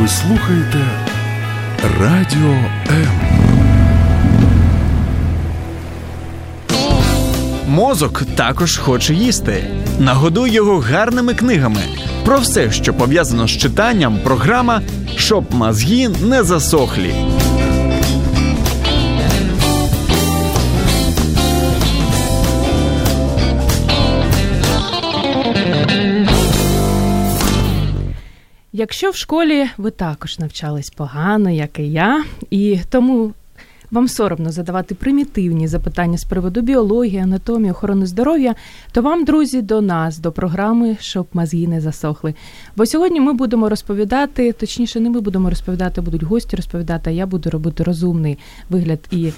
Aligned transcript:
Ви 0.00 0.08
слухаєте 0.08 0.78
Радіо 2.00 2.54
М. 2.90 3.08
Мозок 7.68 8.22
також 8.36 8.76
хоче 8.76 9.14
їсти. 9.14 9.64
Нагодуй 9.98 10.50
його 10.50 10.78
гарними 10.78 11.34
книгами. 11.34 11.80
Про 12.24 12.38
все, 12.38 12.70
що 12.70 12.94
пов'язано 12.94 13.46
з 13.46 13.50
читанням, 13.50 14.18
програма 14.24 14.82
щоб 15.16 15.54
мозги 15.54 16.08
не 16.08 16.42
засохлі. 16.42 17.14
Якщо 28.78 29.10
в 29.10 29.16
школі 29.16 29.66
ви 29.78 29.90
також 29.90 30.38
навчались 30.38 30.90
погано, 30.90 31.50
як 31.50 31.78
і 31.78 31.90
я, 31.90 32.24
і 32.50 32.78
тому 32.90 33.32
вам 33.90 34.08
соромно 34.08 34.52
задавати 34.52 34.94
примітивні 34.94 35.68
запитання 35.68 36.18
з 36.18 36.24
приводу 36.24 36.60
біології, 36.60 37.18
анатомії, 37.18 37.70
охорони 37.70 38.06
здоров'я, 38.06 38.54
то 38.92 39.02
вам, 39.02 39.24
друзі, 39.24 39.62
до 39.62 39.80
нас, 39.80 40.18
до 40.18 40.32
програми, 40.32 40.96
щоб 41.00 41.26
мозги 41.32 41.66
не 41.66 41.80
засохли. 41.80 42.34
Бо 42.76 42.86
сьогодні 42.86 43.20
ми 43.20 43.32
будемо 43.32 43.68
розповідати, 43.68 44.52
точніше, 44.52 45.00
не 45.00 45.10
ми 45.10 45.20
будемо 45.20 45.50
розповідати, 45.50 46.00
будуть 46.00 46.22
гості 46.22 46.56
розповідати, 46.56 47.10
а 47.10 47.12
я 47.12 47.26
буду 47.26 47.50
робити 47.50 47.82
розумний 47.82 48.38
вигляд 48.70 49.00
і. 49.10 49.32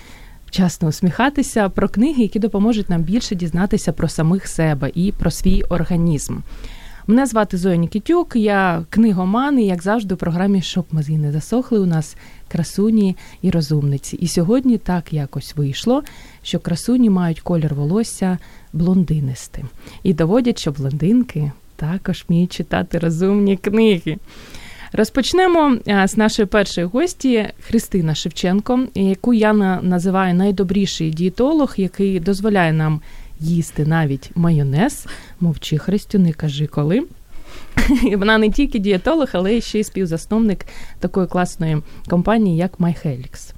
Вчасно 0.47 0.89
усміхатися 0.89 1.69
про 1.69 1.89
книги, 1.89 2.23
які 2.23 2.39
допоможуть 2.39 2.91
нам 2.91 3.03
більше 3.03 3.35
дізнатися 3.35 3.93
про 3.93 4.09
самих 4.09 4.47
себе 4.47 4.91
і 4.95 5.13
про 5.13 5.31
свій 5.31 5.63
організм. 5.63 6.37
Мене 7.11 7.27
звати 7.27 7.57
Зоя 7.57 7.77
Нікітюк, 7.77 8.37
я 8.37 8.85
книгоман, 8.91 9.59
і 9.59 9.67
як 9.67 9.83
завжди, 9.83 10.15
у 10.15 10.19
програмі 10.19 10.63
Щоб 10.63 10.85
мозги 10.91 11.19
не 11.19 11.33
засохли. 11.33 11.79
У 11.79 11.87
нас 11.87 12.17
красуні 12.49 13.17
і 13.43 13.51
розумниці. 13.51 14.17
І 14.17 14.29
сьогодні 14.29 14.79
так 14.79 15.13
якось 15.13 15.57
вийшло, 15.57 16.03
що 16.43 16.59
красуні 16.59 17.11
мають 17.11 17.41
колір 17.41 17.75
волосся 17.75 18.39
блондинистим. 18.73 19.69
І 20.03 20.15
доводять, 20.15 20.59
що 20.59 20.73
блондинки 20.73 21.53
також 21.77 22.25
вміють 22.29 22.53
читати 22.53 22.99
розумні 22.99 23.57
книги. 23.57 24.19
Розпочнемо 24.93 25.77
з 26.05 26.17
нашої 26.17 26.47
першої 26.47 26.87
гості 26.87 27.49
Христина 27.61 28.15
Шевченко, 28.15 28.87
яку 28.95 29.35
я 29.35 29.53
називаю 29.83 30.35
найдобріший 30.35 31.11
дієтолог, 31.11 31.75
який 31.77 32.21
дозволяє 32.21 32.73
нам 32.73 33.01
їсти 33.41 33.87
навіть 33.87 34.31
майонез. 34.35 35.07
Мовчи, 35.41 35.79
Христю, 35.79 36.19
не 36.19 36.33
кажи 36.33 36.67
коли. 36.67 37.07
Вона 38.17 38.39
не 38.39 38.51
тільки 38.51 38.79
дієтолог, 38.79 39.29
але 39.33 39.61
ще 39.61 39.81
й 39.81 39.85
співзасновник 39.85 40.67
такої 40.99 41.27
класної 41.27 41.83
компанії, 42.09 42.57
як 42.57 42.79
MyHelix. 42.79 43.53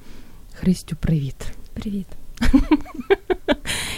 Христю, 0.55 0.97
привіт. 1.01 1.37
Привіт. 1.75 2.07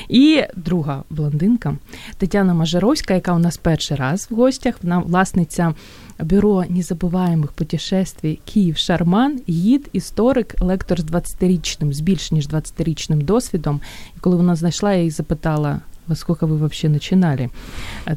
І 0.08 0.42
друга 0.56 1.02
блондинка 1.10 1.76
Тетяна 2.18 2.54
Мажаровська, 2.54 3.14
яка 3.14 3.32
у 3.32 3.38
нас 3.38 3.56
перший 3.56 3.96
раз 3.96 4.26
в 4.30 4.34
гостях, 4.34 4.74
вона 4.82 4.98
власниця 4.98 5.74
бюро 6.18 6.64
незабуваємих 6.68 7.52
путешествій 7.52 8.38
Київ 8.44 8.76
Шарман, 8.76 9.40
гід, 9.48 9.88
історик, 9.92 10.54
лектор 10.60 11.00
з 11.00 11.04
20-річним, 11.04 11.92
з 11.92 12.00
більш 12.00 12.32
ніж 12.32 12.48
20-річним 12.48 13.22
досвідом. 13.24 13.80
І 14.16 14.20
коли 14.20 14.36
вона 14.36 14.56
знайшла, 14.56 14.92
я 14.92 14.98
її 14.98 15.10
запитала. 15.10 15.80
Во 16.08 16.14
скільки 16.14 16.46
ви 16.46 16.66
взагалі 16.68 16.94
починали? 16.98 17.48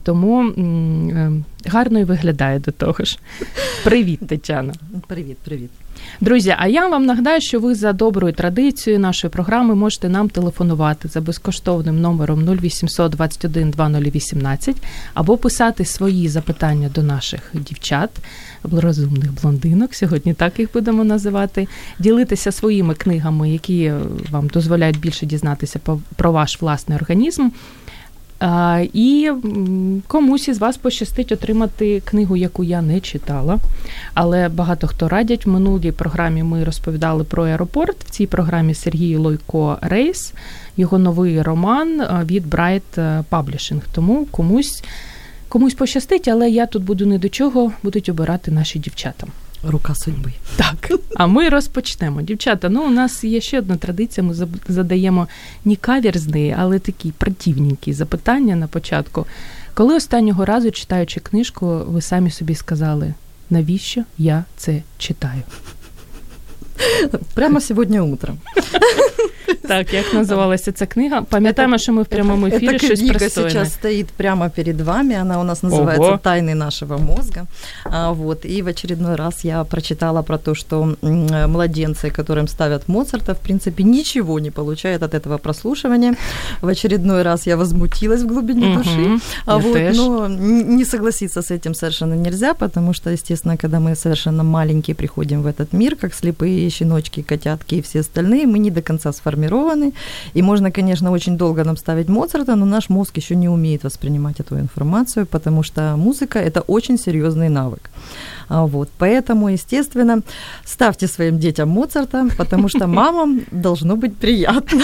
Тому 0.04 0.40
м- 0.40 1.46
гарно 1.66 2.00
і 2.00 2.04
виглядає 2.04 2.60
до 2.60 2.72
того 2.72 3.04
ж. 3.04 3.20
Привіт, 3.84 4.28
Тетяна. 4.28 4.74
Привіт, 5.08 5.38
привіт. 5.38 5.70
Друзі, 6.22 6.56
а 6.58 6.68
я 6.68 6.88
вам 6.88 7.06
нагадаю, 7.06 7.42
що 7.42 7.60
ви 7.60 7.76
за 7.76 7.94
доброю 7.94 8.34
традицією 8.34 9.00
нашої 9.00 9.32
програми 9.32 9.76
можете 9.76 10.10
нам 10.10 10.30
телефонувати 10.30 11.08
за 11.08 11.22
безкоштовним 11.22 12.02
номером 12.02 12.58
0800 12.60 13.12
21 13.12 13.72
2018 13.72 14.76
або 15.14 15.38
писати 15.38 15.86
свої 15.86 16.30
запитання 16.30 16.90
до 16.96 17.04
наших 17.04 17.40
дівчат, 17.54 17.87
розумних 18.72 19.42
блондинок. 19.42 19.94
Сьогодні 19.96 20.34
так 20.34 20.60
їх 20.60 20.70
будемо 20.74 21.04
називати, 21.04 21.68
ділитися 22.00 22.52
своїми 22.52 22.96
книгами, 22.96 23.50
які 23.50 23.94
вам 24.32 24.48
дозволяють 24.48 25.00
більше 25.00 25.26
дізнатися 25.26 25.80
про 26.16 26.32
ваш 26.32 26.62
власний 26.62 26.98
організм. 26.98 27.50
І 28.94 29.32
комусь 30.08 30.48
із 30.48 30.58
вас 30.58 30.78
пощастить 30.78 31.32
отримати 31.32 32.00
книгу, 32.00 32.36
яку 32.36 32.64
я 32.64 32.82
не 32.82 33.00
читала. 33.00 33.58
Але 34.14 34.50
багато 34.50 34.88
хто 34.88 35.10
радять. 35.10 35.46
В 35.46 35.50
минулій 35.50 35.92
програмі 35.92 36.44
ми 36.44 36.64
розповідали 36.64 37.24
про 37.24 37.44
аеропорт. 37.46 38.04
В 38.04 38.10
цій 38.10 38.28
програмі 38.28 38.74
Сергій 38.74 39.16
Лойко 39.16 39.78
Рейс, 39.82 40.34
його 40.78 40.98
новий 40.98 41.42
роман 41.42 42.04
від 42.26 42.48
Bright 42.54 43.24
Publishing. 43.32 43.82
Тому 43.92 44.26
комусь 44.26 44.84
комусь 45.50 45.74
пощастить, 45.74 46.28
але 46.28 46.50
я 46.50 46.66
тут 46.66 46.84
буду 46.84 47.06
не 47.06 47.18
до 47.18 47.30
чого, 47.30 47.72
будуть 47.84 48.10
обирати 48.10 48.52
наші 48.52 48.80
дівчата. 48.80 49.28
Рука 49.64 49.96
судьби. 49.96 50.32
Так, 50.56 50.92
а 51.16 51.28
ми 51.28 51.50
розпочнемо. 51.50 52.22
Дівчата, 52.22 52.70
ну 52.70 52.84
у 52.84 52.90
нас 52.90 53.24
є 53.24 53.42
ще 53.42 53.60
одна 53.60 53.78
традиція. 53.78 54.28
Ми 54.28 54.34
задаємо 54.68 55.28
не 55.66 55.76
каверзні, 55.76 56.56
але 56.60 56.80
такі 56.80 57.12
противненькі 57.12 57.94
запитання 57.94 58.56
на 58.56 58.68
початку. 58.68 59.26
Коли 59.74 59.96
останнього 59.96 60.46
разу, 60.46 60.72
читаючи 60.72 61.20
книжку, 61.20 61.82
ви 61.88 62.02
самі 62.02 62.32
собі 62.32 62.56
сказали, 62.56 63.14
навіщо 63.50 64.04
я 64.18 64.44
це 64.58 64.82
читаю? 64.98 65.42
Прямо 67.35 67.61
сьогодні 67.61 68.01
утром. 68.01 68.39
Так, 69.69 69.95
як 69.95 70.15
називалася 70.15 70.73
ця 70.73 70.87
книга? 70.87 71.23
Пам'ятаємо, 71.23 71.79
що 71.79 71.93
ми 71.93 72.03
в 72.03 72.07
прямому 72.07 72.47
ефірі 72.47 72.79
щось 72.79 73.01
книга 73.01 73.19
пристойне. 73.19 73.51
сейчас 73.51 73.73
стоит 73.73 74.07
прямо 74.07 74.51
перед 74.51 74.81
вами. 74.81 75.15
Она 75.15 75.41
у 75.41 75.45
нас 75.45 75.63
называется 75.63 76.01
Ого. 76.09 76.19
«Тайны 76.25 76.55
нашего 76.55 76.99
мозга». 76.99 77.47
А, 77.85 78.11
вот. 78.13 78.45
И 78.47 78.63
в 78.63 78.67
очередной 78.69 79.17
раз 79.17 79.45
я 79.45 79.65
прочитала 79.65 80.23
про 80.23 80.39
то, 80.39 80.55
что 80.55 80.97
м, 81.05 81.27
младенцы, 81.53 82.11
которым 82.11 82.49
ставят 82.49 82.89
Моцарта, 82.89 83.33
в 83.35 83.39
принципе, 83.39 83.85
ничего 83.85 84.41
не 84.41 84.51
получают 84.51 85.03
от 85.03 85.15
этого 85.15 85.39
прослушивания. 85.39 86.15
В 86.61 86.69
очередной 86.69 87.23
раз 87.23 87.47
я 87.47 87.57
возмутилась 87.57 88.23
в 88.23 88.27
глубине 88.27 88.67
Мгм. 88.67 88.77
души. 88.79 89.19
А 89.47 89.51
Я 89.53 89.57
вот, 89.59 89.73
теж. 89.75 89.97
но 89.97 90.25
н- 90.27 90.77
не 90.77 90.85
согласиться 90.85 91.41
с 91.43 91.51
этим 91.55 91.75
совершенно 91.75 92.15
нельзя, 92.17 92.55
потому 92.55 92.95
что, 92.95 93.11
естественно, 93.11 93.57
когда 93.57 93.79
мы 93.81 93.97
совершенно 93.97 94.43
маленькие 94.45 94.95
приходим 94.95 95.43
в 95.43 95.47
этот 95.47 95.73
мир, 95.73 95.97
как 95.97 96.15
слепые 96.15 96.66
щеночки, 96.71 97.23
котятки 97.23 97.77
и 97.77 97.81
все 97.81 98.01
остальные, 98.01 98.47
мы 98.47 98.59
не 98.59 98.71
до 98.71 98.83
конца 98.83 99.13
сформированы. 99.13 99.93
И 100.35 100.43
можно, 100.43 100.71
конечно, 100.71 101.11
очень 101.11 101.37
долго 101.37 101.65
нам 101.65 101.77
ставить 101.77 102.09
Моцарта, 102.09 102.57
но 102.57 102.67
наш 102.67 102.91
мозг 102.91 103.17
еще 103.17 103.37
не 103.37 103.49
умеет 103.49 103.85
воспринимать 103.85 104.41
эту 104.41 104.59
информацию, 104.59 105.27
потому 105.27 105.63
что 105.63 105.97
музыка – 105.97 106.49
это 106.49 106.61
очень 106.61 106.99
серьезный 106.99 107.49
навык. 107.49 107.91
А 108.49 108.67
Вот, 108.67 108.89
поэтому, 108.99 109.49
естественно, 109.49 110.23
ставьте 110.65 111.07
своим 111.07 111.39
детям 111.39 111.69
Моцарта, 111.69 112.27
потому 112.37 112.69
что 112.69 112.87
мамам 112.87 113.41
должно 113.51 113.97
быть 113.97 114.17
приятно. 114.17 114.83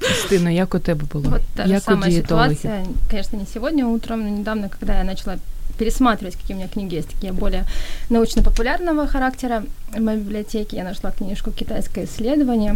Христина, 0.00 0.50
як 0.50 0.74
у 0.74 0.78
тебе 0.78 1.04
було? 1.12 1.24
Вот 1.30 1.42
та 1.54 1.66
же 1.66 1.72
як 1.72 1.82
у 1.82 1.84
самая 1.84 2.10
дієтологів? 2.10 2.56
ситуация, 2.56 2.86
конечно, 3.10 3.38
не 3.38 3.46
сегодня 3.46 3.86
утром, 3.86 4.20
но 4.22 4.28
недавно, 4.28 4.68
когда 4.68 4.98
я 4.98 5.04
начала 5.04 5.36
пересматривать, 5.78 6.36
какие 6.36 6.56
у 6.56 6.58
меня 6.58 6.68
книги 6.68 6.96
есть, 6.96 7.08
такие 7.08 7.32
более 7.32 7.64
научно-популярного 8.10 9.06
характера 9.06 9.62
в 9.96 10.00
моей 10.00 10.18
библиотеке, 10.18 10.76
я 10.76 10.84
нашла 10.84 11.10
книжку 11.10 11.50
«Китайское 11.52 12.04
исследование». 12.04 12.74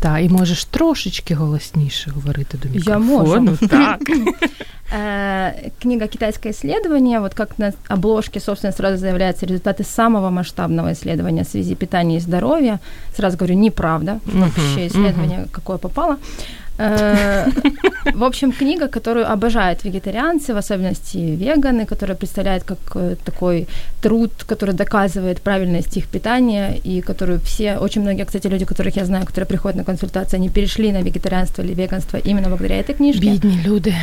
Та, 0.00 0.18
і 0.18 0.28
можеш 0.28 0.64
трошечки 0.64 1.34
голосніше 1.34 2.10
говорити 2.10 2.58
до 2.58 2.68
Я 2.68 2.74
мікрофону. 2.98 3.50
можу. 3.50 3.68
Так. 3.68 4.00
Э, 4.94 5.70
Книга 5.82 6.06
«Китайское 6.06 6.52
исследование», 6.52 7.20
вот 7.20 7.34
как 7.34 7.58
на 7.58 7.72
обложке, 7.88 8.40
собственно, 8.40 8.72
сразу 8.72 8.96
заявляются 8.98 9.46
результаты 9.46 9.84
самого 9.84 10.30
масштабного 10.30 10.92
исследования 10.92 11.42
в 11.44 11.48
связи 11.48 11.74
питания 11.74 12.16
и 12.16 12.20
здоровья. 12.20 12.78
Сразу 13.16 13.36
говорю, 13.38 13.54
неправда, 13.54 14.18
вообще 14.26 14.86
исследование, 14.86 15.46
какое 15.52 15.78
попало. 15.78 16.16
Э, 16.78 17.46
В 18.14 18.24
общем, 18.24 18.52
книга, 18.52 18.88
которую 18.88 19.32
обожают 19.32 19.84
вегетарианцы, 19.84 20.54
в 20.54 20.56
особенности 20.56 21.16
веганы, 21.16 21.86
которая 21.86 22.16
представляет 22.16 22.64
как 22.64 22.78
э, 22.94 23.16
такой 23.24 23.66
труд, 24.00 24.30
который 24.46 24.74
доказывает 24.74 25.40
правильность 25.40 25.96
их 25.96 26.08
питания, 26.08 26.80
и 26.84 27.00
которую 27.00 27.38
все, 27.40 27.78
очень 27.78 28.02
многие, 28.02 28.24
кстати, 28.24 28.48
люди, 28.48 28.64
которых 28.64 28.96
я 28.96 29.04
знаю, 29.04 29.24
которые 29.26 29.46
приходят 29.46 29.76
на 29.76 29.84
консультации, 29.84 30.36
они 30.36 30.48
перешли 30.48 30.92
на 30.92 31.02
вегетарианство 31.02 31.62
или 31.62 31.74
веганство 31.74 32.16
именно 32.16 32.48
благодаря 32.48 32.80
этой 32.80 32.94
книжке. 32.94 33.20
Бідні 33.20 33.60
люди, 33.66 33.94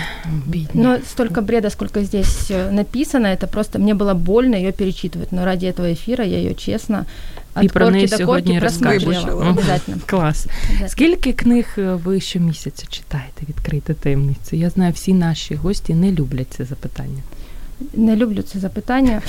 бідні. 0.46 0.84
Но 0.84 0.98
столько 0.98 1.42
бреда, 1.42 1.70
сколько 1.70 2.02
здесь 2.04 2.52
э, 2.52 2.72
написано, 2.72 3.28
это 3.28 3.48
просто 3.48 3.80
мне 3.80 3.94
было 3.94 4.14
больно 4.14 4.56
ее 4.56 4.72
перечитывать. 4.72 5.32
Но 5.32 5.46
ради 5.46 5.66
этого 5.66 5.92
эфира 5.94 6.26
я 6.26 6.38
ее 6.38 6.56
честно 6.56 7.06
І 7.62 7.66
от 7.66 7.74
про 7.74 7.90
неї 7.90 8.08
корки 8.08 8.18
до 8.18 8.24
сьогодні 8.24 8.52
корки 8.52 8.60
просматривала. 8.60 9.18
розкажемо. 9.18 9.50
Обязательно. 9.50 9.98
Клас. 10.06 10.46
Обязательно. 10.46 10.90
Скільки 10.90 11.34
книг 11.34 11.66
е, 11.78 11.94
ви 11.94 12.22
щомісяця 12.22 12.86
читаєте? 12.90 13.46
Відкрийте 13.50 13.94
таємницю. 13.94 14.56
Я 14.56 14.70
знаю, 14.70 14.94
всі 14.94 15.14
наші 15.14 15.56
гості 15.56 15.94
не 15.94 16.12
люблять 16.12 16.48
це 16.50 16.66
запитання. 16.66 17.22
Не 17.93 18.17
люблю 18.17 18.43
це 18.43 18.59
запитання, 18.59 19.23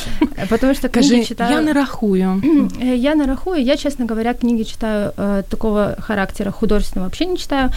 что 0.74 0.90
Кажи, 0.90 1.10
книги 1.10 1.26
читаю... 1.26 1.52
я 1.52 1.62
не 1.62 1.74
рахую. 1.74 2.42
Э, 2.82 2.96
Я 2.96 3.16
не 3.16 3.26
рахую. 3.26 3.62
Я, 3.62 3.78
честно 3.78 4.06
говоря, 4.06 4.34
книги 4.34 4.64
читаю 4.64 5.12
э, 5.18 5.44
такого 5.50 5.96
характера 6.00 6.52
художественного 6.52 7.08
вообще 7.08 7.26
не 7.26 7.38
читаю. 7.38 7.70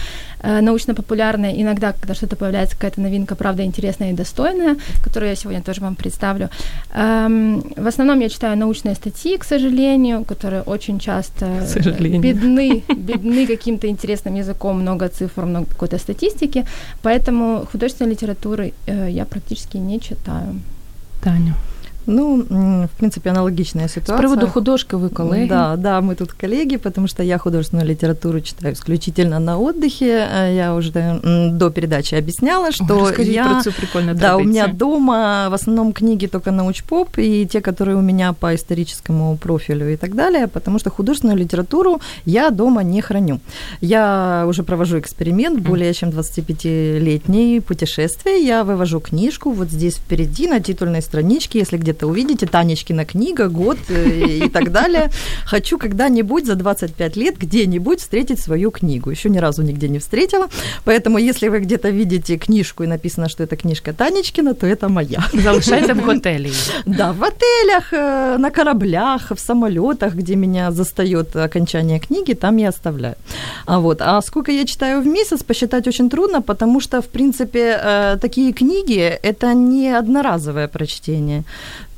Э, 0.43 0.61
научно-популярные 0.61 1.61
иногда, 1.61 1.91
когда 1.91 2.13
что-то 2.13 2.35
появляется, 2.35 2.75
какая-то 2.75 3.01
новинка, 3.01 3.35
правда, 3.35 3.63
интересная 3.63 4.11
и 4.11 4.13
достойная, 4.13 4.75
которую 5.03 5.29
я 5.29 5.35
сегодня 5.35 5.61
тоже 5.61 5.81
вам 5.81 5.95
представлю. 5.95 6.49
Эм, 6.93 7.61
в 7.77 7.87
основном 7.87 8.21
я 8.21 8.29
читаю 8.29 8.57
научные 8.57 8.95
статьи, 8.95 9.37
к 9.37 9.43
сожалению, 9.43 10.23
которые 10.23 10.61
очень 10.61 10.99
часто 10.99 11.45
бедны, 12.19 12.83
бедны 12.87 13.47
каким-то 13.47 13.87
интересным 13.87 14.35
языком, 14.35 14.81
много 14.81 15.07
цифр, 15.07 15.45
много 15.45 15.65
какой-то 15.65 15.97
статистики. 15.97 16.65
Поэтому 17.01 17.65
художественной 17.71 18.11
литературы 18.11 18.73
э, 18.87 19.09
я 19.11 19.25
практически 19.25 19.77
не 19.77 19.99
читаю. 19.99 20.58
skaņu. 21.19 21.68
Ну, 22.09 22.43
в 22.87 22.97
принципе, 22.97 23.29
аналогичная 23.29 23.87
ситуация. 23.87 24.17
приводу 24.17 24.47
художки 24.47 24.95
ви 24.95 25.09
колеги. 25.09 25.49
Да, 25.49 25.75
да, 25.75 26.01
мы 26.01 26.15
тут 26.15 26.31
коллеги, 26.33 26.77
потому 26.77 27.07
что 27.07 27.23
я 27.23 27.37
художественную 27.37 27.87
литературу 27.87 28.41
читаю 28.41 28.73
исключительно 28.73 29.39
на 29.39 29.57
отдыхе. 29.57 30.27
Э, 30.35 30.55
Я 30.55 30.75
уже 30.75 30.91
м, 31.23 31.57
до 31.57 31.69
передачи 31.69 32.15
объясняла, 32.15 32.71
что 32.71 32.99
розкажіть 32.99 33.35
я... 33.35 33.43
про 33.43 33.61
цю 33.63 33.71
Да, 34.15 34.37
у 34.37 34.43
меня 34.43 34.67
дома 34.67 35.49
в 35.49 35.53
основном 35.53 35.93
книги 35.93 36.27
только 36.27 36.51
научпоп 36.51 37.17
и 37.17 37.45
те, 37.45 37.61
которые 37.61 37.97
у 37.97 38.01
меня 38.01 38.33
по 38.33 38.55
историческому 38.55 39.37
профилю 39.37 39.93
и 39.93 39.95
так 39.97 40.15
далее, 40.15 40.47
потому 40.47 40.79
что 40.79 40.89
художественную 40.89 41.37
литературу 41.39 42.01
я 42.25 42.49
дома 42.49 42.83
не 42.83 43.01
храню. 43.01 43.39
Я 43.81 44.45
уже 44.47 44.63
провожу 44.63 44.97
эксперимент, 44.97 45.59
более 45.59 45.93
чем 45.93 46.09
25-летние 46.09 47.61
путешествия. 47.61 48.43
Я 48.43 48.63
вывожу 48.63 48.99
книжку 48.99 49.51
вот 49.51 49.69
здесь 49.69 49.95
впереди 49.97 50.47
на 50.47 50.59
титульной 50.59 51.01
страничке, 51.01 51.59
если 51.59 51.77
где-то 51.77 51.98
увидите, 52.05 52.45
Танечкина 52.45 53.05
книга, 53.05 53.47
год 53.47 53.77
э, 53.89 54.45
и 54.45 54.49
так 54.49 54.71
далее. 54.71 55.09
Хочу 55.45 55.77
когда-нибудь 55.77 56.45
за 56.45 56.55
25 56.55 57.17
лет 57.17 57.37
где-нибудь 57.37 57.99
встретить 57.99 58.39
свою 58.39 58.71
книгу. 58.71 59.09
Еще 59.09 59.29
ни 59.29 59.37
разу 59.39 59.63
нигде 59.63 59.89
не 59.89 59.99
встретила, 59.99 60.47
поэтому 60.85 61.17
если 61.17 61.49
вы 61.49 61.59
где-то 61.59 61.89
видите 61.89 62.37
книжку 62.37 62.83
и 62.83 62.87
написано, 62.87 63.29
что 63.29 63.43
это 63.43 63.55
книжка 63.55 63.93
Танечкина, 63.93 64.53
то 64.53 64.67
это 64.67 64.89
моя. 64.89 65.23
Залишайте 65.33 65.93
в 65.93 66.05
готелі. 66.05 66.51
Да, 66.85 67.11
в 67.11 67.23
отелях, 67.23 67.93
э, 67.93 68.37
на 68.37 68.49
кораблях, 68.49 69.31
в 69.31 69.39
самолетах, 69.39 70.15
где 70.15 70.35
меня 70.35 70.71
застает 70.71 71.35
окончание 71.35 71.99
книги, 71.99 72.33
там 72.33 72.57
я 72.57 72.69
оставляю. 72.69 73.15
А 73.65 73.79
вот, 73.79 74.01
а 74.01 74.21
сколько 74.21 74.51
я 74.51 74.65
читаю 74.65 75.01
в 75.01 75.07
месяц, 75.07 75.43
посчитать 75.43 75.87
очень 75.87 76.09
трудно, 76.09 76.41
потому 76.41 76.81
что, 76.81 77.01
в 77.01 77.07
принципе, 77.07 77.79
э, 77.83 78.17
такие 78.21 78.53
книги– 78.53 79.19
это 79.23 79.53
не 79.53 79.99
одноразовое 79.99 80.67
прочтение. 80.67 81.43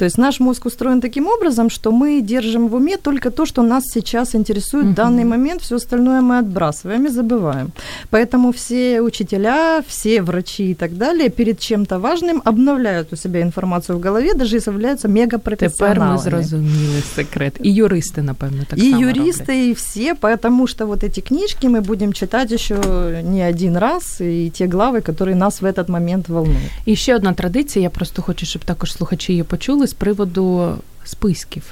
То 0.00 0.04
есть 0.04 0.18
наш 0.18 0.40
мозг 0.40 0.66
устроен 0.66 1.00
таким 1.00 1.26
образом, 1.26 1.70
что 1.70 1.90
мы 1.92 2.20
держим 2.20 2.68
в 2.68 2.74
уме 2.74 2.96
только 2.96 3.30
то, 3.30 3.46
что 3.46 3.62
нас 3.62 3.84
сейчас 3.94 4.34
интересует 4.34 4.86
в 4.86 4.94
данный 4.94 5.24
момент, 5.24 5.62
все 5.62 5.76
остальное 5.76 6.20
мы 6.20 6.38
отбрасываем 6.38 7.06
и 7.06 7.08
забываем. 7.08 7.70
Поэтому 8.10 8.52
все 8.52 9.00
учителя, 9.00 9.82
все 9.88 10.22
врачи 10.22 10.70
и 10.70 10.74
так 10.74 10.96
далее 10.98 11.28
перед 11.28 11.60
чем-то 11.60 11.98
важным 11.98 12.42
обновляют 12.44 13.12
у 13.12 13.16
себя 13.16 13.40
информацию 13.42 13.98
в 13.98 14.00
голове, 14.00 14.34
даже 14.34 14.56
если 14.56 14.72
являются 14.72 15.08
Тепер 15.08 15.14
ми 15.14 15.20
мегапрофессионалами. 15.20 16.18
зрозуміли 16.18 17.02
секрет. 17.14 17.58
І 17.62 17.72
юристи, 17.74 18.22
напевно, 18.22 18.64
так 18.70 18.78
и 18.78 18.90
само 18.90 19.02
юристы, 19.02 19.52
роблять. 19.52 19.68
и 19.68 19.72
все, 19.74 20.14
потому 20.14 20.66
что 20.66 20.86
вот 20.86 21.04
эти 21.04 21.20
книжки 21.20 21.66
мы 21.68 21.80
будем 21.80 22.12
читать 22.12 22.52
еще 22.52 22.76
не 23.24 23.42
один 23.48 23.76
раз, 23.78 24.20
и 24.20 24.50
те 24.50 24.66
главы, 24.66 25.00
которые 25.00 25.34
нас 25.34 25.62
в 25.62 25.64
этот 25.64 25.88
момент 25.88 26.28
волнуют. 26.28 26.70
І 26.86 26.96
ще 26.96 27.16
одна 27.16 27.32
традиція, 27.32 27.82
я 27.82 27.90
просто 27.90 28.22
хочу, 28.22 28.46
щоб 28.46 28.64
також 28.64 28.92
слухачі 28.92 29.32
її 29.32 29.42
почули 29.42 29.86
з 29.90 29.92
приводу 29.94 30.74
списків 31.04 31.62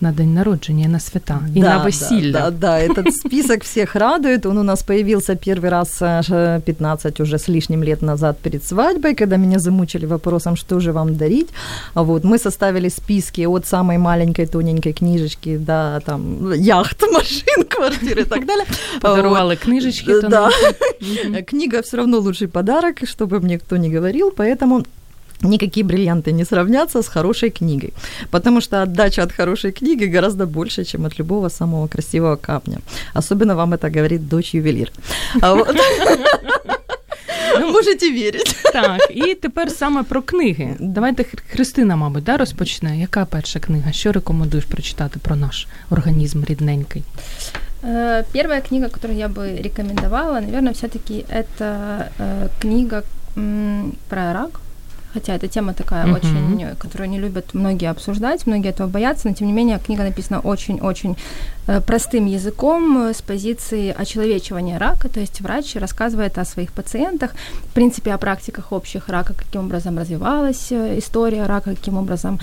на 0.00 0.12
день 0.12 0.34
народження, 0.34 0.84
і 0.84 0.88
на 0.88 1.00
свята 1.00 1.40
і 1.54 1.60
на 1.60 1.84
весілля. 1.84 2.32
Да, 2.32 2.50
да, 2.50 2.50
да, 2.50 2.80
этот 2.86 3.12
список 3.12 3.62
всех 3.64 3.94
радует. 3.96 4.46
Он 4.46 4.58
у 4.58 4.62
нас 4.62 4.82
появился 4.82 5.32
первый 5.32 5.70
раз 5.70 6.02
э, 6.02 6.60
15 6.64 7.20
уже 7.20 7.36
с 7.38 7.48
лишним 7.48 7.82
лет 7.84 8.02
назад 8.02 8.36
перед 8.42 8.64
свадьбой, 8.64 9.14
когда 9.14 9.36
меня 9.36 9.58
замучили 9.58 10.06
вопросом, 10.06 10.56
что 10.56 10.80
же 10.80 10.92
вам 10.92 11.16
дарить. 11.16 11.48
А 11.94 12.02
Вот, 12.02 12.24
мы 12.24 12.38
составили 12.38 12.90
списки 12.90 13.46
от 13.46 13.66
самой 13.66 13.96
маленькой 13.98 14.46
тоненькой 14.46 14.92
книжечки 14.92 15.56
до 15.56 16.00
там 16.04 16.52
яхт, 16.52 17.02
машин, 17.12 17.64
квартир 17.68 18.18
и 18.18 18.24
так 18.24 18.46
далее. 18.46 18.66
Подарували 19.00 19.56
книжечки, 19.56 20.20
то 20.20 20.28
Да. 20.28 20.50
нам- 21.30 21.44
Книга 21.44 21.80
все 21.82 21.96
равно 21.96 22.18
лучший 22.18 22.48
подарок, 22.48 22.96
чтобы 23.08 23.40
мне 23.40 23.58
кто 23.58 23.76
не 23.78 23.88
говорил, 23.88 24.30
поэтому 24.36 24.84
Никакие 25.42 25.84
бриллианты 25.84 26.32
не 26.32 26.44
сравнятся 26.44 26.98
с 27.02 27.08
хорошей 27.08 27.50
книгой, 27.50 27.92
потому 28.30 28.60
что 28.62 28.82
отдача 28.82 29.22
от 29.22 29.32
хорошей 29.32 29.72
книги 29.72 30.06
гораздо 30.06 30.46
больше, 30.46 30.84
чем 30.84 31.04
от 31.04 31.18
любого 31.18 31.50
самого 31.50 31.88
красивого 31.88 32.36
камня. 32.36 32.78
Особенно 33.14 33.54
вам 33.54 33.74
это 33.74 33.90
говорит 33.96 34.28
дочь 34.28 34.54
ювелир. 34.54 34.90
А 35.42 35.54
вот- 35.54 35.76
Можете 37.72 38.10
верить. 38.10 38.56
Так, 38.72 39.00
і 39.10 39.34
тепер 39.34 39.70
саме 39.70 40.02
про 40.02 40.22
книги. 40.22 40.76
Давайте 40.80 41.22
Хр- 41.22 41.42
Христина, 41.52 41.96
мабуть, 41.96 42.24
да, 42.24 42.36
розпочне. 42.36 42.98
Яка 43.00 43.24
перша 43.24 43.60
книга? 43.60 43.92
Що 43.92 44.12
рекомендуєш 44.12 44.64
прочитати 44.64 45.18
про 45.22 45.36
наш 45.36 45.66
організм 45.90 46.44
рідненький? 46.44 47.02
Э, 47.82 48.24
Первая 48.34 48.60
книга, 48.68 48.88
которую 48.88 49.18
я 49.18 49.28
бы 49.28 49.62
рекомендовала, 49.62 50.40
наверное, 50.40 50.72
все-таки 50.72 51.24
это 51.30 52.02
э, 52.20 52.48
книга 52.62 53.02
м, 53.36 53.92
про 54.08 54.32
рак. 54.32 54.60
Хотя 55.13 55.35
эта 55.35 55.47
тема 55.47 55.73
такая 55.73 56.05
Мгм. 56.05 56.15
очень, 56.15 56.63
э, 56.63 56.75
которую 56.75 57.09
не 57.09 57.19
любят 57.19 57.53
многие 57.53 57.89
обсуждать, 57.89 58.47
многие 58.47 58.69
этого 58.69 58.87
боятся, 58.87 59.27
но 59.27 59.33
тем 59.33 59.47
не 59.47 59.53
менее 59.53 59.79
книга 59.79 60.03
написана 60.03 60.39
очень-очень 60.39 61.15
э, 61.67 61.81
простым 61.81 62.25
языком 62.25 62.97
э, 62.97 63.13
с 63.13 63.21
позиции 63.21 63.95
очеловечивания 63.97 64.79
рака, 64.79 65.09
то 65.09 65.19
есть 65.19 65.41
врач 65.41 65.75
рассказывает 65.75 66.37
о 66.37 66.45
своих 66.45 66.71
пациентах, 66.71 67.31
в 67.63 67.73
принципе, 67.73 68.13
о 68.13 68.17
практиках 68.17 68.71
общих 68.71 69.09
рака, 69.09 69.33
каким 69.33 69.61
образом 69.65 69.97
развивалась 69.97 70.71
э, 70.71 70.97
история 70.99 71.45
рака, 71.45 71.75
каким 71.75 71.97
образом, 71.97 72.39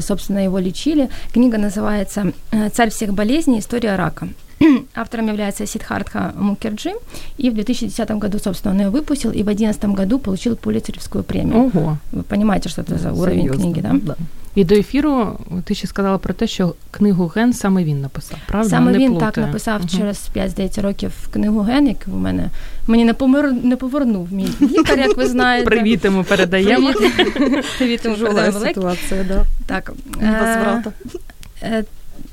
собственно, 0.00 0.44
его 0.44 0.58
лечили. 0.58 1.08
Книга 1.32 1.58
называется 1.58 2.32
«Царь 2.72 2.90
всех 2.90 3.12
болезней. 3.14 3.58
История 3.58 3.96
рака». 3.96 4.28
Автором 4.95 5.27
является 5.27 5.65
Сидхартха 5.67 6.33
Мукерджи, 6.35 6.91
и 7.37 7.49
в 7.49 7.53
2010 7.53 8.11
году, 8.11 8.39
собственно, 8.39 8.73
он 8.75 8.81
ее 8.81 8.89
выпустил, 8.89 9.29
и 9.31 9.43
в 9.43 9.45
2011 9.45 9.85
году 9.85 10.19
получил 10.19 10.55
Пулицеревскую 10.55 11.23
премию. 11.23 11.57
Ого. 11.65 11.97
Вы 12.11 12.23
понимаете, 12.23 12.69
что 12.69 12.81
это 12.81 12.97
за 12.97 13.11
уровень 13.11 13.41
Серьезно, 13.41 13.61
книги, 13.63 13.81
да? 13.81 13.91
да. 14.01 14.15
І 14.55 14.63
до 14.63 14.75
ефіру 14.75 15.39
ти 15.63 15.75
ще 15.75 15.87
сказала 15.87 16.17
про 16.17 16.33
те, 16.33 16.47
що 16.47 16.75
книгу 16.91 17.27
Ген 17.35 17.53
саме 17.53 17.83
він 17.83 18.01
написав, 18.01 18.37
правда? 18.47 18.69
Саме 18.69 18.91
Не 18.91 18.97
він 18.97 19.11
плутаю. 19.11 19.31
так 19.31 19.45
написав 19.45 19.79
Мгм. 19.79 19.89
через 19.89 20.19
5 20.33 20.49
здається 20.51 20.81
років 20.81 21.11
книгу 21.33 21.59
Ген, 21.61 21.87
яку 21.87 22.11
в 22.11 22.17
мене 22.17 22.49
мені 22.87 23.05
не 23.05 23.13
помир 23.13 23.51
не 23.63 23.75
повернув 23.75 24.33
мій 24.33 24.47
лікар, 24.61 24.99
як 24.99 25.17
ви 25.17 25.27
знаєте. 25.27 25.65
Привіт 25.65 26.05
йому 26.05 26.23
передаємо. 26.23 26.93
Привіт. 26.93 27.65
Привіт 27.77 28.05
йому 28.05 28.15
Тяжелая 28.15 28.51
передаємо 28.51 28.59
великий. 28.59 28.73
ситуация, 28.73 29.23
да. 29.23 29.43
Так. 29.65 29.91
Возврата. 30.15 30.91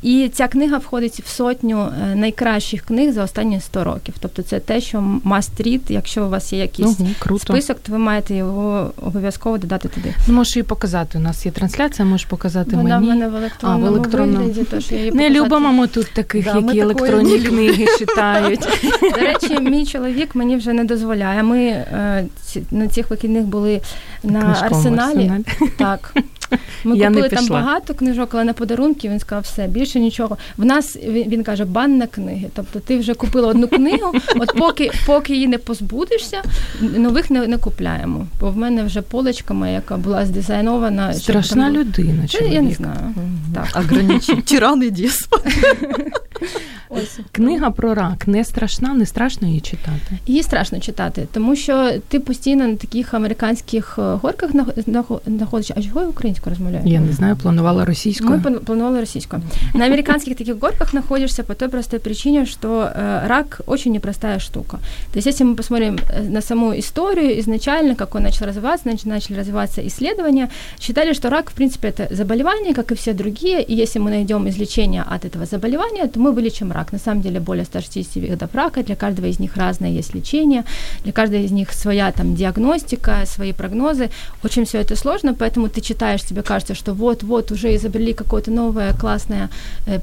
і 0.02 0.30
ця 0.34 0.48
книга 0.48 0.78
входить 0.78 1.20
в 1.26 1.28
сотню 1.28 1.88
е, 2.12 2.16
найкращих 2.16 2.82
книг 2.82 3.12
за 3.14 3.24
останні 3.24 3.62
100 3.62 3.84
років. 3.84 4.14
Тобто 4.20 4.42
це 4.42 4.60
те, 4.60 4.82
що 4.82 4.98
must 5.26 5.62
read, 5.68 5.80
якщо 5.90 6.26
у 6.26 6.30
вас 6.30 6.54
є 6.54 6.60
якийсь 6.60 7.00
Ого, 7.00 7.10
круто. 7.20 7.54
список, 7.54 7.78
то 7.80 7.92
ви 7.92 7.98
маєте 7.98 8.36
його 8.36 8.92
обов'язково 9.02 9.58
додати 9.58 9.88
туди. 9.88 10.14
Ну, 10.28 10.34
можеш 10.34 10.56
її 10.56 10.64
показати. 10.64 11.18
У 11.18 11.22
нас 11.22 11.46
є 11.46 11.52
трансляція, 11.52 12.06
можеш 12.08 12.26
показати 12.26 12.76
Вона 12.76 12.98
в 12.98 13.02
мене 13.02 13.28
в 13.28 13.36
електронному, 13.36 13.86
А, 13.86 13.90
в 13.90 13.94
електронному. 13.96 14.46
вигляді, 14.46 14.68
тож 14.72 14.92
я 14.92 14.98
її 14.98 15.12
Не 15.12 15.18
показати- 15.18 15.40
любимо 15.40 15.74
ми 15.74 15.88
тут 15.88 16.08
таких, 16.14 16.46
Да, 16.46 16.58
які 16.60 16.80
електронні 16.80 17.38
любимо. 17.38 17.50
книги 17.50 17.86
читають. 18.00 18.60
До 19.02 19.10
речі, 19.22 19.60
мій 19.62 19.86
чоловік 19.86 20.36
мені 20.36 20.56
вже 20.58 20.74
не 20.74 20.84
дозволяє. 20.84 21.44
Ми 21.44 21.60
е, 21.66 22.26
на 22.72 22.88
цих 22.88 23.10
вихідних 23.10 23.44
були 23.44 23.82
на 24.24 24.58
арсеналі. 24.62 25.02
арсеналі. 25.08 25.44
Так. 25.78 26.14
Ми 26.84 27.00
купили 27.00 27.30
там 27.30 27.48
багато 27.48 27.94
книжок, 27.94 28.30
але 28.34 28.44
на 28.44 28.54
подарунки 28.54 29.10
він 29.10 29.20
сказав, 29.20 29.44
все, 29.44 29.68
більше 29.68 29.89
нічого. 29.98 30.38
В 30.58 30.66
нас 30.66 30.98
він, 31.08 31.30
він 31.30 31.44
каже, 31.44 31.66
бан 31.66 31.98
на 31.98 32.08
книги. 32.08 32.50
Тобто 32.56 32.80
ти 32.80 32.98
вже 32.98 33.14
купила 33.14 33.48
одну 33.48 33.68
книгу, 33.68 34.14
от 34.36 34.54
поки, 34.58 34.92
поки 35.06 35.34
її 35.34 35.48
не 35.48 35.58
позбудешся, 35.58 36.42
нових 36.82 37.30
не, 37.30 37.48
не 37.48 37.58
купляємо. 37.58 38.28
Бо 38.40 38.52
в 38.52 38.58
мене 38.58 38.84
вже 38.84 39.02
полочка 39.02 39.54
моя, 39.54 39.72
яка 39.72 39.98
була 39.98 40.26
здизайнована. 40.26 41.14
Страшна 41.14 41.64
там 41.64 41.76
людина, 41.76 42.24
Та 42.32 42.46
Я 42.46 42.62
не 42.62 42.74
знаю. 42.74 43.16
Так. 43.54 43.84
Ограничить. 43.84 44.46
Тиран 44.46 44.84
и 44.84 44.90
деспот. 44.90 45.44
Ось. 46.90 47.20
Книга 47.32 47.70
про 47.72 47.94
рак 47.94 48.28
не 48.28 48.44
страшна, 48.44 48.94
не 48.94 49.06
страшно 49.06 49.48
її 49.48 49.60
читати. 49.60 50.20
Її 50.28 50.44
страшно 50.44 50.80
читати, 50.80 51.28
тому 51.34 51.56
що 51.56 51.92
ти 52.08 52.20
постійно 52.20 52.68
на 52.68 52.76
таких 52.76 53.14
американських 53.14 53.96
е, 54.00 54.02
горках 54.02 54.52
знаходишся. 55.28 55.74
А 55.78 55.82
чого 55.82 56.02
я 56.02 56.08
українською 56.08 56.56
розмовляю? 56.56 56.88
Я 56.88 57.00
не 57.00 57.14
знаю, 57.14 57.36
планувала 57.36 57.86
російською. 57.86 58.42
Ми 58.46 58.52
планували 58.52 59.00
російською. 59.00 59.42
На 59.80 59.86
американских 59.86 60.36
таких 60.36 60.58
горках 60.58 60.94
находишься 60.94 61.44
по 61.44 61.56
той 61.56 61.70
простой 61.70 62.00
причине, 62.00 62.46
что 62.46 62.92
э, 62.94 63.28
рак 63.28 63.62
очень 63.68 63.94
непростая 63.94 64.40
штука. 64.40 64.78
То 65.14 65.20
есть, 65.20 65.28
если 65.28 65.46
мы 65.46 65.56
посмотрим 65.56 65.98
э, 66.10 66.24
на 66.30 66.42
саму 66.42 66.78
историю 66.78 67.40
изначально, 67.40 67.96
как 67.96 68.16
он 68.16 68.24
начал 68.24 68.46
развиваться, 68.46 68.90
начали 69.06 69.40
развиваться 69.40 69.82
исследования, 69.88 70.50
считали, 70.80 71.14
что 71.14 71.30
рак, 71.30 71.50
в 71.50 71.54
принципе, 71.54 71.88
это 71.88 72.14
заболевание, 72.16 72.74
как 72.74 72.92
и 72.92 72.96
все 72.96 73.14
другие, 73.14 73.64
и 73.64 73.74
если 73.74 74.00
мы 74.00 74.10
найдем 74.10 74.50
излечение 74.50 75.06
от 75.16 75.24
этого 75.24 75.46
заболевания, 75.46 76.08
то 76.08 76.20
мы 76.20 76.34
вылечим 76.34 76.74
рак. 76.74 76.92
На 76.92 77.00
самом 77.00 77.22
деле 77.22 77.40
более 77.40 77.64
160 77.64 78.16
видов 78.16 78.54
рака, 78.54 78.84
для 78.84 78.96
каждого 78.96 79.28
из 79.28 79.40
них 79.40 79.56
разное 79.56 79.92
есть 79.92 80.14
лечение, 80.16 80.64
для 81.04 81.14
каждого 81.14 81.42
из 81.42 81.52
них 81.52 81.72
своя 81.72 82.12
там 82.12 82.36
диагностика, 82.36 83.24
свои 83.26 83.54
прогнозы. 83.54 84.10
Очень 84.44 84.66
все 84.66 84.80
это 84.82 84.98
сложно, 84.98 85.34
поэтому 85.34 85.70
ты 85.70 85.80
читаешь, 85.80 86.22
тебе 86.24 86.42
кажется, 86.42 86.76
что 86.76 86.94
вот-вот 86.94 87.52
уже 87.52 87.74
изобрели 87.76 88.14
какое-то 88.14 88.52
новое 88.52 88.94
классное, 88.94 89.50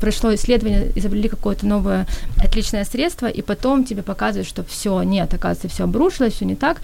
прошло 0.00 0.34
исследование, 0.34 0.92
изобрели 0.94 1.28
какое-то 1.28 1.66
новое 1.66 2.06
отличное 2.38 2.84
средство, 2.84 3.26
и 3.26 3.42
потом 3.42 3.84
тебе 3.84 4.02
показывают, 4.02 4.48
что 4.48 4.64
все, 4.64 5.02
нет, 5.02 5.32
оказывается, 5.34 5.68
все 5.68 5.84
обрушилось, 5.84 6.34
все 6.34 6.44
не 6.44 6.56
так. 6.56 6.80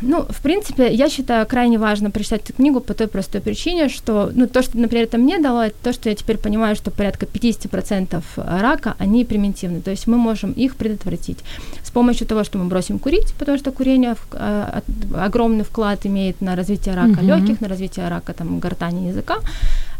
Ну, 0.00 0.24
в 0.28 0.40
принципе, 0.42 0.92
я 0.94 1.08
считаю 1.08 1.46
крайне 1.46 1.78
важно 1.78 2.10
прочитать 2.10 2.42
эту 2.44 2.52
книгу 2.52 2.80
по 2.80 2.94
той 2.94 3.06
простой 3.06 3.40
причине, 3.40 3.88
что, 3.88 4.30
ну, 4.34 4.46
то, 4.46 4.62
что, 4.62 4.78
например, 4.78 5.04
это 5.04 5.18
мне 5.18 5.38
дало, 5.38 5.64
это 5.64 5.76
то, 5.82 5.92
что 5.92 6.08
я 6.08 6.14
теперь 6.14 6.38
понимаю, 6.38 6.76
что 6.76 6.90
порядка 6.90 7.26
50% 7.26 8.22
рака, 8.36 8.94
они 8.98 9.24
примитивны, 9.24 9.80
то 9.80 9.90
есть 9.90 10.06
мы 10.06 10.16
можем 10.16 10.52
их 10.52 10.76
предотвратить 10.76 11.38
с 11.82 11.90
помощью 11.90 12.26
того, 12.26 12.44
что 12.44 12.58
мы 12.58 12.64
бросим 12.64 12.98
курить, 12.98 13.34
потому 13.38 13.58
что 13.58 13.72
курение 13.72 14.14
э, 14.32 14.80
огромный 15.14 15.64
вклад 15.64 16.06
имеет 16.06 16.40
на 16.40 16.56
развитие 16.56 16.94
рака 16.94 17.20
mm-hmm. 17.20 17.26
легких, 17.26 17.60
на 17.60 17.68
развитие 17.68 18.08
рака 18.08 18.32
там 18.32 18.60
гортани 18.60 19.08
языка, 19.08 19.38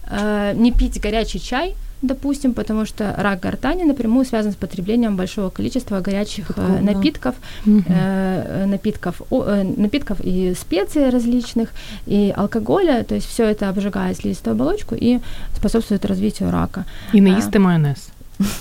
э, 0.10 0.54
не 0.56 0.72
пить 0.72 1.02
горячий 1.02 1.40
чай, 1.40 1.76
допустим, 2.04 2.54
потому 2.54 2.86
что 2.86 3.16
рак 3.18 3.40
гортани 3.40 3.84
напрямую 3.84 4.26
связан 4.26 4.52
с 4.52 4.56
потреблением 4.56 5.16
большого 5.16 5.50
количества 5.50 6.02
горячих 6.02 6.48
Такого, 6.48 6.78
э, 6.78 6.82
напитков, 6.82 7.36
да. 7.66 7.84
э, 7.88 8.66
напитков, 8.66 9.22
э, 9.32 9.64
напитков 9.78 10.18
и 10.24 10.54
специй 10.56 11.10
различных, 11.10 11.70
и 12.06 12.34
алкоголя, 12.36 13.04
то 13.04 13.16
есть 13.16 13.28
все 13.28 13.44
это 13.46 13.70
обжигает 13.70 14.18
слизистую 14.18 14.54
оболочку 14.54 14.96
и 14.96 15.20
способствует 15.56 16.06
развитию 16.06 16.52
рака. 16.52 16.86
І 17.14 17.22
не 17.22 17.30
їсти 17.30 17.60
майонез. 17.60 18.10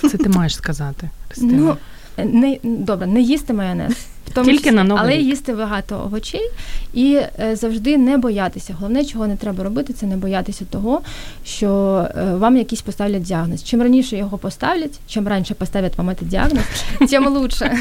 Це 0.01 0.19
ти 0.19 0.29
маєш 0.29 0.55
сказати. 0.55 1.11
Ну, 1.37 1.77
не, 2.17 2.59
добре, 2.63 3.07
не 3.07 3.21
їсти 3.21 3.53
майонез. 3.53 4.07
В 4.27 4.35
тому 4.35 4.47
Тільки 4.47 4.65
числі, 4.65 4.77
на 4.77 4.85
новий 4.85 5.05
але 5.05 5.13
рік. 5.17 5.27
їсти 5.27 5.55
багато 5.55 6.03
овочей 6.05 6.51
і 6.95 7.15
е, 7.15 7.57
завжди 7.57 7.99
не 7.99 8.19
боятися. 8.19 8.75
Головне, 8.79 9.05
чого 9.05 9.27
не 9.27 9.37
треба 9.37 9.65
робити, 9.65 9.93
це 9.93 10.07
не 10.07 10.17
боятися 10.17 10.65
того, 10.71 11.01
що 11.45 11.69
е, 12.17 12.35
вам 12.35 12.57
якийсь 12.57 12.83
поставлять 12.83 13.23
діагноз. 13.23 13.65
Чим 13.65 13.83
раніше 13.83 14.17
його 14.17 14.39
поставлять, 14.39 15.01
чим 15.09 15.29
раніше 15.29 15.55
поставлять 15.55 15.99
вам 15.99 16.17
цей 16.19 16.29
діагноз, 16.29 16.65
тим 17.11 17.29
лучше. 17.29 17.79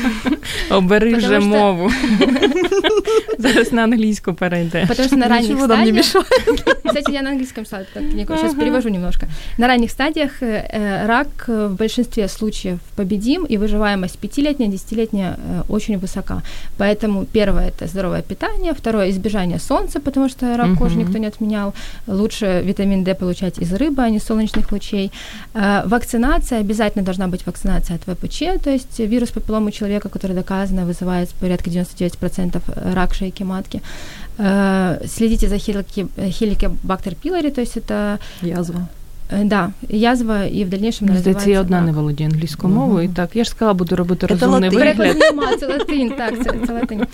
Обери 0.72 1.16
вже 1.16 1.40
мову. 1.40 1.92
Зараз 3.38 3.74
на 3.74 3.84
англійську 3.84 4.34
перейде. 4.34 4.86
Потому 4.88 5.08
что 5.08 5.18
на 5.18 5.28
ранних 5.28 5.60
стадиях... 5.64 6.06
Кстати, 6.86 7.12
я 7.12 7.22
на 7.22 7.30
английском 7.30 7.64
читала 7.64 7.86
эту 7.96 8.12
книгу, 8.12 8.36
сейчас 8.36 8.54
перевожу 8.54 8.90
немножко. 8.90 9.28
На 9.58 9.68
ранних 9.68 9.92
стадиях 9.92 10.42
э, 10.42 11.06
рак 11.08 11.48
в 11.48 11.70
большинстве 11.70 12.28
случаев 12.28 12.80
победим, 12.96 13.46
и 13.46 13.58
выживаемость 13.58 14.18
пятилетняя, 14.20 14.70
десятилетняя 14.70 15.38
э, 15.38 15.64
очень 15.70 15.98
высока. 15.98 16.35
Поэтому 16.79 17.25
первое– 17.25 17.69
это 17.77 17.87
здоровое 17.87 18.23
питание, 18.23 18.73
второе– 18.75 19.11
избежание 19.11 19.59
солнца, 19.59 20.01
потому 20.01 20.29
что 20.29 20.57
рак 20.57 20.79
кожи 20.79 20.97
никто 20.97 21.19
не 21.19 21.27
отменял. 21.27 21.75
Лучше 22.07 22.63
витамин 22.65 23.05
D 23.05 23.15
получать 23.15 23.59
из 23.59 23.73
рыбы, 23.73 24.03
а 24.03 24.11
не 24.11 24.21
солнечных 24.21 24.73
лучей. 24.73 25.11
Э, 25.55 25.83
вакцинация, 25.87 26.61
обязательно 26.61 27.05
должна 27.05 27.29
быть 27.29 27.47
вакцинация 27.47 27.97
от 27.97 28.03
ВПЧ, 28.03 28.63
то 28.63 28.71
есть 28.71 28.99
вирус 28.99 29.31
папилломы 29.31 29.73
человека, 29.73 30.09
который 30.09 30.37
доказано 30.37 30.85
вызывает 30.85 31.29
порядка 31.41 31.71
99% 31.71 32.95
рак 32.95 33.15
шейки 33.15 33.45
матки. 33.45 33.83
Э, 34.39 35.01
следите 35.07 35.49
за 35.49 35.59
хеликобактер 35.59 37.15
пилори, 37.15 37.51
то 37.51 37.61
есть 37.61 37.77
это... 37.77 38.19
Язва. 38.43 38.89
Э, 39.32 39.44
да, 39.46 39.72
язва 39.90 40.44
і 40.44 40.64
в 40.64 40.70
дальнейшем 40.70 41.10
Здається, 41.18 41.50
я 41.50 41.62
одна 41.62 41.82
не 41.82 41.92
володію 41.92 42.30
англійською 42.30 42.74
мовою. 42.74 43.06
І 43.06 43.08
так, 43.08 43.30
я 43.34 43.44
ж 43.44 43.50
сказала, 43.50 43.74
буду 43.74 43.96
робити 43.96 44.28
розумний 44.28 44.70
вигляд. 44.70 45.18
Це 45.60 45.68
латинь, 45.68 46.12
так, 46.18 46.44
це, 46.44 46.54
це 46.68 46.74
латинь. 46.74 47.08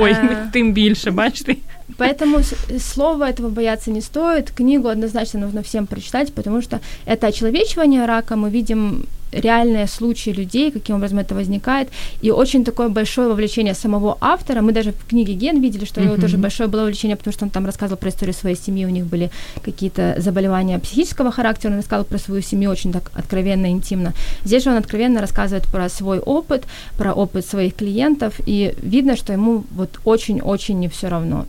Ой, 0.00 0.16
тим 0.52 0.72
більше, 0.72 1.10
бачите. 1.10 1.56
Поэтому 1.98 2.42
слова 2.78 3.30
этого 3.30 3.48
бояться 3.48 3.90
не 3.90 4.00
стоит. 4.00 4.50
Книгу 4.50 4.88
однозначно 4.88 5.40
нужно 5.40 5.60
всем 5.60 5.86
прочитать, 5.86 6.34
потому 6.34 6.62
что 6.62 6.80
это 7.06 7.28
очеловечивание 7.28 8.06
рака. 8.06 8.34
Мы 8.34 8.50
видим 8.50 9.04
реальные 9.31 9.87
случаи 9.87 10.29
людей, 10.29 10.71
каким 10.71 10.95
образом 10.95 11.19
это 11.19 11.35
возникает, 11.35 11.89
и 12.21 12.31
очень 12.31 12.63
такое 12.63 12.89
большое 12.89 13.27
вовлечение 13.27 13.73
самого 13.73 14.17
автора. 14.21 14.61
Мы 14.61 14.71
даже 14.71 14.91
в 14.91 15.07
книге 15.07 15.33
Ген 15.33 15.61
видели, 15.61 15.85
что 15.85 16.01
у 16.01 16.03
него 16.03 16.17
тоже 16.17 16.37
большое 16.37 16.69
было 16.69 16.81
вовлечение, 16.81 17.17
потому 17.17 17.33
что 17.33 17.45
он 17.45 17.51
там 17.51 17.65
рассказывал 17.65 17.97
про 17.97 18.09
историю 18.09 18.33
своей 18.33 18.55
семьи, 18.55 18.85
у 18.85 18.89
них 18.89 19.05
были 19.05 19.31
какие-то 19.63 20.15
заболевания 20.17 20.79
психического 20.79 21.31
характера, 21.31 21.71
он 21.71 21.77
рассказывал 21.77 22.05
про 22.05 22.17
свою 22.17 22.41
семью 22.41 22.71
очень 22.71 22.93
так 22.93 23.11
откровенно, 23.13 23.67
интимно. 23.67 24.13
Здесь 24.43 24.63
же 24.63 24.69
он 24.69 24.77
откровенно 24.77 25.21
рассказывает 25.21 25.65
про 25.65 25.89
свой 25.89 26.19
опыт, 26.19 26.65
про 26.97 27.13
опыт 27.13 27.45
своих 27.45 27.75
клиентов, 27.75 28.35
и 28.45 28.73
видно, 28.81 29.15
что 29.15 29.33
ему 29.33 29.63
вот 29.71 29.99
очень-очень 30.05 30.79
не 30.79 30.87
все 30.89 31.07
равно. 31.09 31.45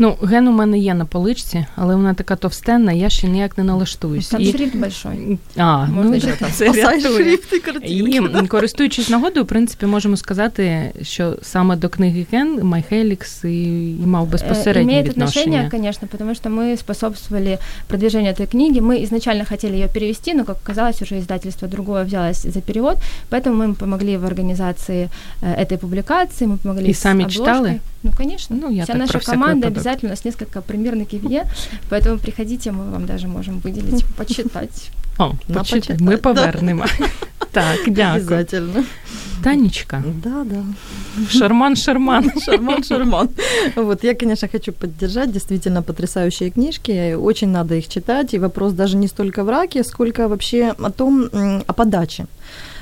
Ну, 0.00 0.16
ген 0.22 0.48
у 0.48 0.52
мене 0.52 0.78
є 0.78 0.94
на 0.94 1.04
поличці, 1.04 1.66
але 1.76 1.96
вона 1.96 2.14
така 2.14 2.36
товстенна, 2.36 2.92
я 2.92 3.08
ще 3.10 3.26
ніяк 3.28 3.58
не 3.58 3.64
налаштуюсь. 3.64 4.28
Там 4.28 4.40
і... 4.40 4.52
шрифт 4.52 4.76
большой. 4.76 5.38
А, 5.56 5.86
Можна 5.86 6.20
ну, 6.40 6.48
це 6.52 6.72
рятує. 6.72 7.38
І 7.84 8.20
користуючись 8.48 9.08
нагодою, 9.08 9.44
в 9.44 9.48
принципі, 9.48 9.86
можемо 9.86 10.16
сказати, 10.16 10.92
що 11.02 11.36
саме 11.42 11.76
до 11.76 11.88
книги 11.88 12.26
Ген 12.32 12.60
Майхелікс 12.62 13.44
і, 13.44 13.90
і 13.90 14.06
мав 14.06 14.28
безпосереднє 14.28 14.92
Имеет 14.92 15.08
відношення. 15.08 15.42
отношение, 15.42 15.70
конечно, 15.70 16.08
потому 16.08 16.34
что 16.34 16.50
мы 16.50 16.76
способствовали 16.76 17.58
продвижению 17.86 18.32
этой 18.32 18.46
книги. 18.46 18.80
Мы 18.80 19.02
изначально 19.04 19.44
хотели 19.44 19.74
ее 19.74 19.88
перевести, 19.88 20.34
но, 20.34 20.44
как 20.44 20.56
оказалось, 20.64 21.02
уже 21.02 21.18
издательство 21.18 21.68
другое 21.68 22.04
взялось 22.04 22.42
за 22.42 22.60
перевод, 22.60 22.96
поэтому 23.30 23.66
мы 23.66 23.74
помогли 23.74 24.16
в 24.16 24.24
организации 24.24 25.08
этой 25.42 25.78
публикации, 25.78 26.46
мы 26.46 26.56
помогли 26.56 26.90
И 26.90 26.94
сами 26.94 27.24
обложкой. 27.24 27.44
читали? 27.44 27.80
Ну, 28.03 28.11
конечно. 28.11 28.55
Ну, 28.55 28.69
я 28.69 28.83
Вся 28.83 28.95
наша 28.95 29.19
команда 29.19 29.67
обязательно, 29.67 30.09
у 30.09 30.13
нас 30.13 30.25
несколько 30.25 30.61
примерных 30.61 31.13
ивье, 31.13 31.45
поэтому 31.89 32.19
приходите, 32.19 32.71
мы 32.71 32.91
вам 32.91 33.05
даже 33.05 33.27
можем 33.27 33.59
выделить, 33.59 34.05
почитать. 34.17 34.91
О, 35.17 35.33
почитать. 35.53 36.01
Ми 36.01 36.17
повернемо. 36.17 36.85
Так, 37.51 37.79
дякую. 37.85 38.15
Обязательно. 38.15 38.83
Танечка. 39.43 40.03
Да, 40.23 40.43
да. 40.43 40.63
Шарман, 41.29 41.75
шарман. 41.75 42.31
Шарман, 42.45 42.83
шарман. 42.83 43.29
Вот, 43.75 44.03
я, 44.03 44.15
конечно, 44.15 44.47
хочу 44.47 44.71
поддержать. 44.71 45.31
Действительно 45.31 45.83
потрясающие 45.83 46.49
книжки. 46.49 47.13
Очень 47.13 47.49
надо 47.49 47.75
их 47.75 47.87
читать. 47.87 48.33
И 48.33 48.39
вопрос 48.39 48.73
даже 48.73 48.97
не 48.97 49.07
столько 49.07 49.43
в 49.43 49.49
раке, 49.49 49.83
сколько 49.83 50.27
вообще 50.27 50.73
о 50.79 50.89
том, 50.89 51.29
о 51.67 51.73
подаче. 51.73 52.25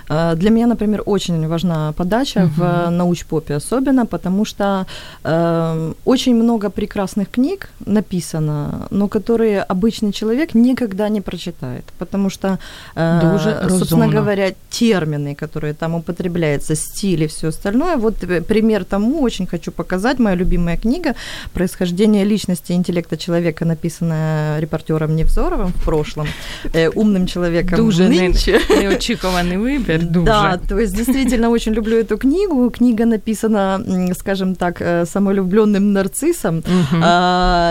Э, 0.10 0.36
для 0.36 0.50
меня, 0.50 0.68
например, 0.68 1.04
очень 1.06 1.48
важна 1.48 1.94
подача 1.94 2.40
uh-huh. 2.40 2.88
в 2.88 2.90
научпопе 2.90 3.56
особенно, 3.56 4.06
потому 4.06 4.46
что 4.46 4.86
э, 5.24 5.94
очень 6.06 6.36
много 6.36 6.70
прекрасных 6.70 7.30
книг 7.30 7.70
написано, 7.86 8.88
но 8.92 9.08
которые 9.08 9.64
обычный 9.64 10.12
человек 10.12 10.54
никогда 10.54 11.10
не 11.10 11.22
прочитает, 11.22 11.84
потому 12.00 12.30
что, 12.30 12.60
э, 12.96 13.32
Дуже 13.32 13.70
собственно 13.70 14.08
говоря, 14.08 14.54
термины, 14.70 15.36
которые 15.36 15.74
там 15.74 15.96
употребляются, 15.96 16.76
стиль 16.76 17.24
и 17.24 17.28
все 17.28 17.48
остальное. 17.48 17.98
Вот 17.98 18.24
э, 18.24 18.42
пример 18.42 18.84
тому 18.84 19.22
очень 19.22 19.48
хочу 19.48 19.72
показать. 19.72 20.20
Моя 20.20 20.36
любимая 20.36 20.78
книга 20.78 21.16
«Происхождение 21.54 22.26
личности 22.26 22.74
и 22.74 22.76
интеллекта 22.76 23.18
человека», 23.18 23.66
написанная 23.66 24.60
репортером 24.60 25.16
Невзоровым 25.16 25.68
в 25.68 25.84
прошлом, 25.84 26.28
э, 26.74 26.90
умным 26.90 27.28
человеком 27.28 27.78
Дуже 27.78 28.10
нынче. 28.10 28.60
неочікуваний 28.70 29.58
вибір. 29.98 30.08
Дуже. 30.12 30.26
Да, 30.26 30.60
то 30.70 30.80
есть 30.80 30.96
действительно 30.96 31.50
очень 31.50 31.74
люблю 31.74 31.98
эту 31.98 32.18
книгу. 32.18 32.70
Книга 32.70 33.06
написана, 33.06 33.80
скажем 34.16 34.56
так, 34.56 34.82
э, 34.82 35.06
самолюбленным 35.06 35.94
нарциссом 35.94 36.58
Угу. 36.58 36.98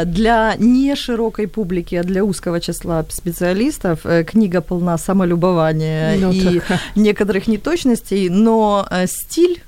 для 0.07 0.55
не 0.59 0.97
широкой 0.97 1.47
публики, 1.47 1.97
а 1.97 2.03
для 2.03 2.23
узкого 2.23 2.61
числа 2.61 3.05
специалистов. 3.09 3.99
Э, 4.05 4.25
Книга 4.25 4.61
полна 4.61 4.99
самолюбования 4.99 6.17
Ну, 6.21 6.33
и 6.33 6.61
так. 6.61 6.79
некоторых 6.97 7.49
неточностей, 7.49 8.29
но 8.31 8.87
э, 8.91 9.07
стиль 9.07 9.63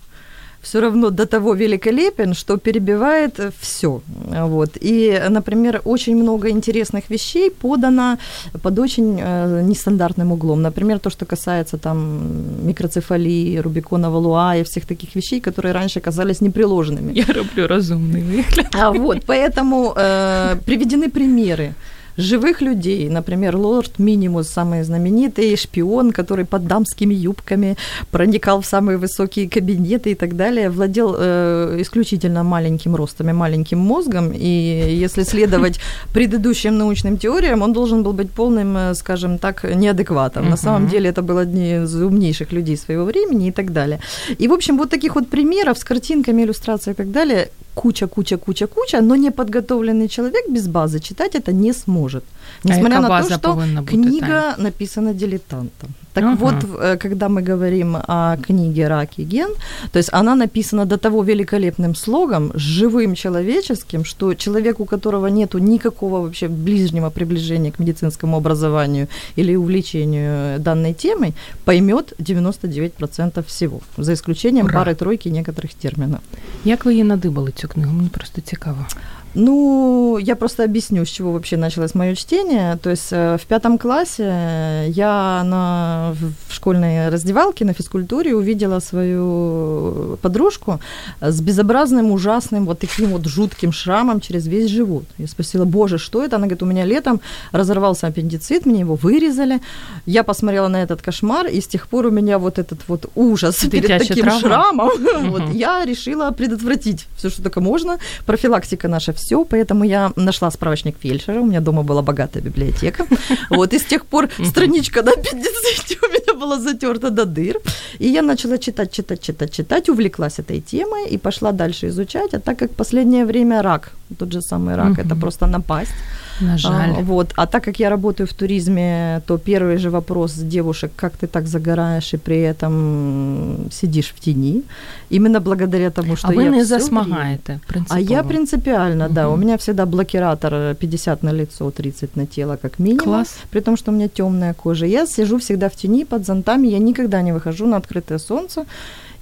все 0.63 0.81
равно 0.81 1.11
до 1.11 1.27
того 1.27 1.55
великолепен, 1.55 2.35
что 2.35 2.57
перебивает 2.57 3.41
все. 3.61 4.01
Вот. 4.31 4.71
И, 4.81 5.23
например, 5.29 5.81
очень 5.85 6.17
много 6.17 6.49
интересных 6.51 7.11
вещей 7.11 7.51
подано 7.51 8.19
под 8.63 8.79
очень 8.79 9.19
э, 9.21 9.63
нестандартным 9.63 10.33
углом. 10.33 10.63
Например, 10.63 10.99
то, 10.99 11.11
что 11.11 11.27
касается 11.27 11.79
там 11.79 12.67
микроцефалии, 12.67 13.59
Рубикона 13.59 14.11
Валуа 14.11 14.57
и 14.57 14.63
всех 14.63 14.87
таких 14.87 15.17
вещей, 15.17 15.41
которые 15.41 15.73
раньше 15.73 16.01
казались 16.01 16.41
неприложенными. 16.41 17.13
Я 17.13 17.27
роблю 17.27 17.67
разумный 17.67 18.23
выгляд. 18.23 18.75
А 18.75 18.93
вот, 18.93 19.25
поэтому 19.27 19.95
э, 19.97 20.57
приведены 20.65 21.11
примеры 21.11 21.75
живых 22.17 22.61
людей. 22.61 23.09
Например, 23.09 23.57
лорд 23.57 23.99
Минимус, 23.99 24.49
самый 24.49 24.83
знаменитый 24.83 25.57
шпион, 25.57 26.13
который 26.13 26.45
под 26.45 26.67
дамскими 26.67 27.15
юбками 27.15 27.77
проникал 28.11 28.61
в 28.61 28.67
самые 28.67 28.99
высокие 28.99 29.49
кабинеты 29.49 30.13
и 30.13 30.15
так 30.15 30.37
далее, 30.37 30.71
владел 30.71 31.15
э, 31.19 31.79
исключительно 31.81 32.43
маленьким 32.43 32.97
ростом 32.97 33.31
и 33.31 33.33
маленьким 33.33 33.79
мозгом. 33.79 34.33
И 34.35 34.99
если 35.03 35.25
следовать 35.25 35.81
предыдущим 36.15 36.79
научным 36.79 37.17
теориям, 37.19 37.63
он 37.63 37.73
должен 37.73 38.03
был 38.03 38.13
быть 38.13 38.31
полным, 38.31 38.77
э, 38.77 38.95
скажем 38.95 39.39
так, 39.39 39.65
неадекватом. 39.65 40.51
На 40.51 40.57
самом 40.57 40.89
деле 40.89 41.11
это 41.11 41.23
был 41.23 41.39
один 41.39 41.85
из 41.85 41.95
умнейших 41.95 42.53
людей 42.53 42.77
своего 42.77 43.05
времени 43.05 43.49
и 43.49 43.53
так 43.53 43.73
далее. 43.73 44.01
И, 44.39 44.49
в 44.49 44.53
общем, 44.53 44.79
вот 44.79 44.91
таких 44.91 45.15
вот 45.15 45.29
примеров 45.29 45.79
с 45.79 45.85
картинками, 45.85 46.43
иллюстрацией 46.43 46.95
и 46.95 46.97
так 46.97 47.11
далее 47.11 47.49
куча, 47.75 48.07
куча, 48.07 48.37
куча, 48.37 48.67
куча, 48.67 49.01
но 49.01 49.17
неподготовленный 49.17 50.09
человек 50.09 50.49
без 50.49 50.69
базы 50.69 51.01
читать 51.01 51.35
это 51.35 51.53
не 51.53 51.73
сможет. 51.73 52.25
Несмотря 52.64 52.98
а 52.98 53.02
на 53.02 53.22
то, 53.22 53.38
что 53.38 53.84
книга 53.86 54.54
там? 54.56 54.64
написана 54.64 55.14
дилетантом. 55.14 55.90
Так 56.14 56.24
ага. 56.24 56.36
вот, 56.40 56.56
э, 56.82 56.98
когда 56.98 57.30
мы 57.30 57.44
говорим 57.44 57.98
о 58.08 58.38
книге 58.38 58.88
«Рак 58.88 59.10
и 59.20 59.24
ген», 59.24 59.50
то 59.92 60.00
есть 60.00 60.10
она 60.14 60.36
написана 60.36 60.86
до 60.86 60.98
того 60.98 61.24
великолепным 61.24 61.96
слогом, 61.96 62.52
живым 62.56 63.16
человеческим, 63.16 64.04
что 64.04 64.34
человек, 64.34 64.80
у 64.80 64.86
которого 64.86 65.28
нет 65.28 65.54
никакого 65.54 66.22
вообще 66.22 66.48
ближнего 66.48 67.10
приближения 67.10 67.72
к 67.72 67.80
медицинскому 67.80 68.38
образованию 68.38 69.08
или 69.38 69.56
увлечению 69.56 70.60
данной 70.60 70.94
темой, 70.94 71.34
поймет 71.66 72.14
99% 72.20 73.44
всего, 73.46 73.82
за 73.98 74.14
исключением 74.14 74.68
пары-тройки 74.68 75.30
некоторых 75.30 75.74
терминов. 75.76 76.20
Как 76.66 76.86
вы 76.86 76.92
її 76.92 77.04
надибали 77.04 77.52
цю 77.52 77.68
книгу? 77.68 77.92
Мені 77.92 78.10
просто 78.10 78.42
цікаво. 78.42 78.86
Ну, 79.35 80.19
я 80.19 80.37
просто 80.37 80.65
объясню, 80.65 81.05
с 81.05 81.09
чего 81.09 81.33
вообще 81.33 81.57
началось 81.57 81.95
мое 81.95 82.15
чтение. 82.15 82.77
То 82.83 82.91
есть 82.91 83.09
э, 83.13 83.39
в 83.39 83.47
пятом 83.47 83.79
классе 83.79 84.85
я 84.89 85.43
на, 85.45 86.15
в 86.49 86.53
школьной 86.53 87.09
раздевалке 87.09 87.65
на 87.65 87.73
физкультуре 87.73 88.35
увидела 88.35 88.81
свою 88.81 90.19
подружку 90.21 90.81
с 91.21 91.41
безобразным, 91.41 92.11
ужасным, 92.11 92.67
вот 92.67 92.81
таким 92.81 93.11
вот 93.11 93.27
жутким 93.27 93.73
шрамом 93.73 94.21
через 94.21 94.47
весь 94.47 94.71
живот. 94.71 95.05
Я 95.19 95.27
спросила, 95.27 95.65
боже, 95.65 95.99
что 95.99 96.23
это? 96.23 96.37
Она 96.37 96.47
говорит, 96.47 96.63
у 96.63 96.67
меня 96.67 96.85
летом 96.85 97.21
разорвался 97.53 98.09
аппендицит, 98.09 98.67
мне 98.67 98.81
его 98.81 98.97
вырезали. 98.97 99.61
Я 100.05 100.25
посмотрела 100.25 100.69
на 100.69 100.83
этот 100.83 101.01
кошмар, 101.01 101.47
и 101.47 101.61
с 101.61 101.67
тех 101.67 101.89
пор 101.89 102.07
у 102.07 102.11
меня 102.11 102.39
вот 102.39 102.59
этот 102.59 102.81
вот 102.87 103.11
ужас 103.15 103.57
перед 103.71 103.89
таким 103.89 104.25
травма. 104.25 104.41
шрамом. 104.41 104.91
Вот 105.31 105.55
я 105.55 105.85
решила 105.85 106.31
предотвратить 106.33 107.07
все, 107.17 107.31
что 107.31 107.43
только 107.43 107.61
можно. 107.61 107.99
Профилактика 108.27 108.89
наша 108.89 109.13
все, 109.23 109.45
поэтому 109.45 109.85
я 109.85 110.13
нашла 110.17 110.51
справочник 110.51 110.97
фельдшера, 111.03 111.41
у 111.41 111.47
меня 111.47 111.61
дома 111.61 111.83
была 111.83 112.03
богатая 112.03 112.43
библиотека, 112.43 113.07
вот, 113.51 113.73
и 113.73 113.79
с 113.79 113.85
тех 113.85 114.05
пор 114.05 114.29
страничка 114.45 115.03
на 115.03 115.13
аппендиците 115.13 115.99
у 116.03 116.09
меня 116.13 116.41
была 116.41 116.59
затерта 116.59 117.11
до 117.11 117.25
дыр, 117.25 117.57
и 118.01 118.09
я 118.09 118.23
начала 118.23 118.59
читать, 118.59 118.93
читать, 118.93 119.21
читать, 119.21 119.53
читать, 119.53 119.89
увлеклась 119.89 120.39
этой 120.39 120.61
темой 120.61 121.09
и 121.15 121.19
пошла 121.19 121.53
дальше 121.53 121.87
изучать, 121.87 122.35
а 122.35 122.39
так 122.39 122.59
как 122.59 122.71
последнее 122.71 123.25
время 123.25 123.63
рак, 123.63 123.93
тот 124.19 124.33
же 124.33 124.41
самый 124.41 124.77
рак, 124.77 124.99
это 124.99 125.17
просто 125.17 125.47
напасть, 125.47 125.93
на 126.41 126.59
жаль. 126.59 126.91
А, 126.99 127.03
вот. 127.03 127.33
а 127.37 127.47
так 127.47 127.65
как 127.65 127.81
я 127.81 127.91
работаю 127.91 128.27
в 128.27 128.33
туризме, 128.33 129.23
то 129.27 129.39
первый 129.39 129.77
же 129.77 129.91
вопрос 129.91 130.35
девушек, 130.35 130.93
как 130.97 131.17
ты 131.17 131.27
так 131.27 131.47
загораешь 131.47 132.15
и 132.15 132.17
при 132.17 132.41
этом 132.41 133.69
сидишь 133.71 134.15
в 134.17 134.21
тени, 134.21 134.63
именно 135.11 135.41
благодаря 135.41 135.91
тому, 135.91 136.17
что 136.17 136.29
а 136.29 136.35
я 136.35 136.51
вы 136.51 136.57
не 136.57 136.65
засмагаете, 136.65 137.61
А 137.89 138.01
я 138.01 138.23
принципиально, 138.23 139.07
угу. 139.07 139.15
да, 139.15 139.29
у 139.29 139.37
меня 139.37 139.57
всегда 139.57 139.87
блокиратор 139.87 140.75
50 140.75 141.23
на 141.23 141.33
лицо, 141.33 141.71
30 141.71 142.17
на 142.17 142.27
тело 142.27 142.59
как 142.63 142.79
минимум, 142.79 143.05
Класс. 143.05 143.37
при 143.51 143.61
том, 143.61 143.77
что 143.77 143.93
у 143.93 143.95
меня 143.95 144.09
темная 144.09 144.55
кожа. 144.55 144.87
Я 144.87 145.07
сижу 145.07 145.39
всегда 145.39 145.69
в 145.69 145.77
тени 145.77 146.05
под 146.05 146.27
зонтами, 146.27 146.69
я 146.69 146.79
никогда 146.79 147.23
не 147.23 147.33
выхожу 147.33 147.67
на 147.67 147.77
открытое 147.77 148.19
солнце, 148.19 148.65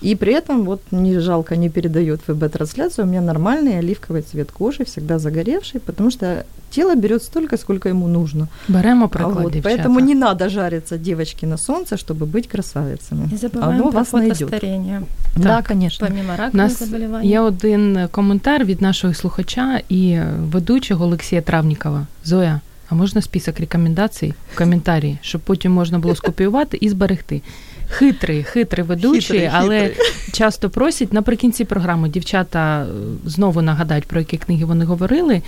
и 0.02 0.16
при 0.16 0.34
этом, 0.34 0.66
вот 0.66 0.82
не 0.92 1.20
жалко, 1.20 1.56
не 1.56 1.70
передает 1.70 2.20
ВБ-трансляцию, 2.28 3.06
у 3.06 3.10
меня 3.10 3.22
нормальный 3.22 3.80
оливковый 3.80 4.22
цвет 4.22 4.52
кожи, 4.52 4.84
всегда 4.84 5.20
загоревший, 5.20 5.80
потому 5.80 6.12
что 6.12 6.46
тело 6.70 6.96
берет 6.96 7.24
столько, 7.24 7.58
сколько 7.58 7.90
ему 7.90 8.08
нужно. 8.08 8.48
Беремо 8.68 9.08
приклад, 9.08 9.44
вот, 9.44 9.54
Поэтому 9.54 10.00
не 10.00 10.16
надо 10.16 10.50
жариться 10.50 10.98
девочки 10.98 11.46
на 11.46 11.58
солнце, 11.58 11.96
чтобы 11.96 12.26
быть 12.26 12.48
красавицами. 12.48 13.30
Не 13.32 13.38
забуваємо 13.38 13.84
Оно 13.84 13.92
про 13.92 14.00
вас 14.00 14.10
фотостаріння. 14.10 15.02
Так. 15.34 15.44
Да, 15.44 15.62
конечно. 15.68 16.08
Помимо 16.08 16.36
ракових 16.38 16.72
заболівань. 16.72 17.26
Є 17.26 17.40
один 17.40 18.08
коментар 18.12 18.66
від 18.66 18.82
нашого 18.82 19.14
слухача 19.14 19.82
і 19.90 20.20
ведучого 20.52 21.06
Олексія 21.06 21.42
Травнікова. 21.42 22.08
Зоя, 22.24 22.62
а 22.90 22.96
можна 22.96 23.22
список 23.22 23.60
рекомендацій 23.60 24.34
в 24.54 24.58
коментарі, 24.58 25.18
щоб 25.22 25.42
потім 25.42 25.72
можна 25.72 26.00
було 26.00 26.16
скопіювати 26.16 26.78
і 26.82 26.90
зберегти 26.90 27.42
хитрий, 27.90 28.44
хитрий 28.44 28.86
ведучий, 28.86 29.22
хитрий, 29.22 29.50
але 29.54 29.80
хитрий. 29.80 30.08
часто 30.34 30.70
просять 30.70 31.14
наприкінці 31.14 31.66
програми 31.66 32.10
дівчата 32.10 32.86
знову 33.26 33.62
нагадають, 33.62 34.06
про 34.06 34.20
які 34.20 34.38
книги 34.38 34.66
вони 34.66 34.86
говорили. 34.86 35.42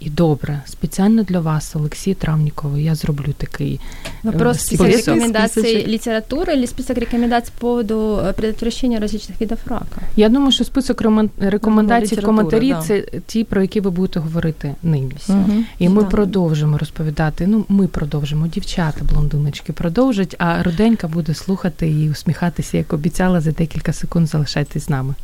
І 0.00 0.10
добре, 0.10 0.62
спеціально 0.66 1.22
для 1.22 1.40
вас, 1.40 1.76
Олексій 1.76 2.14
Травніковий, 2.14 2.84
я 2.84 2.94
зроблю 2.94 3.32
такий 3.36 3.80
Вопрос 4.22 4.60
список, 4.60 4.86
список 4.86 5.06
рекомендаций 5.06 5.62
список. 5.62 5.88
литературы 5.88 6.52
или 6.52 6.66
список 6.66 6.98
рекомендаций 6.98 7.52
по 7.58 7.66
поводу 7.66 8.20
предотвращения 8.36 9.00
различных 9.00 9.40
видов 9.40 9.58
рака? 9.66 10.00
Я 10.16 10.28
думаю, 10.28 10.52
що 10.52 10.64
список 10.64 11.02
рекомендацій 11.40 12.14
в 12.14 12.22
коментарі 12.22 12.70
да. 12.70 12.82
це 12.82 13.04
ті, 13.26 13.44
про 13.44 13.62
які 13.62 13.80
ви 13.80 13.90
будете 13.90 14.20
говорити 14.20 14.74
нині. 14.82 15.12
Угу. 15.28 15.52
І 15.78 15.88
ми 15.88 16.02
да. 16.02 16.08
продовжимо 16.08 16.78
розповідати. 16.78 17.46
Ну, 17.46 17.64
ми 17.68 17.86
продовжимо, 17.86 18.46
дівчата, 18.46 19.00
блондиночки 19.12 19.72
продовжать, 19.72 20.34
а 20.38 20.62
Руденька 20.62 21.08
буде 21.08 21.34
слухати 21.34 21.90
і 21.90 22.10
усміхатися, 22.10 22.76
як 22.76 22.92
обіцяла 22.92 23.40
за 23.40 23.52
декілька 23.52 23.92
секунд 23.92 24.28
залишайтесь 24.28 24.84
з 24.84 24.88
нами. 24.88 25.14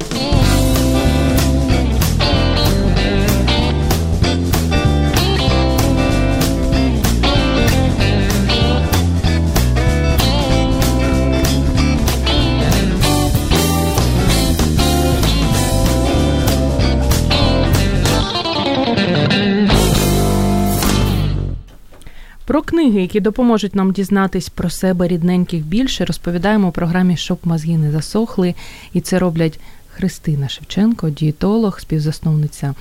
Про 22.55 22.63
книги, 22.63 23.01
які 23.01 23.21
допоможуть 23.21 23.75
нам 23.75 23.93
дізнатись 23.93 24.49
про 24.49 24.71
себе 24.71 25.09
рідненьких 25.09 25.65
більше, 25.65 26.05
розповідаємо 26.05 26.69
у 26.69 26.71
програмі 26.71 27.17
Щоб 27.17 27.39
мозги 27.45 27.79
не 27.79 27.93
засохли. 27.93 28.55
І 28.93 29.01
це 29.01 29.19
роблять 29.19 29.61
Христина 29.89 30.49
Шевченко, 30.49 31.11
дієтолог, 31.11 31.81
співзасновниця 31.81 32.75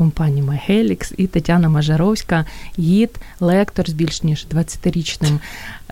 компанії 0.00 0.42
MyHelix 0.42 1.14
і 1.16 1.26
Тетяна 1.26 1.68
Мажаровська, 1.68 2.44
гід, 2.78 3.10
лектор 3.40 3.90
з 3.90 3.92
більш 3.92 4.22
ніж 4.22 4.46
20-річним 4.54 5.38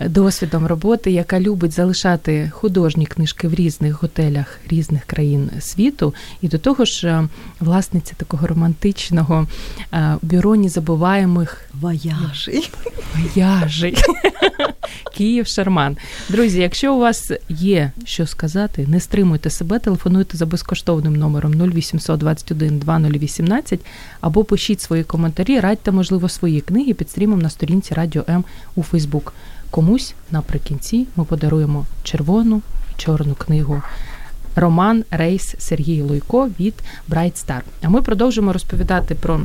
досвідом 0.07 0.67
роботи, 0.67 1.11
яка 1.11 1.41
любить 1.41 1.73
залишати 1.73 2.51
художні 2.55 3.07
книжки 3.07 3.49
в 3.49 3.55
різних 3.55 4.03
готелях 4.03 4.61
різних 4.69 5.05
країн 5.05 5.51
світу, 5.61 6.15
і 6.43 6.49
до 6.49 6.59
того 6.59 6.85
ж, 6.85 7.09
е, 7.09 7.29
власниця 7.61 8.15
такого 8.17 8.47
романтичного 8.47 9.47
е, 9.93 10.17
бюро 10.23 10.57
незабуваємих 10.57 11.65
вояжей. 11.75 12.71
Вояжей. 13.15 13.97
Київ 15.17 15.47
Шарман. 15.47 15.97
Друзі, 16.29 16.61
якщо 16.61 16.95
у 16.95 16.99
вас 16.99 17.33
є 17.49 17.93
що 18.05 18.27
сказати, 18.27 18.87
не 18.89 19.01
стримуйте 19.01 19.51
себе, 19.51 19.79
телефонуйте 19.79 20.37
за 20.37 20.47
безкоштовним 20.47 21.17
номером 21.17 21.71
0800 21.73 22.21
21 22.21 22.79
2018 22.79 23.81
або 24.21 24.45
пишіть 24.45 24.81
свої 24.81 25.05
коментарі, 25.05 25.61
радьте, 25.61 25.91
можливо, 25.91 26.29
свої 26.29 26.61
книги 26.61 26.95
під 26.95 27.11
стрімом 27.11 27.39
на 27.39 27.51
сторінці 27.51 27.95
Радіо 27.95 28.25
М 28.29 28.45
у 28.77 28.83
Фейсбук. 28.83 29.33
Комусь 29.71 30.15
наприкінці 30.31 31.07
ми 31.17 31.25
подаруємо 31.25 31.87
червону 32.03 32.63
і 32.91 33.03
чорну 33.03 33.35
книгу. 33.35 33.83
Роман 34.57 35.05
Рейс 35.11 35.55
Сергій 35.59 36.03
Луйко 36.03 36.51
від 36.61 36.75
Bright 37.11 37.47
Star. 37.47 37.61
А 37.83 37.89
ми 37.89 38.03
продовжимо 38.03 38.53
розповідати 38.53 39.15
про 39.15 39.41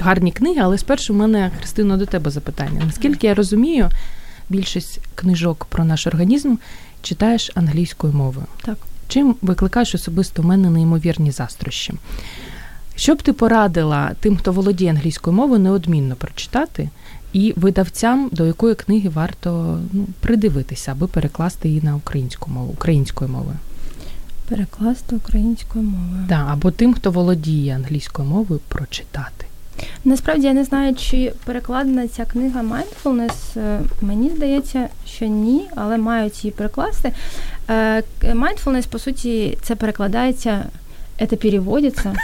гарні 0.00 0.32
книги, 0.32 0.60
але 0.60 0.78
спершу 0.78 1.12
в 1.12 1.16
мене, 1.16 1.50
Христино, 1.58 1.96
до 1.96 2.06
тебе 2.06 2.30
запитання. 2.30 2.82
Наскільки 2.86 3.26
я 3.26 3.34
розумію, 3.34 3.90
більшість 4.48 5.00
книжок 5.14 5.64
про 5.64 5.84
наш 5.84 6.06
організм 6.06 6.56
читаєш 7.02 7.50
англійською 7.54 8.12
мовою. 8.12 8.46
Так. 8.62 8.76
чим 9.08 9.36
викликаєш 9.42 9.94
особисто 9.94 10.42
у 10.42 10.44
мене 10.44 10.70
неймовірні 10.70 11.30
застрощі. 11.30 11.94
Що 12.96 13.14
б 13.14 13.22
ти 13.22 13.32
порадила 13.32 14.12
тим, 14.20 14.36
хто 14.36 14.52
володіє 14.52 14.90
англійською 14.90 15.36
мовою, 15.36 15.60
неодмінно 15.60 16.16
прочитати, 16.16 16.88
і 17.32 17.54
видавцям, 17.56 18.28
до 18.32 18.46
якої 18.46 18.74
книги 18.74 19.08
варто 19.08 19.80
ну, 19.92 20.06
придивитися, 20.20 20.92
аби 20.92 21.06
перекласти 21.06 21.68
її 21.68 21.82
на 21.82 21.96
українську 21.96 22.50
мову, 22.50 22.72
українською 22.72 23.30
мовою? 23.30 23.56
Перекласти 24.48 25.16
українською 25.16 25.84
мовою. 25.84 26.24
Так, 26.28 26.46
або 26.50 26.70
тим, 26.70 26.94
хто 26.94 27.10
володіє 27.10 27.74
англійською 27.74 28.28
мовою, 28.28 28.60
прочитати. 28.68 29.46
Насправді 30.04 30.46
я 30.46 30.52
не 30.52 30.64
знаю, 30.64 30.94
чи 30.94 31.32
перекладена 31.44 32.08
ця 32.08 32.24
книга 32.24 32.62
Mindfulness. 32.62 33.58
Е, 33.60 33.80
мені 34.00 34.30
здається, 34.36 34.88
що 35.06 35.26
ні, 35.26 35.64
але 35.76 35.98
мають 35.98 36.44
її 36.44 36.52
перекласти. 36.52 37.12
Е, 37.70 38.02
Mindfulness, 38.22 38.88
по 38.88 38.98
суті, 38.98 39.58
це 39.62 39.74
перекладається. 39.74 40.64
Это 41.18 41.36
переводится 41.36 42.14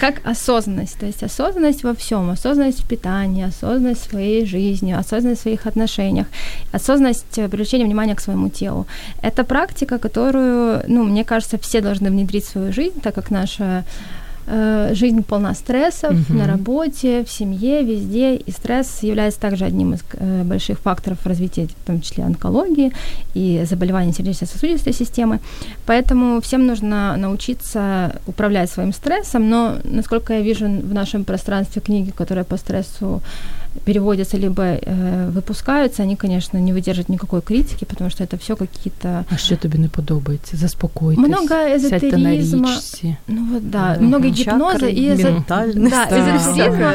как 0.00 0.20
осознанность. 0.24 0.98
То 0.98 1.06
есть 1.06 1.22
осознанность 1.22 1.84
во 1.84 1.94
всем. 1.94 2.30
Осознанность 2.30 2.82
в 2.82 2.88
питании, 2.88 3.44
осознанность 3.44 4.06
в 4.06 4.10
своей 4.10 4.46
жизни, 4.46 4.92
осознанность 4.92 5.40
в 5.40 5.42
своих 5.42 5.66
отношениях, 5.66 6.26
осознанность 6.72 7.34
привлечения 7.34 7.84
внимания 7.84 8.14
к 8.14 8.20
своему 8.20 8.48
телу. 8.48 8.86
Это 9.22 9.44
практика, 9.44 9.98
которую, 9.98 10.82
ну, 10.86 11.04
мне 11.04 11.24
кажется, 11.24 11.58
все 11.58 11.80
должны 11.80 12.10
внедрить 12.10 12.44
в 12.44 12.50
свою 12.50 12.72
жизнь, 12.72 13.00
так 13.00 13.14
как 13.14 13.30
наша 13.30 13.84
Э, 14.48 14.90
жизнь 14.94 15.24
полна 15.24 15.54
стрессов 15.54 16.12
угу. 16.12 16.38
на 16.38 16.46
работе, 16.46 17.24
в 17.24 17.30
семье, 17.30 17.82
везде, 17.82 18.36
и 18.36 18.50
стресс 18.52 19.02
является 19.02 19.40
также 19.40 19.64
одним 19.64 19.94
из 19.94 20.04
э, 20.12 20.44
больших 20.44 20.78
факторов 20.78 21.18
развития, 21.26 21.66
в 21.66 21.86
том 21.86 22.00
числе 22.00 22.22
онкологии 22.22 22.92
и 23.34 23.64
заболеваний 23.68 24.12
сердечно-сосудистой 24.12 24.92
системы. 24.92 25.40
Поэтому 25.84 26.40
всем 26.40 26.64
нужно 26.64 27.16
научиться 27.16 28.20
управлять 28.26 28.70
своим 28.70 28.92
стрессом, 28.92 29.50
но, 29.50 29.78
насколько 29.82 30.34
я 30.34 30.40
вижу 30.42 30.66
в 30.66 30.94
нашем 30.94 31.24
пространстве 31.24 31.82
книги, 31.82 32.10
которые 32.10 32.44
по 32.44 32.56
стрессу 32.56 33.22
переводятся 33.84 34.36
либо 34.36 34.62
э, 34.62 35.30
выпускаются, 35.30 36.02
они, 36.02 36.16
конечно, 36.16 36.58
не 36.58 36.72
выдержат 36.72 37.08
никакой 37.08 37.40
критики, 37.40 37.84
потому 37.84 38.10
что 38.10 38.24
это 38.24 38.36
все 38.36 38.56
какие-то... 38.56 39.24
А 39.30 39.38
что 39.38 39.56
тебе 39.56 39.78
не 39.78 39.88
подобається? 39.88 40.56
Заспокойтесь. 40.56 41.26
Много 41.26 41.76
эзотеризма. 41.76 42.68
Ну 43.26 43.52
вот 43.52 43.70
да, 43.70 43.94
mm-hmm. 43.94 44.00
много 44.00 44.28
гипноза 44.28 44.86
и 44.86 45.14
эзо... 45.14 45.44
да, 45.48 45.66
эзотеризма. 45.66 46.92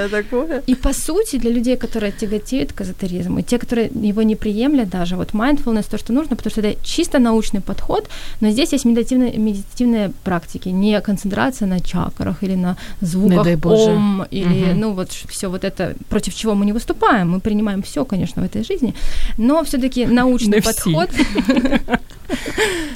И 0.67 0.75
по 0.75 0.93
сути 0.93 1.37
для 1.37 1.51
людей, 1.51 1.77
которые 1.77 2.11
тяготеют 2.11 2.73
к 2.73 2.81
эзотеризму, 2.81 3.41
те, 3.41 3.57
которые 3.57 3.91
его 3.93 4.23
не 4.23 4.35
приемлят 4.35 4.89
даже, 4.89 5.15
вот 5.15 5.31
mindfulness 5.31 5.89
то, 5.89 5.97
что 5.97 6.13
нужно, 6.13 6.35
потому 6.35 6.51
что 6.51 6.61
это 6.61 6.75
чисто 6.83 7.19
научный 7.19 7.61
подход, 7.61 8.09
но 8.41 8.51
здесь 8.51 8.73
есть 8.73 8.85
медитативные, 8.85 9.37
медитативные 9.37 10.11
практики, 10.23 10.69
не 10.69 11.01
концентрация 11.01 11.67
на 11.67 11.79
чакрах 11.79 12.43
или 12.43 12.55
на 12.55 12.77
звуках 13.01 13.47
ом, 13.65 14.23
или, 14.31 14.45
mm-hmm. 14.45 14.73
ну 14.75 14.93
вот 14.93 15.11
все 15.11 15.49
вот 15.49 15.63
это, 15.63 15.95
против 16.09 16.33
чего 16.35 16.55
мы 16.55 16.65
не 16.65 16.70
выступаем, 16.73 17.31
мы 17.31 17.39
принимаем 17.39 17.81
все, 17.81 18.05
конечно, 18.05 18.41
в 18.41 18.45
этой 18.45 18.63
жизни, 18.63 18.93
но 19.37 19.63
все-таки 19.63 20.05
научный 20.05 20.61
подход. 20.61 21.09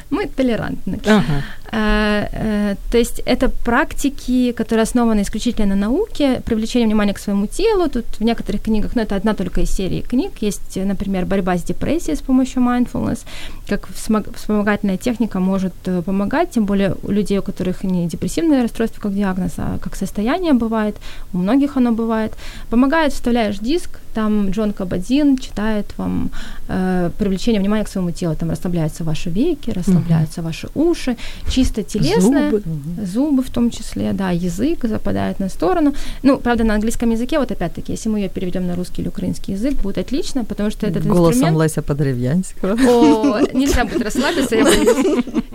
Мы 0.10 0.28
толерантны. 0.28 1.00
Ага. 1.06 1.44
Э, 1.72 2.28
э, 2.32 2.76
то 2.90 2.98
есть 2.98 3.22
это 3.26 3.50
практики, 3.50 4.54
которые 4.54 4.84
основаны 4.84 5.22
исключительно 5.22 5.76
на 5.76 5.76
науке, 5.76 6.42
привлечение 6.46 6.88
внимания 6.88 7.14
к 7.14 7.20
своему 7.20 7.48
телу. 7.48 7.90
Тут 7.90 8.06
в 8.20 8.24
некоторых 8.24 8.62
книгах, 8.62 8.96
ну 8.96 9.02
это 9.02 9.16
одна 9.16 9.34
только 9.34 9.62
из 9.62 9.72
серии 9.72 10.02
книг, 10.02 10.32
есть, 10.42 10.78
например, 10.78 11.26
борьба 11.26 11.58
с 11.58 11.64
депрессией 11.64 12.16
с 12.16 12.22
помощью 12.22 12.62
mindfulness, 12.62 13.26
как 13.67 13.88
вспомогательная 13.93 14.97
техника 14.97 15.39
может 15.39 15.73
э, 15.86 16.01
помогать, 16.01 16.51
тем 16.51 16.65
более 16.65 16.95
у 17.04 17.12
людей, 17.12 17.39
у 17.39 17.41
которых 17.41 17.84
не 17.84 18.08
депрессивное 18.08 18.63
расстройство 18.63 19.01
как 19.01 19.13
диагноз, 19.13 19.54
а 19.58 19.78
как 19.80 19.95
состояние 19.95 20.54
бывает, 20.54 20.95
у 21.34 21.38
многих 21.38 21.78
оно 21.78 21.91
бывает. 21.91 22.34
Помогает, 22.69 23.13
вставляешь 23.13 23.60
диск, 23.60 23.99
там 24.13 24.49
Джон 24.51 24.71
Кабадин 24.73 25.38
читает 25.38 25.86
вам 25.97 26.30
э, 26.67 27.12
привлечение 27.17 27.60
внимания 27.60 27.84
к 27.84 27.89
своему 27.89 28.12
телу, 28.12 28.36
там 28.36 28.49
расслабляются 28.49 29.04
ваши 29.04 29.30
веки, 29.30 29.71
расслабляются 29.71 30.41
угу. 30.41 30.47
ваши 30.47 30.69
уши, 30.75 31.17
чисто 31.49 31.84
телесное, 31.84 32.51
зубы. 32.51 32.63
зубы 33.04 33.43
в 33.43 33.49
том 33.49 33.69
числе, 33.69 34.13
да, 34.13 34.30
язык 34.32 34.86
западает 34.88 35.39
на 35.39 35.49
сторону. 35.49 35.93
Ну, 36.23 36.38
правда, 36.38 36.63
на 36.63 36.75
английском 36.75 37.12
языке, 37.12 37.39
вот 37.39 37.51
опять-таки, 37.51 37.91
если 37.91 38.10
мы 38.10 38.19
ее 38.19 38.30
переведем 38.30 38.67
на 38.67 38.75
русский 38.75 39.01
или 39.01 39.10
украинский 39.10 39.54
язык, 39.56 39.73
будет 39.82 39.97
отлично, 39.97 40.45
потому 40.45 40.71
что 40.71 40.88
этот 40.88 41.06
Голосом 41.06 41.41
инструмент... 41.41 41.63
Леся 41.63 41.82
Подревьянского. 41.82 42.73
О, 42.73 43.39
нельзя 43.55 43.85
будет 43.85 44.03
расслабиться. 44.03 44.57
Я 44.57 44.64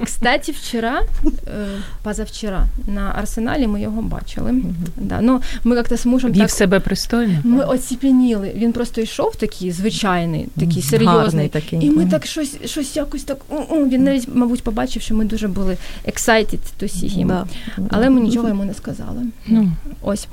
Кстати, 0.06 0.52
вчера, 0.52 1.02
э, 1.24 1.80
позавчера 2.04 2.68
на 2.88 3.12
Арсенале 3.12 3.68
мы 3.68 3.80
его 3.80 4.02
бачили. 4.02 4.64
Да, 4.96 5.22
но 5.22 5.42
мы 5.64 5.76
как-то 5.76 5.98
з 5.98 6.06
мужем 6.06 6.32
Вів 6.32 6.40
так... 6.40 6.52
себе 6.52 6.80
пристойно. 6.80 7.40
Ми 7.44 7.64
оціпеніли. 7.64 8.52
Він 8.56 8.74
просто 8.74 9.02
йшов 9.02 9.36
такий 9.36 9.72
звичайний, 9.72 10.48
такий 10.60 10.82
серйозний. 10.82 11.50
Такий. 11.50 11.86
І 11.86 11.90
ми 11.90 12.06
так 12.06 12.26
щось, 12.26 12.58
щось 12.66 12.96
якось 12.96 13.24
так. 13.24 13.38
Він 13.72 14.04
навіть, 14.04 14.28
мабуть, 14.34 14.64
побачив, 14.64 15.02
що 15.02 15.16
ми 15.16 15.26
дуже 15.26 15.48
були 15.48 15.78
excited 16.08 16.60
to 16.80 16.84
see 16.84 17.18
him. 17.18 17.28
Да. 17.28 17.48
Але 17.90 18.10
ми 18.10 18.22
нічого 18.22 18.48
йому 18.48 18.66
не 18.66 18.74
сказали. 18.74 19.22
Ну, 19.48 19.72
Ось. 20.02 20.28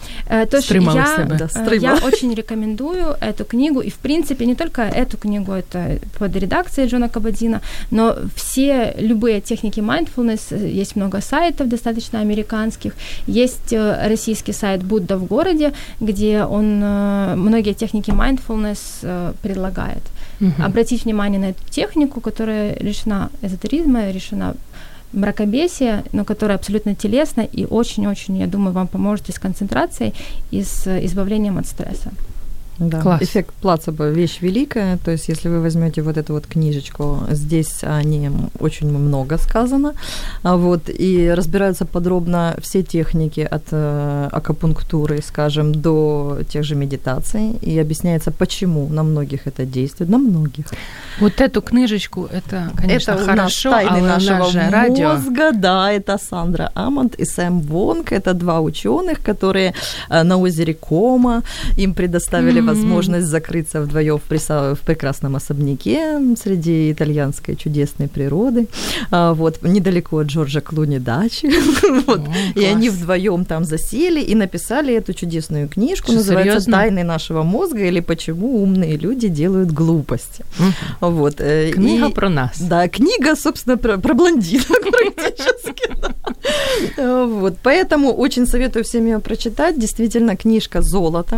Тож 0.50 0.70
я, 0.70 1.06
себе. 1.06 1.76
я 1.76 1.94
очень 1.94 2.34
рекомендую 2.34 3.06
эту 3.20 3.44
книгу. 3.44 3.82
И, 3.82 3.88
в 3.88 3.96
принципе, 3.96 4.46
не 4.46 4.54
только 4.54 4.82
эту 4.82 5.16
книгу, 5.16 5.52
это 5.52 5.98
под 6.18 6.36
редакцией 6.36 6.88
Джона 6.88 7.08
Кабадина, 7.57 7.61
но 7.91 8.15
все 8.35 8.93
любые 8.97 9.41
техники 9.41 9.79
mindfulness, 9.79 10.67
есть 10.67 10.95
много 10.95 11.21
сайтов 11.21 11.67
достаточно 11.67 12.19
американских, 12.19 12.93
есть 13.27 13.73
российский 13.73 14.53
сайт 14.53 14.83
Будда 14.83 15.17
в 15.17 15.25
городе, 15.25 15.73
где 15.99 16.43
он 16.43 16.77
многие 17.39 17.73
техники 17.73 18.11
mindfulness 18.11 19.35
предлагает. 19.41 20.03
Угу. 20.41 20.63
Обратить 20.63 21.05
внимание 21.05 21.39
на 21.39 21.49
эту 21.49 21.63
технику, 21.69 22.21
которая 22.21 22.75
решена 22.79 23.29
эзотеризма, 23.41 24.11
решена 24.11 24.55
мракобесие, 25.13 26.03
но 26.11 26.25
которое 26.25 26.55
абсолютно 26.55 26.93
телесно 26.93 27.41
и 27.41 27.65
очень-очень, 27.65 28.37
я 28.37 28.47
думаю, 28.47 28.73
вам 28.73 28.87
поможет 28.87 29.29
и 29.29 29.31
с 29.31 29.39
концентрацией, 29.39 30.13
и 30.51 30.63
с 30.63 30.85
избавлением 31.05 31.57
от 31.57 31.65
стресса. 31.65 32.11
Да. 32.79 33.01
Класс. 33.01 33.21
Эффект 33.21 33.53
плацебо– 33.61 34.09
вещь 34.11 34.41
великая. 34.41 34.97
То 34.97 35.11
есть, 35.11 35.29
если 35.29 35.49
вы 35.49 35.61
возьмете 35.61 36.01
вот 36.01 36.17
эту 36.17 36.33
вот 36.33 36.45
книжечку, 36.45 37.19
здесь 37.29 37.83
о 37.83 38.03
ней 38.03 38.29
очень 38.59 38.87
много 38.87 39.37
сказано. 39.37 39.93
А 40.43 40.55
вот, 40.55 40.89
и 40.89 41.29
разбираются 41.35 41.85
подробно 41.85 42.55
все 42.61 42.83
техники 42.83 43.39
от 43.39 43.63
э, 43.71 44.29
акупунктуры, 44.31 45.21
скажем, 45.21 45.73
до 45.73 46.39
тех 46.49 46.63
же 46.63 46.75
медитаций. 46.75 47.51
И 47.61 47.79
объясняется, 47.79 48.31
почему 48.31 48.87
на 48.89 49.03
многих 49.03 49.47
это 49.47 49.65
действует. 49.65 50.09
На 50.09 50.17
многих. 50.17 50.65
Вот 51.19 51.41
эту 51.41 51.61
книжечку, 51.61 52.29
это, 52.31 52.71
конечно, 52.75 53.13
это 53.13 53.25
хорошо, 53.25 53.71
тайны 53.71 54.01
нашего 54.01 54.51
радио. 54.71 55.13
мозга. 55.13 55.51
Да, 55.51 55.91
это 55.91 56.17
Сандра 56.17 56.71
Амонт 56.75 57.15
и 57.15 57.25
Сэм 57.25 57.61
Вонг. 57.61 58.11
Это 58.11 58.33
два 58.33 58.59
ученых, 58.59 59.23
которые 59.23 59.73
э, 60.09 60.23
на 60.23 60.37
озере 60.37 60.73
Кома 60.73 61.41
им 61.77 61.93
предоставили 61.93 62.66
возможность 62.67 63.27
закрыться 63.27 63.81
вдвоем 63.81 64.19
в, 64.19 64.75
в 64.75 64.79
прекрасном 64.85 65.35
особняке 65.35 66.19
среди 66.41 66.91
итальянской 66.91 67.55
чудесной 67.55 68.07
природы, 68.07 68.67
а, 69.11 69.33
вот, 69.33 69.61
недалеко 69.61 70.19
от 70.19 70.27
Джорджа 70.27 70.61
Клуни 70.61 70.99
дачи. 70.99 71.49
вот. 72.07 72.21
И 72.55 72.63
они 72.63 72.89
вдвоем 72.89 73.45
там 73.45 73.63
засели 73.63 74.21
и 74.21 74.35
написали 74.35 74.93
эту 74.93 75.13
чудесную 75.13 75.67
книжку, 75.67 76.07
Что, 76.07 76.17
называется 76.17 76.51
серьезно? 76.51 76.73
«Тайны 76.73 77.03
нашего 77.03 77.43
мозга» 77.43 77.85
или 77.85 77.99
«Почему 77.99 78.61
умные 78.61 78.97
люди 78.97 79.27
делают 79.27 79.71
глупости». 79.71 80.45
Угу. 80.59 81.11
Вот. 81.11 81.35
Э, 81.39 81.71
книга 81.71 82.07
и, 82.07 82.13
про 82.13 82.29
нас. 82.29 82.59
Да, 82.59 82.87
книга, 82.87 83.35
собственно, 83.35 83.77
про, 83.77 83.97
про 83.97 84.13
блондинок 84.13 84.81
практически. 84.91 85.87
Вот. 86.97 87.57
Поэтому 87.63 88.13
очень 88.13 88.47
советую 88.47 88.83
всем 88.83 89.05
ее 89.05 89.19
прочитать. 89.19 89.79
Действительно, 89.79 90.35
книжка 90.35 90.81
«Золото». 90.81 91.35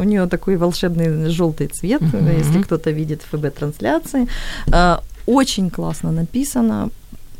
У 0.00 0.04
нее 0.04 0.26
такой 0.26 0.56
волшебный 0.62 1.28
желтый 1.28 1.66
цвет, 1.66 2.02
uh-huh. 2.02 2.38
если 2.38 2.62
кто-то 2.62 2.90
видит 2.90 3.22
ФБ-трансляции. 3.30 4.28
А, 4.72 5.02
очень 5.26 5.70
классно 5.70 6.12
написано, 6.12 6.90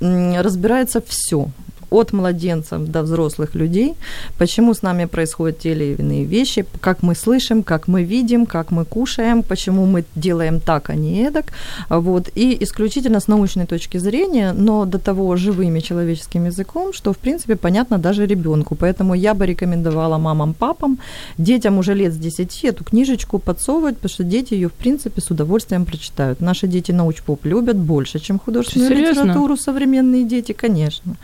разбирается 0.00 1.00
все 1.00 1.48
от 1.92 2.12
младенцев 2.12 2.82
до 2.88 3.02
взрослых 3.02 3.54
людей, 3.54 3.94
почему 4.38 4.74
с 4.74 4.82
нами 4.82 5.04
происходят 5.04 5.58
те 5.58 5.72
или 5.72 5.96
иные 5.98 6.24
вещи, 6.24 6.64
как 6.80 7.02
мы 7.02 7.14
слышим, 7.14 7.62
как 7.62 7.88
мы 7.88 8.02
видим, 8.04 8.46
как 8.46 8.70
мы 8.70 8.84
кушаем, 8.84 9.42
почему 9.42 9.86
мы 9.86 10.04
делаем 10.14 10.60
так, 10.60 10.90
а 10.90 10.94
не 10.94 11.26
эдак. 11.26 11.52
Вот. 11.88 12.30
И 12.34 12.56
исключительно 12.60 13.20
с 13.20 13.28
научной 13.28 13.66
точки 13.66 13.98
зрения, 13.98 14.52
но 14.52 14.84
до 14.84 14.98
того 14.98 15.36
живым 15.36 15.76
и 15.76 15.82
человеческим 15.82 16.46
языком, 16.46 16.92
что, 16.92 17.12
в 17.12 17.18
принципе, 17.18 17.56
понятно 17.56 17.98
даже 17.98 18.26
ребенку. 18.26 18.74
Поэтому 18.74 19.14
я 19.14 19.34
бы 19.34 19.46
рекомендовала 19.46 20.18
мамам, 20.18 20.54
папам, 20.54 20.98
детям 21.38 21.78
уже 21.78 21.94
лет 21.94 22.12
с 22.12 22.16
10 22.16 22.64
эту 22.64 22.84
книжечку 22.84 23.38
подсовывать, 23.38 23.96
потому 23.96 24.10
что 24.10 24.24
дети 24.24 24.54
ее, 24.54 24.68
в 24.68 24.72
принципе, 24.72 25.20
с 25.20 25.30
удовольствием 25.30 25.84
прочитают. 25.84 26.40
Наши 26.40 26.66
дети 26.66 26.92
научпоп 26.92 27.44
любят 27.44 27.76
больше, 27.76 28.18
чем 28.18 28.38
художественную 28.38 28.90
Серьезно? 28.90 29.22
литературу, 29.22 29.56
современные 29.56 30.24
дети, 30.24 30.52
конечно. 30.52 31.16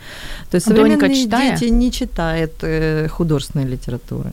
То 0.51 0.55
есть 0.59 0.67
Донька 0.67 0.99
современные 0.99 1.23
читает? 1.23 1.59
дети 1.59 1.71
не 1.71 1.91
читают 1.91 2.51
э, 2.61 3.07
художественной 3.07 3.65
литературы. 3.65 4.31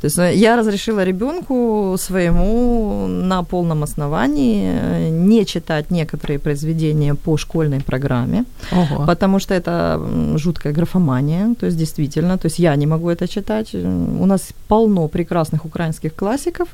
То 0.00 0.06
есть 0.06 0.18
э, 0.18 0.34
я 0.34 0.56
разрешила 0.56 1.04
ребенку 1.04 1.96
своему 1.98 3.06
на 3.08 3.42
полном 3.42 3.82
основании 3.82 4.70
э, 4.72 5.08
не 5.10 5.44
читать 5.44 5.90
некоторые 5.90 6.38
произведения 6.38 7.14
по 7.14 7.36
школьной 7.36 7.80
программе, 7.80 8.44
Ого. 8.72 9.06
потому 9.06 9.40
что 9.40 9.54
это 9.54 10.00
жуткая 10.36 10.72
графомания, 10.72 11.54
то 11.60 11.66
есть 11.66 11.78
действительно, 11.78 12.36
то 12.38 12.46
есть 12.46 12.58
я 12.60 12.76
не 12.76 12.86
могу 12.86 13.10
это 13.10 13.26
читать. 13.28 13.74
Э, 13.74 14.18
У 14.20 14.26
нас 14.26 14.48
полно 14.68 15.08
прекрасных 15.08 15.64
украинских 15.64 16.14
классиков, 16.14 16.68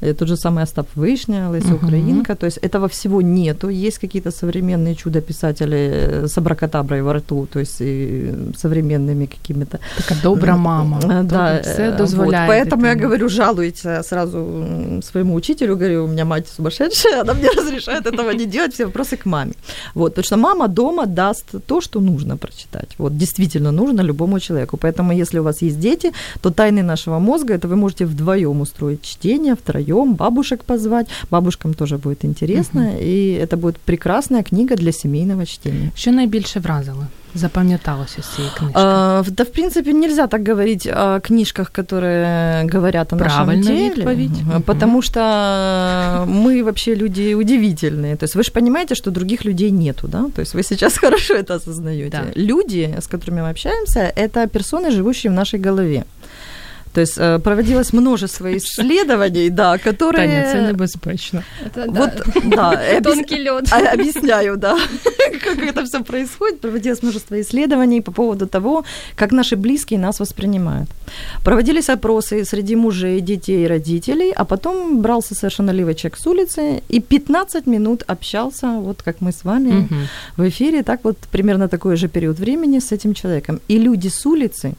тот 0.00 0.28
же 0.28 0.36
самый 0.36 0.62
Остап 0.64 0.86
Вышня, 0.94 1.50
Леся 1.52 1.74
Мгм. 1.74 1.76
Украинка, 1.76 2.34
то 2.34 2.46
есть 2.46 2.58
этого 2.62 2.88
всего 2.88 3.22
нету. 3.22 3.68
Есть 3.68 3.98
какие-то 3.98 4.30
современные 4.30 4.94
чудо-писатели 4.94 6.26
с 6.26 6.38
абракадаброй 6.38 7.02
во 7.02 7.12
рту, 7.14 7.46
то 7.52 7.60
есть 7.60 7.80
и 7.80 8.34
современными 8.56 9.26
какими-то 9.26 9.78
Така 9.96 10.14
добра 10.22 10.56
мама. 10.56 11.00
Да, 11.22 11.60
все 11.62 11.90
дозволяє. 11.98 12.64
вот. 12.64 12.69
Поэтому 12.70 12.86
я 12.86 12.94
говорю, 12.94 13.28
жалуется 13.28 14.02
сразу 14.02 15.00
своему 15.02 15.34
учителю, 15.34 15.76
говорю, 15.76 16.04
у 16.04 16.08
меня 16.08 16.24
мать 16.24 16.48
сумасшедшая, 16.48 17.20
она 17.20 17.34
мне 17.34 17.48
разрешает 17.56 18.06
этого 18.06 18.30
не 18.30 18.46
делать, 18.46 18.74
все 18.74 18.86
вопросы 18.86 19.16
к 19.16 19.26
маме. 19.26 19.52
Вот, 19.94 20.14
потому 20.14 20.24
что 20.24 20.36
мама 20.36 20.68
дома 20.68 21.06
даст 21.06 21.46
то, 21.66 21.80
что 21.80 22.00
нужно 22.00 22.36
прочитать. 22.36 22.94
Вот, 22.98 23.16
действительно 23.16 23.72
нужно 23.72 24.02
любому 24.02 24.40
человеку. 24.40 24.76
Поэтому, 24.76 25.12
если 25.12 25.40
у 25.40 25.42
вас 25.42 25.62
есть 25.62 25.80
дети, 25.80 26.12
то 26.40 26.50
тайны 26.50 26.82
нашего 26.82 27.18
мозга, 27.18 27.54
это 27.54 27.68
вы 27.68 27.76
можете 27.76 28.06
вдвоем 28.06 28.60
устроить 28.60 29.02
чтение, 29.02 29.54
втроем, 29.54 30.14
бабушек 30.14 30.64
позвать. 30.64 31.06
Бабушкам 31.30 31.74
тоже 31.74 31.98
будет 31.98 32.24
интересно, 32.24 32.92
и 33.00 33.38
это 33.42 33.56
будет 33.56 33.76
прекрасная 33.76 34.42
книга 34.42 34.76
для 34.76 34.92
семейного 34.92 35.46
чтения. 35.46 35.90
Що 35.94 36.12
найбільше 36.12 36.60
вразило? 36.60 37.06
Запам'яталося 37.37 38.21
з 38.21 38.35
цієї 38.35 38.53
книжки? 38.57 38.79
А, 38.79 39.23
да, 39.27 39.43
в 39.43 39.49
принципе, 39.49 39.93
нельзя 39.93 40.27
так 40.27 40.47
говорить 40.47 40.87
о 40.87 41.19
книжках, 41.19 41.71
которые 41.71 42.73
говорят 42.73 43.13
о 43.13 43.15
нашем 43.15 43.45
Правильно 43.45 43.67
теле, 43.67 43.89
відповідь. 43.89 44.41
Мгм. 44.41 44.61
потому 44.61 45.01
что 45.01 45.19
мы 46.27 46.63
вообще 46.63 46.95
люди 46.95 47.35
удивительные. 47.35 48.15
То 48.15 48.25
есть 48.25 48.35
вы 48.35 48.43
же 48.43 48.51
понимаете, 48.51 48.95
что 48.95 49.11
других 49.11 49.45
людей 49.45 49.71
нету, 49.71 50.07
да? 50.07 50.25
То 50.35 50.41
есть 50.41 50.55
вы 50.55 50.63
сейчас 50.63 50.97
хорошо 50.97 51.33
это 51.33 51.55
осознаете. 51.55 52.09
Да. 52.09 52.41
Люди, 52.41 52.95
с 52.99 53.07
которыми 53.07 53.41
мы 53.41 53.49
общаемся, 53.49 54.13
это 54.15 54.47
персоны, 54.47 54.91
живущие 54.91 55.31
в 55.31 55.33
нашей 55.33 55.59
голове. 55.59 56.03
То 56.92 57.00
есть 57.00 57.18
э, 57.18 57.38
проводилось 57.38 57.92
множество 57.92 58.48
исследований, 58.56 59.50
да, 59.50 59.78
которые... 59.78 60.26
Таня, 60.28 60.52
це 60.52 60.62
небезпечно. 60.62 61.42
Это, 61.66 61.86
Вот, 61.86 62.10
да, 62.44 63.00
Тонкий 63.00 63.38
лед. 63.38 63.68
а- 63.72 63.94
Объясняю, 63.94 64.56
да, 64.56 64.76
как 65.44 65.58
это 65.58 65.84
все 65.84 66.00
происходит. 66.02 66.60
Проводилось 66.60 67.02
множество 67.02 67.36
исследований 67.40 68.00
по 68.00 68.12
поводу 68.12 68.46
того, 68.46 68.84
как 69.16 69.32
наши 69.32 69.56
близкие 69.56 69.98
нас 70.00 70.20
воспринимают. 70.20 70.88
Проводились 71.44 71.88
опросы 71.88 72.44
среди 72.44 72.76
мужей, 72.76 73.20
детей, 73.20 73.66
родителей, 73.68 74.32
а 74.36 74.44
потом 74.44 75.00
брался 75.00 75.34
совершенно 75.34 75.72
ливый 75.72 75.94
человек 75.94 76.18
с 76.18 76.26
улицы 76.26 76.82
и 76.92 77.00
15 77.00 77.66
минут 77.66 78.02
общался, 78.08 78.66
вот 78.66 79.02
как 79.02 79.16
мы 79.20 79.30
с 79.30 79.44
вами 79.44 79.88
в 80.36 80.42
эфире, 80.48 80.82
так 80.82 81.00
вот 81.04 81.16
примерно 81.30 81.68
такой 81.68 81.96
же 81.96 82.08
период 82.08 82.38
времени 82.40 82.80
с 82.80 82.92
этим 82.92 83.14
человеком. 83.14 83.60
И 83.68 83.78
люди 83.78 84.08
с 84.08 84.26
улицы 84.26 84.72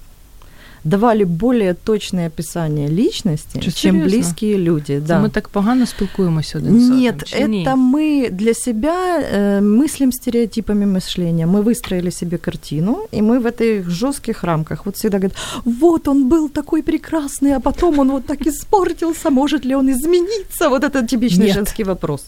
давали 0.85 1.25
более 1.25 1.75
точное 1.75 2.27
описание 2.29 2.89
личности, 2.89 3.61
Что, 3.61 3.71
чем 3.73 3.95
серьезно? 3.97 4.05
близкие 4.19 4.59
люди. 4.59 5.01
Це 5.01 5.01
Да. 5.07 5.21
ми 5.21 5.29
так 5.29 5.49
погано 5.49 5.87
спілкуємося 5.87 6.59
один 6.59 6.81
з 6.81 6.85
одним, 6.85 7.01
Нет, 7.01 7.25
чи 7.29 7.49
ні? 7.49 7.67
это 7.67 7.77
мы 7.93 8.31
для 8.31 8.55
себя 8.55 9.21
э, 9.35 9.61
мыслим 9.61 10.13
стереотипами 10.13 10.87
мышления. 10.87 11.47
Мы 11.47 11.63
выстроили 11.63 12.11
себе 12.11 12.37
картину, 12.39 12.97
и 13.15 13.23
мы 13.23 13.39
в 13.41 13.47
этих 13.47 13.91
жестких 13.91 14.45
рамках 14.45 14.87
вот 14.87 14.95
всегда 14.97 15.19
говорят, 15.19 15.37
вот 15.65 16.09
он 16.09 16.29
был 16.29 16.49
такой 16.49 16.83
прекрасный, 16.83 17.53
а 17.57 17.61
потом 17.61 17.99
он 17.99 18.11
вот 18.11 18.27
так 18.27 18.47
испортился, 18.47 19.31
может 19.31 19.65
ли 19.67 19.75
он 19.75 19.89
измениться? 19.91 20.69
Вот 20.69 20.85
это 20.85 21.07
типичный 21.07 21.47
Нет. 21.47 21.55
женский 21.55 21.85
вопрос. 21.85 22.25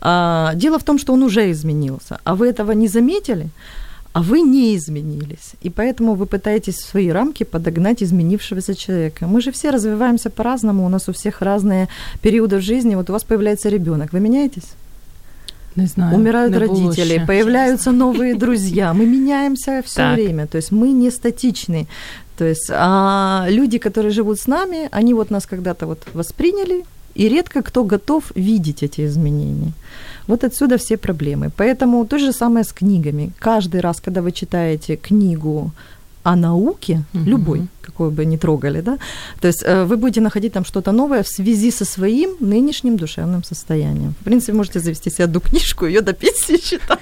А, 0.00 0.52
дело 0.54 0.78
в 0.78 0.82
том, 0.82 0.98
что 0.98 1.12
он 1.12 1.22
уже 1.22 1.50
изменился, 1.50 2.18
а 2.24 2.34
вы 2.34 2.46
этого 2.48 2.72
не 2.72 2.88
заметили, 2.88 3.46
А 4.13 4.21
вы 4.21 4.41
не 4.41 4.75
изменились. 4.75 5.53
И 5.61 5.69
поэтому 5.69 6.15
вы 6.15 6.25
пытаетесь 6.25 6.75
в 6.75 6.85
свои 6.85 7.09
рамки 7.09 7.43
подогнать 7.43 8.03
изменившегося 8.03 8.75
человека. 8.75 9.27
Мы 9.27 9.41
же 9.41 9.51
все 9.51 9.69
развиваемся 9.69 10.29
по-разному, 10.29 10.85
у 10.85 10.89
нас 10.89 11.07
у 11.09 11.13
всех 11.13 11.41
разные 11.41 11.87
периоды 12.21 12.57
в 12.57 12.61
жизни. 12.61 12.95
Вот 12.95 13.09
у 13.09 13.13
вас 13.13 13.23
появляется 13.23 13.69
ребенок, 13.69 14.13
вы 14.13 14.19
меняетесь? 14.19 14.75
Не 15.77 15.85
знаю. 15.87 16.15
Умирают 16.15 16.53
не 16.53 16.65
було 16.65 16.89
родители, 16.89 17.17
ще. 17.17 17.25
появляются 17.25 17.91
новые 17.93 18.35
друзья. 18.35 18.93
Мы 18.93 19.05
меняемся 19.05 19.81
все 19.85 19.95
Так. 19.95 20.15
время. 20.15 20.45
То 20.47 20.57
есть 20.57 20.71
мы 20.71 20.91
не 20.91 21.11
статичны. 21.11 21.87
То 22.37 22.45
есть 22.45 22.69
а 22.73 23.45
люди, 23.49 23.77
которые 23.77 24.11
живут 24.11 24.39
с 24.39 24.47
нами, 24.47 24.89
они 24.91 25.13
вот 25.13 25.29
нас 25.31 25.45
когда-то 25.45 25.85
вот 25.85 25.99
восприняли, 26.13 26.83
и 27.14 27.28
редко 27.28 27.62
кто 27.62 27.84
готов 27.84 28.24
видеть 28.36 28.82
эти 28.82 29.00
изменения. 29.06 29.72
Вот 30.26 30.44
отсюда 30.44 30.76
все 30.76 30.96
проблемы. 30.96 31.50
Поэтому 31.56 32.04
то 32.06 32.18
же 32.18 32.32
самое 32.32 32.64
с 32.64 32.72
книгами. 32.72 33.30
Каждый 33.38 33.80
раз, 33.80 34.00
когда 34.00 34.20
вы 34.20 34.32
читаете 34.32 34.96
книгу 34.96 35.70
о 36.24 36.36
науке, 36.36 37.02
Мгм. 37.12 37.24
любой, 37.30 37.60
какой 37.82 38.10
бы 38.10 38.24
ни 38.26 38.36
трогали, 38.36 38.80
да, 38.82 38.98
то 39.40 39.48
есть 39.48 39.62
э, 39.66 39.84
вы 39.84 39.96
будете 39.96 40.20
находить 40.20 40.52
там 40.52 40.64
что-то 40.64 40.92
новое 40.92 41.22
в 41.22 41.28
связи 41.28 41.70
со 41.70 41.84
своим 41.84 42.30
нынешним 42.40 42.96
душевным 42.96 43.44
состоянием. 43.44 44.14
В 44.20 44.24
принципе, 44.24 44.52
можете 44.52 44.80
завести 44.80 45.10
себе 45.10 45.24
одну 45.24 45.40
книжку, 45.40 45.86
ее 45.86 46.00
до 46.02 46.12
пенсии 46.12 46.56
читать. 46.58 46.98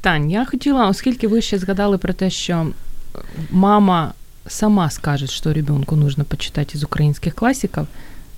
Тань, 0.00 0.30
я 0.30 0.44
хотіла, 0.44 0.88
оскільки 0.88 1.28
ви 1.28 1.40
ще 1.40 1.58
згадали 1.58 1.98
про 1.98 2.12
те, 2.12 2.30
що 2.30 2.66
мама 3.50 4.14
сама 4.46 4.90
скаже, 4.90 5.26
що 5.26 5.52
ребенку 5.52 5.96
нужно 5.96 6.24
почитати 6.24 6.70
із 6.74 6.84
українських 6.84 7.34
класиків, 7.34 7.86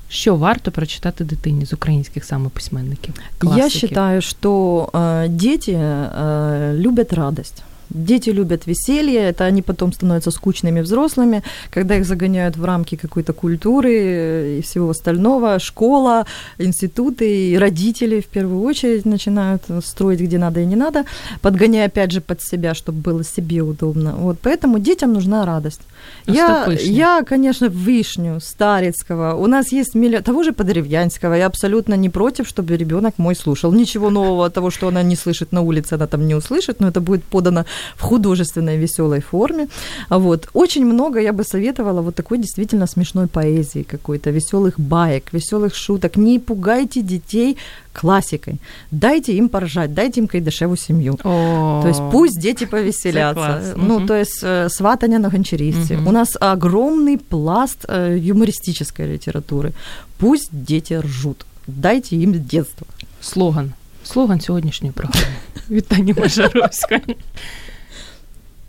що 0.09 0.37
варто 0.37 0.71
прочитати 0.71 1.25
дитині 1.25 1.67
з 1.67 1.73
українських 1.73 2.25
саме 2.25 2.49
письменників? 2.49 3.15
Я 3.17 3.23
класиків? 3.39 3.71
считаю, 3.71 4.21
что 4.21 4.89
э, 4.93 5.29
дети 5.29 5.73
э, 5.73 6.77
любят 6.79 7.13
радость. 7.13 7.63
Дети 7.90 8.30
любят 8.30 8.68
веселье, 8.68 9.30
это 9.30 9.46
они 9.46 9.62
потом 9.62 9.94
становятся 9.94 10.32
скучными 10.32 10.82
взрослыми, 10.82 11.44
когда 11.72 11.96
их 11.96 12.06
загоняют 12.06 12.58
в 12.58 12.66
рамки 12.66 12.96
какой-то 12.96 13.34
культуры 13.34 14.58
и 14.60 14.62
всего 14.62 14.90
остального, 14.90 15.60
школа, 15.60 16.26
институты 16.58 17.52
и 17.52 17.58
родители 17.58 18.20
в 18.20 18.26
первую 18.26 18.62
очередь 18.62 19.06
начинают 19.06 19.64
строить 19.84 20.20
где 20.20 20.38
надо 20.38 20.60
и 20.60 20.66
не 20.66 20.76
надо, 20.76 21.06
подгоняя 21.42 21.88
опять 21.88 22.12
же 22.12 22.22
под 22.22 22.42
себя, 22.42 22.74
чтобы 22.74 23.00
было 23.00 23.24
себе 23.24 23.62
удобно. 23.62 24.14
Вот 24.18 24.38
поэтому 24.42 24.80
детям 24.80 25.14
нужна 25.14 25.46
радость. 25.46 25.82
Я, 26.26 26.62
Остап 26.62 26.74
Вишня. 26.74 26.92
я, 26.92 27.24
конечно, 27.24 27.66
вишню 27.66 28.40
Старицкого. 28.42 29.36
У 29.36 29.48
нас 29.48 29.72
есть 29.72 29.96
миллион... 29.96 30.24
Того 30.24 30.44
же 30.44 30.52
Подревьянского. 30.52 31.36
Я 31.36 31.46
абсолютно 31.46 31.96
не 31.96 32.10
против, 32.10 32.48
чтобы 32.48 32.78
ребенок 32.78 33.14
мой 33.18 33.36
слушал. 33.36 33.72
Ничего 33.72 34.10
нового 34.10 34.50
того, 34.50 34.72
что 34.72 34.88
она 34.88 35.04
не 35.04 35.16
слышит 35.16 35.52
на 35.52 35.62
улице, 35.62 35.94
она 35.94 36.08
там 36.08 36.28
не 36.28 36.36
услышит, 36.36 36.80
но 36.80 36.90
это 36.90 37.02
будет 37.02 37.24
подано 37.24 37.66
в 37.97 38.03
художественной 38.03 38.77
веселой 38.79 39.21
форме. 39.21 39.67
А 40.09 40.19
Вот. 40.19 40.49
Очень 40.55 40.85
много 40.87 41.21
я 41.21 41.33
бы 41.33 41.45
советовала 41.45 42.01
вот 42.03 42.15
такой 42.15 42.39
действительно 42.39 42.87
смешной 42.87 43.27
поэзии 43.27 43.83
какой-то, 43.83 44.31
веселых 44.33 44.75
баек, 44.81 45.33
веселых 45.33 45.75
шуток. 45.75 46.17
Не 46.17 46.39
пугайте 46.39 47.03
детей 47.03 47.57
классикой. 47.93 48.55
Дайте 48.91 49.33
им 49.33 49.49
поржать, 49.49 49.95
дайте 49.95 50.21
им 50.21 50.27
кайдашеву 50.27 50.77
семью. 50.77 51.19
О, 51.25 51.81
То 51.83 51.89
есть 51.89 52.01
пусть 52.13 52.41
дети 52.41 52.67
повеселятся. 52.67 53.35
класс. 53.35 53.65
Ну, 53.77 53.99
Мгм. 53.99 54.07
то 54.07 54.15
есть 54.15 54.45
э, 54.45 54.69
сватання 54.71 55.19
на 55.19 55.29
гончарівці. 55.29 55.95
Мгм. 55.97 56.07
У 56.07 56.13
нас 56.13 56.37
огромный 56.41 57.19
пласт 57.29 57.85
э, 57.89 58.19
юмористической 58.19 59.07
литературы. 59.07 59.73
Пусть 60.19 60.49
дети 60.53 61.01
ржут. 61.01 61.45
Дайте 61.67 62.17
им 62.17 62.33
детство. 62.33 62.87
слоган. 63.21 63.73
Слоган 64.05 64.41
сьогоднішньої 64.41 64.93
програми. 64.93 65.27
Вітання 65.71 66.15
Мажаровської. 66.19 67.17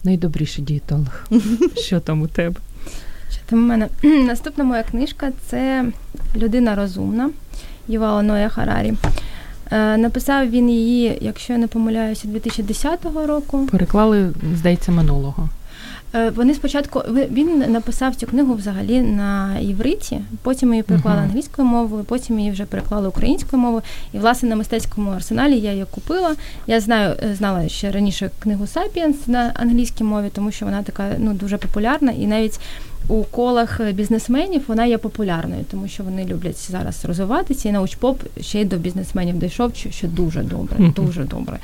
Найдобріший 0.04 0.64
дієтолог. 0.64 1.24
Що 1.76 2.00
там 2.00 2.22
у 2.22 2.26
тебе? 2.26 2.56
Що 3.30 3.40
там 3.46 3.58
у 3.58 3.66
мене? 3.66 3.88
Наступна 4.02 4.64
моя 4.64 4.82
книжка 4.82 5.32
це 5.46 5.84
Людина 6.36 6.74
розумна 6.74 7.30
Ювала 7.88 8.22
Ноя 8.22 8.48
Харарі. 8.48 8.94
Е, 9.70 9.96
Написав 9.96 10.50
він 10.50 10.70
її, 10.70 11.18
якщо 11.20 11.52
я 11.52 11.58
не 11.58 11.66
помиляюся, 11.66 12.28
2010 12.28 12.98
року. 13.26 13.68
Переклали, 13.72 14.32
здається, 14.54 14.92
минулого. 14.92 15.48
Е, 16.14 16.30
вони 16.30 16.54
спочатку 16.54 17.02
він 17.08 17.58
написав 17.58 18.14
цю 18.14 18.26
книгу 18.26 18.54
взагалі 18.54 19.00
на 19.00 19.58
євриті, 19.58 20.20
потім 20.42 20.70
її 20.70 20.82
переклали 20.82 21.20
uh-huh. 21.20 21.24
англійською 21.24 21.68
мовою, 21.68 22.04
потім 22.04 22.38
її 22.38 22.50
вже 22.50 22.64
переклали 22.64 23.08
українською 23.08 23.62
мовою. 23.62 23.82
І 24.12 24.18
власне 24.18 24.48
на 24.48 24.56
мистецькому 24.56 25.10
арсеналі 25.10 25.58
я 25.58 25.72
її 25.72 25.84
купила. 25.90 26.34
Я 26.66 26.80
знаю, 26.80 27.16
е, 27.22 27.34
знала 27.34 27.68
ще 27.68 27.90
раніше 27.90 28.30
книгу 28.38 28.66
Сапіенс 28.66 29.26
на 29.26 29.52
англійській 29.54 30.04
мові, 30.04 30.30
тому 30.32 30.52
що 30.52 30.64
вона 30.64 30.82
така 30.82 31.10
ну 31.18 31.32
дуже 31.32 31.56
популярна, 31.56 32.12
і 32.12 32.26
навіть 32.26 32.60
у 33.08 33.24
колах 33.24 33.80
бізнесменів 33.92 34.62
вона 34.66 34.86
є 34.86 34.98
популярною, 34.98 35.64
тому 35.70 35.88
що 35.88 36.02
вони 36.02 36.24
люблять 36.24 36.70
зараз 36.70 37.04
розвиватися. 37.04 37.68
І 37.68 37.72
научпоп 37.72 38.22
ще 38.40 38.60
й 38.60 38.64
до 38.64 38.76
бізнесменів 38.76 39.38
дійшов, 39.38 39.72
що 39.90 40.08
дуже 40.08 40.42
добре, 40.42 40.76
дуже 40.96 41.24
добре. 41.24 41.58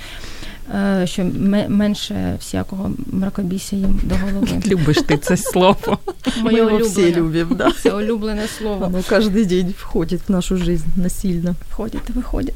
Е, 0.75 1.07
що 1.07 1.25
менше 1.69 2.37
всякого 2.39 2.91
мракобісся 3.13 3.77
їм 3.77 4.01
до 4.03 4.15
голови. 4.15 4.63
Любиш 4.67 4.97
ти 5.07 5.19
це 5.19 5.37
слово. 5.37 5.99
Моє 6.43 6.59
його 6.59 6.79
всі 6.79 7.15
любимо, 7.15 7.55
да? 7.55 7.73
Це 7.83 7.91
улюблене 7.91 8.49
слово. 8.59 8.79
Воно 8.79 9.03
кожен 9.09 9.47
день 9.47 9.75
входить 9.79 10.21
в 10.29 10.33
нашу 10.33 10.57
життя 10.57 10.85
насильно. 10.97 11.55
Входить, 11.71 12.11
виходить. 12.11 12.55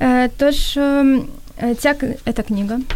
Е, 0.00 0.28
тож, 0.28 0.76
ем, 0.76 1.24
е, 1.62 1.74
ця, 1.74 1.94
ця 2.36 2.42
книга 2.42 2.78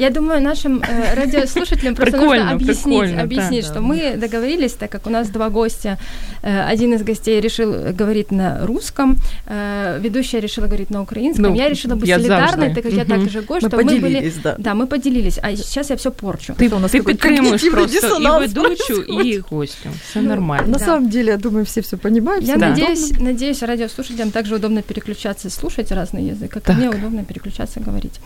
Я 0.00 0.10
думаю, 0.10 0.40
нашим 0.40 0.82
э, 0.82 1.14
радиослушателям 1.14 1.94
просто 1.94 2.16
нужно 2.16 2.52
объяснить, 2.52 3.18
объяснить 3.18 3.64
да, 3.64 3.70
что 3.70 3.74
да. 3.74 3.80
мы 3.80 4.16
договорились, 4.16 4.72
так 4.72 4.90
как 4.90 5.06
у 5.06 5.10
нас 5.10 5.28
два 5.28 5.50
гостя. 5.50 5.98
Э, 6.42 6.62
один 6.72 6.94
из 6.94 7.02
гостей 7.02 7.38
решил 7.40 7.92
говорить 7.92 8.32
на 8.32 8.66
русском, 8.66 9.16
э, 9.46 10.00
ведущая 10.00 10.40
решила 10.40 10.66
говорить 10.66 10.90
на 10.90 11.02
украинском. 11.02 11.44
Ну, 11.44 11.54
я 11.54 11.68
решила 11.68 11.96
быть 11.96 12.08
я 12.08 12.16
солидарной, 12.16 12.68
завжди. 12.68 12.74
так 12.74 12.82
как 12.82 12.92
угу. 12.92 12.98
я 12.98 13.04
также 13.04 13.42
гость, 13.42 13.62
мы 13.62 13.68
что 13.68 13.76
мы 13.76 14.00
были... 14.00 14.32
Да. 14.42 14.54
да, 14.58 14.74
мы 14.74 14.86
поделились. 14.86 15.38
А 15.42 15.54
сейчас 15.54 15.90
я 15.90 15.96
все 15.96 16.10
порчу. 16.10 16.54
Ты, 16.54 16.74
у 16.74 16.78
нас 16.78 16.92
ты 16.92 17.02
підтримуєш 17.02 17.70
просто 17.70 18.16
и 18.20 18.46
ведущую, 18.46 19.02
и 19.24 19.38
гостю. 19.50 19.90
Все 20.10 20.20
ну, 20.22 20.28
нормально. 20.28 20.66
На 20.66 20.78
да. 20.78 20.84
самом 20.84 21.10
деле, 21.10 21.32
я 21.32 21.36
думаю, 21.36 21.64
все 21.64 21.80
все 21.80 21.96
понимают. 21.96 22.44
Я 22.44 22.56
да. 22.56 22.68
надеюсь, 22.68 23.12
надеюсь, 23.20 23.62
радиослушателям 23.62 24.30
также 24.30 24.54
удобно 24.54 24.82
переключаться 24.82 25.48
и 25.48 25.50
слушать 25.50 25.92
разный 25.92 26.24
язык, 26.24 26.50
как 26.50 26.62
так. 26.62 26.76
мне 26.76 26.88
удобно 26.88 27.24
переключаться 27.24 27.80
и 27.80 27.82
говорить. 27.82 28.20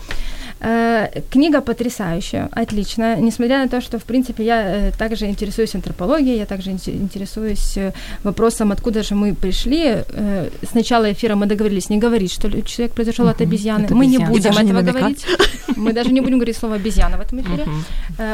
Книга 1.29 1.61
потрясающая, 1.61 2.49
отличная, 2.51 3.17
несмотря 3.17 3.63
на 3.63 3.67
то, 3.67 3.81
что, 3.81 3.99
в 3.99 4.03
принципе, 4.03 4.43
я 4.43 4.87
э, 4.87 4.91
также 4.97 5.25
интересуюсь 5.25 5.75
антропологией, 5.75 6.39
я 6.39 6.45
также 6.45 6.71
интересуюсь 6.71 7.77
э, 7.77 7.93
вопросом, 8.23 8.71
откуда 8.71 9.03
же 9.03 9.15
мы 9.15 9.35
пришли. 9.35 10.03
Э, 10.09 10.49
с 10.63 10.73
начала 10.73 11.11
эфира 11.11 11.35
мы 11.35 11.45
договорились 11.45 11.89
не 11.89 11.97
говорить, 11.97 12.31
что 12.31 12.49
человек 12.61 12.95
произошел 12.95 13.27
от 13.27 13.41
обезьяны. 13.41 13.87
мы 13.91 14.07
не 14.07 14.17
будем 14.17 14.51
этого 14.51 14.81
не 14.81 14.91
говорить. 14.91 15.25
Мы 15.75 15.93
даже 15.93 16.11
не 16.11 16.21
будем 16.21 16.37
говорить 16.37 16.57
слово 16.57 16.75
обезьяна 16.75 17.17
в 17.17 17.21
этом 17.21 17.41
эфире. 17.41 17.67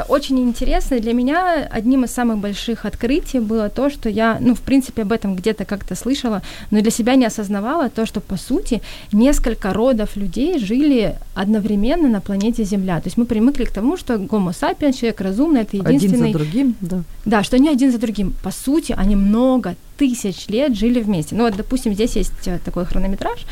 Очень 0.07 0.39
интересно. 0.39 0.99
Для 0.99 1.13
меня 1.13 1.67
одним 1.71 2.03
из 2.03 2.11
самых 2.11 2.37
больших 2.37 2.85
открытий 2.85 3.39
было 3.39 3.69
то, 3.69 3.89
что 3.89 4.09
я, 4.09 4.37
ну, 4.39 4.53
в 4.53 4.61
принципе, 4.61 5.01
об 5.01 5.11
этом 5.11 5.35
где-то 5.35 5.65
как-то 5.65 5.95
слышала, 5.95 6.41
но 6.71 6.81
для 6.81 6.91
себя 6.91 7.15
не 7.15 7.25
осознавала 7.25 7.89
то, 7.89 8.05
что, 8.05 8.21
по 8.21 8.37
сути, 8.37 8.81
несколько 9.11 9.73
родов 9.73 10.15
людей 10.15 10.59
жили 10.59 11.15
одновременно 11.35 12.07
на 12.07 12.20
планете 12.21 12.63
Земля. 12.63 12.99
То 12.99 13.07
есть 13.07 13.17
мы 13.17 13.25
привыкли 13.25 13.65
к 13.65 13.71
тому, 13.71 13.97
что 13.97 14.17
гомо 14.17 14.53
сапиенс, 14.53 14.97
человек 14.97 15.21
разумный, 15.21 15.61
это 15.61 15.77
единственный... 15.77 16.29
Один 16.29 16.33
за 16.33 16.39
другим, 16.39 16.75
да. 16.81 17.03
Да, 17.25 17.43
что 17.43 17.55
они 17.57 17.69
один 17.69 17.91
за 17.91 17.97
другим. 17.97 18.33
По 18.43 18.51
сути, 18.51 18.93
они 18.97 19.15
много 19.15 19.75
тысяч 19.97 20.47
лет 20.47 20.75
жили 20.75 21.01
вместе. 21.01 21.35
Ну 21.35 21.43
вот, 21.43 21.55
допустим, 21.55 21.93
здесь 21.93 22.15
есть 22.15 22.47
э, 22.47 22.59
такой 22.63 22.85
хронометраж. 22.85 23.45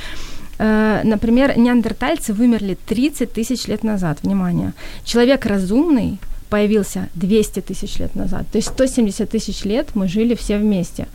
Э, 0.59 1.01
например, 1.03 1.57
неандертальцы 1.57 2.33
вымерли 2.33 2.77
30 2.87 3.31
тысяч 3.31 3.67
лет 3.67 3.83
назад. 3.83 4.19
Внимание. 4.23 4.73
Человек 5.03 5.45
разумный 5.45 6.19
появился 6.49 7.09
200 7.15 7.61
тысяч 7.61 7.99
лет 7.99 8.15
назад. 8.15 8.45
То 8.51 8.57
есть 8.57 8.69
170 8.69 9.29
тысяч 9.29 9.63
лет 9.65 9.95
мы 9.95 10.07
жили 10.07 10.35
все 10.35 10.57
вместе 10.57 11.07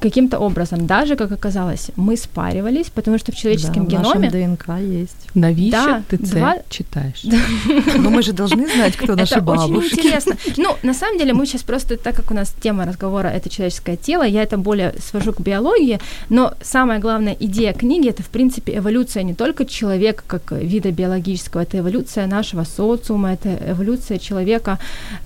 каким-то 0.00 0.38
образом, 0.38 0.86
даже, 0.86 1.16
как 1.16 1.32
оказалось, 1.32 1.90
мы 1.96 2.16
спаривались, 2.16 2.86
потому 2.94 3.18
что 3.18 3.32
в 3.32 3.36
человеческом 3.36 3.86
да, 3.86 3.96
геноме... 3.96 4.28
В 4.28 4.32
ДНК 4.32 4.68
есть. 4.80 5.28
Навіщо 5.34 5.70
да, 5.70 6.02
ты 6.10 6.18
два... 6.18 6.54
читаешь? 6.68 7.24
Но 7.98 8.10
мы 8.10 8.22
же 8.22 8.32
должны 8.32 8.66
знать, 8.74 8.96
кто 8.96 9.16
наши 9.16 9.40
бабушки. 9.40 9.70
Это 9.70 9.78
очень 9.78 9.98
интересно. 9.98 10.36
Ну, 10.56 10.76
на 10.82 10.94
самом 10.94 11.18
деле, 11.18 11.32
мы 11.32 11.46
сейчас 11.46 11.62
просто, 11.62 11.96
так 11.96 12.14
как 12.14 12.30
у 12.30 12.34
нас 12.34 12.54
тема 12.60 12.84
разговора– 12.84 13.28
это 13.36 13.48
человеческое 13.48 13.96
тело, 13.96 14.26
я 14.26 14.42
это 14.42 14.56
более 14.56 14.94
свожу 14.98 15.32
к 15.32 15.40
биологии, 15.40 15.98
но 16.30 16.52
самая 16.62 16.98
главная 16.98 17.36
идея 17.40 17.72
книги– 17.72 18.08
это, 18.10 18.22
в 18.22 18.28
принципе, 18.28 18.72
эволюция 18.78 19.24
не 19.24 19.34
только 19.34 19.64
человека 19.64 20.22
как 20.26 20.52
вида 20.52 20.90
биологического, 20.90 21.62
это 21.62 21.78
эволюция 21.78 22.26
нашего 22.26 22.64
социума, 22.64 23.32
это 23.32 23.48
эволюция 23.72 24.18
человека. 24.18 24.78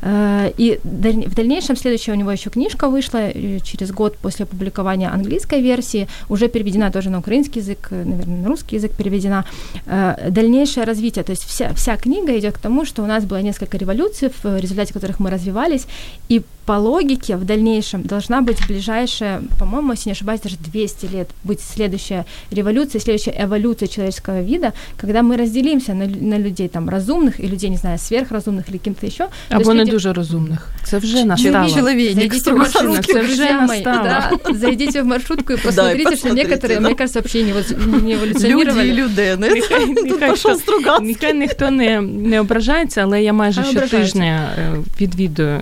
Э, 0.02 0.52
и 0.58 0.78
в 0.84 1.34
дальнейшем, 1.34 1.76
следующая 1.76 2.12
у 2.12 2.16
него 2.16 2.32
еще 2.32 2.50
книжка 2.50 2.88
вышла 2.88 3.18
э, 3.18 3.58
через 3.60 3.90
год 3.90 4.16
после 4.22 4.44
публикации 4.46 4.61
опубликования 4.62 5.12
английской 5.12 5.60
версии, 5.60 6.08
уже 6.28 6.48
переведена 6.48 6.90
тоже 6.90 7.10
на 7.10 7.18
украинский 7.18 7.60
язык, 7.60 7.88
наверное, 7.90 8.42
на 8.42 8.48
русский 8.48 8.76
язык 8.76 8.92
переведена. 8.92 9.44
Э, 9.86 10.30
дальнейшее 10.30 10.84
развитие, 10.84 11.24
то 11.24 11.32
есть 11.32 11.44
вся, 11.44 11.72
вся 11.74 11.96
книга 11.96 12.38
идет 12.38 12.54
к 12.54 12.58
тому, 12.58 12.84
что 12.84 13.02
у 13.02 13.06
нас 13.06 13.24
было 13.24 13.42
несколько 13.42 13.78
революций, 13.78 14.30
в 14.42 14.60
результате 14.60 14.92
которых 14.92 15.20
мы 15.20 15.30
развивались, 15.30 15.86
и 16.28 16.42
по 16.67 16.73
логике 16.73 17.37
в 17.37 17.45
дальнейшем 17.45 18.01
должна 18.01 18.41
быть 18.41 18.57
ближайшая, 18.67 19.41
по-моему, 19.57 19.93
если 19.93 20.09
не 20.09 20.11
ошибаюсь, 20.11 20.41
даже 20.41 20.57
200 20.57 21.05
лет 21.05 21.29
быть 21.45 21.61
следующая 21.61 22.25
революция, 22.51 22.99
следующая 22.99 23.33
эволюция 23.39 23.87
человеческого 23.87 24.41
вида, 24.41 24.73
когда 24.97 25.23
мы 25.23 25.37
разделимся 25.37 25.93
на, 25.93 26.05
на 26.05 26.37
людей 26.37 26.67
там 26.67 26.89
разумных 26.89 27.39
и 27.39 27.47
людей, 27.47 27.69
не 27.69 27.77
знаю, 27.77 27.97
сверхразумных 27.97 28.69
или 28.69 28.77
кем-то 28.77 29.05
еще. 29.05 29.29
Або 29.49 29.73
не 29.73 29.81
люди... 29.81 29.91
дуже 29.91 30.13
розумних. 30.13 30.67
Це 30.83 30.97
вже 30.97 31.25
настало. 31.25 31.69
Человек, 31.69 32.35
це 33.05 33.21
вже 33.21 33.51
настало. 33.51 34.03
Да, 34.03 34.31
зайдите 34.53 35.01
в 35.01 35.05
маршрутку 35.05 35.53
и 35.53 35.57
посмотрите, 35.57 36.09
да, 36.09 36.17
что 36.17 36.29
некоторые, 36.29 36.79
мне 36.79 36.95
кажется, 36.95 37.19
вообще 37.19 37.43
не, 37.43 37.53
не 38.01 38.13
еволюционировали. 38.13 38.83
Люди 38.83 38.87
і 38.87 38.93
людини. 38.93 39.49
Нехай 41.01 41.33
ніхто 41.33 41.71
не, 41.71 42.01
не 42.01 42.39
ображається, 42.39 43.01
але 43.01 43.23
я 43.23 43.33
майже 43.33 43.63
щотижня 43.63 44.49
відвідую 45.01 45.61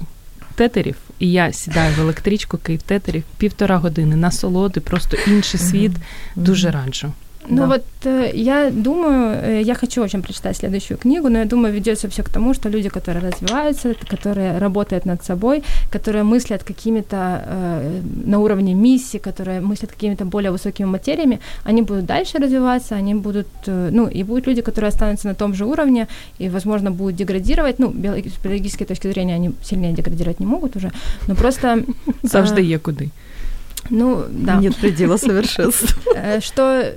тетерів, 0.56 0.96
і 1.20 1.32
я 1.32 1.54
сідаю 1.54 1.96
в 1.96 2.00
електричку 2.00 2.58
Київ 2.58 2.82
тетерів 2.82 3.24
півтора 3.38 3.78
години 3.78 4.16
насолоди, 4.16 4.80
просто 4.80 5.18
інший 5.28 5.60
світ. 5.60 5.92
Дуже 6.36 6.72
раджу. 6.72 7.14
Ну 7.51 7.57
да. 7.57 7.67
вот 7.67 7.85
э, 8.05 8.31
я 8.35 8.71
думаю, 8.71 9.39
э, 9.43 9.63
я 9.63 9.75
хочу 9.75 10.03
очень 10.03 10.23
прочитать 10.23 10.57
следующую 10.57 10.99
книгу, 10.99 11.29
но 11.29 11.39
я 11.39 11.45
думаю, 11.45 11.75
ведется 11.75 12.09
все 12.09 12.23
к 12.23 12.29
тому, 12.29 12.55
что 12.55 12.69
люди, 12.69 12.89
которые 12.89 13.31
развиваются, 13.31 13.95
которые 14.11 14.59
работают 14.59 15.07
над 15.07 15.25
собой, 15.25 15.63
которые 15.93 16.23
мыслят 16.23 16.63
какими-то 16.63 17.17
э, 17.17 18.01
на 18.27 18.39
уровне 18.39 18.75
миссии, 18.75 19.19
которые 19.19 19.61
мыслят 19.61 19.91
какими-то 19.93 20.25
более 20.25 20.51
высокими 20.51 20.87
материями, 20.87 21.39
они 21.65 21.83
будут 21.83 22.07
дальше 22.07 22.39
развиваться, 22.39 22.95
они 22.95 23.15
будут, 23.15 23.49
э, 23.67 23.91
ну, 23.93 24.09
и 24.09 24.23
будут 24.25 24.47
люди, 24.47 24.63
которые 24.63 24.89
останутся 24.89 25.29
на 25.29 25.35
том 25.35 25.55
же 25.55 25.65
уровне 25.65 26.07
и, 26.41 26.49
возможно, 26.49 26.91
будут 26.91 27.17
деградировать. 27.17 27.79
Ну, 27.79 27.91
с 27.91 28.39
биологической 28.43 28.85
точки 28.87 29.09
зрения 29.09 29.35
они 29.35 29.51
сильнее 29.63 29.93
деградировать 29.93 30.41
не 30.41 30.47
могут 30.47 30.77
уже, 30.77 30.91
но 31.27 31.35
просто... 31.35 31.79
Завжди 32.23 32.63
є 32.63 32.79
куди. 32.79 33.11
Ну, 33.89 34.25
да. 34.31 34.57
Нет 34.57 34.77
предела 34.77 35.17
совершенства. 35.17 35.89
Э, 36.13 36.41
что, 36.41 36.93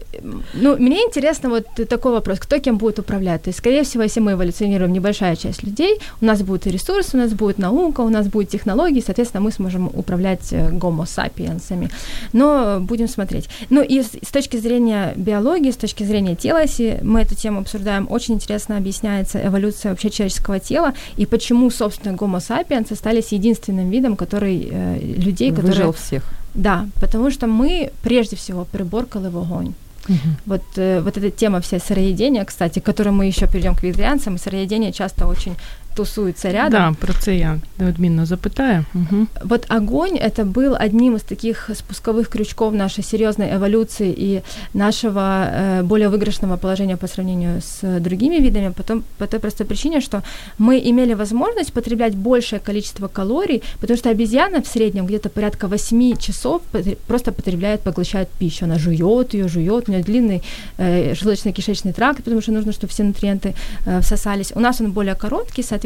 ну, 0.53 0.75
мне 0.77 0.97
интересно 1.03 1.49
вот 1.49 1.65
такой 1.87 2.11
вопрос, 2.11 2.39
кто 2.39 2.59
кем 2.59 2.77
будет 2.77 2.99
управлять? 2.99 3.43
То 3.43 3.49
есть, 3.49 3.59
скорее 3.59 3.83
всего, 3.83 4.03
если 4.03 4.19
мы 4.19 4.33
эволюционируем 4.33 4.91
небольшая 4.91 5.35
часть 5.35 5.63
людей, 5.63 5.99
у 6.19 6.25
нас 6.25 6.41
будет 6.41 6.67
и 6.67 6.71
ресурсы, 6.71 7.15
у 7.15 7.19
нас 7.19 7.31
будет 7.31 7.57
наука, 7.57 8.01
у 8.01 8.09
нас 8.09 8.27
будет 8.27 8.49
технологии, 8.49 9.03
соответственно, 9.05 9.41
мы 9.41 9.51
сможем 9.51 9.89
управлять 9.93 10.53
гомо 10.71 11.03
э, 11.03 11.07
сапиенсами. 11.07 11.89
Но 12.33 12.79
будем 12.81 13.07
смотреть. 13.07 13.49
Ну, 13.69 13.81
и 13.81 14.01
с, 14.01 14.09
с 14.21 14.31
точки 14.31 14.57
зрения 14.57 15.13
биологии, 15.15 15.71
с 15.71 15.77
точки 15.77 16.03
зрения 16.03 16.35
тела, 16.35 16.61
если 16.63 16.99
мы 17.01 17.21
эту 17.21 17.35
тему 17.35 17.61
обсуждаем, 17.61 18.07
очень 18.09 18.35
интересно 18.35 18.77
объясняется 18.77 19.45
эволюция 19.45 19.91
вообще 19.91 20.09
человеческого 20.09 20.59
тела 20.59 20.93
и 21.17 21.25
почему, 21.25 21.69
собственно, 21.69 22.15
гомо 22.15 22.39
сапиенс 22.39 22.91
остались 22.91 23.31
единственным 23.31 23.89
видом, 23.89 24.15
который 24.15 24.67
э, 24.69 24.99
людей, 24.99 25.51
Выжил 25.51 25.67
которые... 25.67 25.93
всех 25.93 26.23
Да, 26.53 26.87
потому 27.01 27.31
что 27.31 27.47
мы 27.47 27.91
прежде 28.03 28.35
всего 28.35 28.65
приборкали 28.65 29.27
огонь. 29.27 29.73
Угу. 30.09 30.17
Вот, 30.45 30.63
э, 30.75 31.01
вот 31.01 31.17
эта 31.17 31.31
тема 31.31 31.59
вся 31.61 31.79
сыроедения, 31.79 32.43
кстати, 32.43 32.79
к 32.79 32.83
которой 32.83 33.09
мы 33.09 33.25
еще 33.25 33.47
перейдем 33.47 33.75
к 33.75 33.83
вегетарианцам, 33.83 34.37
сыроедение 34.37 34.91
часто 34.91 35.27
очень 35.27 35.55
тусуются 35.95 36.51
рядом. 36.51 36.71
Да, 36.71 36.95
про 36.99 37.13
це 37.13 37.35
я 37.35 37.59
неодмінно 37.77 38.25
запитаю. 38.25 38.85
Угу. 38.95 39.27
Вот 39.43 39.65
огонь 39.69 40.17
это 40.17 40.45
был 40.45 40.75
одним 40.85 41.15
из 41.15 41.21
таких 41.21 41.69
спусковых 41.73 42.29
крючков 42.29 42.73
нашей 42.73 43.03
серьезной 43.03 43.55
эволюции 43.55 44.13
и 44.17 44.41
нашего 44.73 45.21
э, 45.21 45.83
более 45.83 46.09
выигрышного 46.09 46.57
положения 46.57 46.97
по 46.97 47.07
сравнению 47.07 47.61
с 47.61 47.99
другими 47.99 48.39
видами, 48.39 48.73
потом 48.77 49.03
по 49.17 49.27
той 49.27 49.39
простой 49.39 49.65
причине, 49.65 50.01
что 50.01 50.21
мы 50.57 50.81
имели 50.89 51.15
возможность 51.15 51.73
потреблять 51.73 52.15
большее 52.15 52.59
количество 52.59 53.07
калорий, 53.07 53.61
потому 53.79 53.97
что 53.97 54.09
обезьяна 54.09 54.61
в 54.61 54.67
среднем 54.67 55.05
где-то 55.05 55.29
порядка 55.29 55.67
8 55.67 56.17
часов 56.17 56.61
просто 57.07 57.31
потребляет, 57.31 57.81
поглощает 57.81 58.29
пищу. 58.39 58.65
Она 58.65 58.79
жует 58.79 59.33
ее, 59.33 59.47
жует, 59.47 59.89
у 59.89 59.91
нее 59.91 60.03
длинный 60.03 60.41
э, 60.77 61.13
желудочно-кишечный 61.13 61.93
тракт, 61.93 62.23
потому 62.23 62.41
что 62.41 62.51
нужно, 62.51 62.71
чтобы 62.71 62.91
все 62.93 63.03
нутриенты 63.03 63.53
э, 63.85 64.01
всосались. 64.01 64.51
У 64.55 64.59
нас 64.59 64.81
он 64.81 64.91
более 64.91 65.15
короткий, 65.15 65.63
соответственно, 65.63 65.82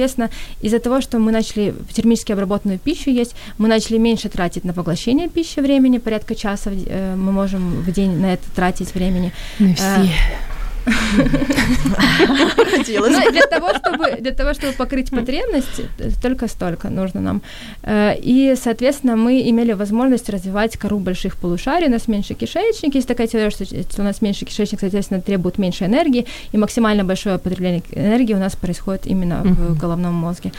из-за 0.61 0.79
того, 0.79 1.01
что 1.01 1.19
мы 1.19 1.31
начали 1.31 1.73
термически 1.93 2.31
обработанную 2.31 2.79
пищу 2.79 3.09
есть, 3.09 3.35
мы 3.57 3.67
начали 3.67 3.97
меньше 3.97 4.29
тратить 4.29 4.63
на 4.63 4.73
поглощение 4.73 5.29
пищи 5.29 5.59
времени, 5.59 5.97
порядка 5.97 6.35
часа 6.35 6.71
э, 6.73 7.15
мы 7.15 7.31
можем 7.31 7.81
в 7.81 7.91
день 7.91 8.19
на 8.19 8.33
это 8.33 8.43
тратить 8.55 8.93
времени. 8.93 9.31
Не 9.59 9.73
все. 9.73 10.09
Хотелось. 12.77 13.15
Ну, 13.17 13.31
для 13.31 13.45
того, 13.47 13.69
чтобы, 13.73 14.21
для 14.21 14.31
того, 14.31 14.53
чтобы 14.53 14.73
покрыть 14.73 15.09
потребности, 15.09 15.89
только 16.21 16.47
столько 16.47 16.89
нужно 16.89 17.21
нам. 17.21 17.41
Э, 17.83 18.13
и, 18.17 18.55
соответственно, 18.55 19.15
мы 19.15 19.49
имели 19.49 19.73
возможность 19.73 20.29
развивать 20.29 20.77
кору 20.77 20.99
больших 20.99 21.35
полушарий. 21.35 21.87
У 21.87 21.91
нас 21.91 22.07
меньше 22.07 22.33
кишечник. 22.33 22.95
Есть 22.95 23.07
такая 23.07 23.27
теория, 23.27 23.49
что 23.49 24.01
у 24.01 24.03
нас 24.03 24.21
меньше 24.21 24.45
кишечник, 24.45 24.79
соответственно, 24.79 25.21
требует 25.21 25.57
меньше 25.57 25.85
энергии. 25.85 26.25
И 26.53 26.57
максимально 26.57 27.03
большое 27.03 27.37
потребление 27.37 27.81
энергии 27.91 28.33
у 28.33 28.39
нас 28.39 28.55
происходит 28.55 29.07
именно 29.07 29.43
в 29.43 29.77
головном 29.79 30.13
мозге. 30.13 30.51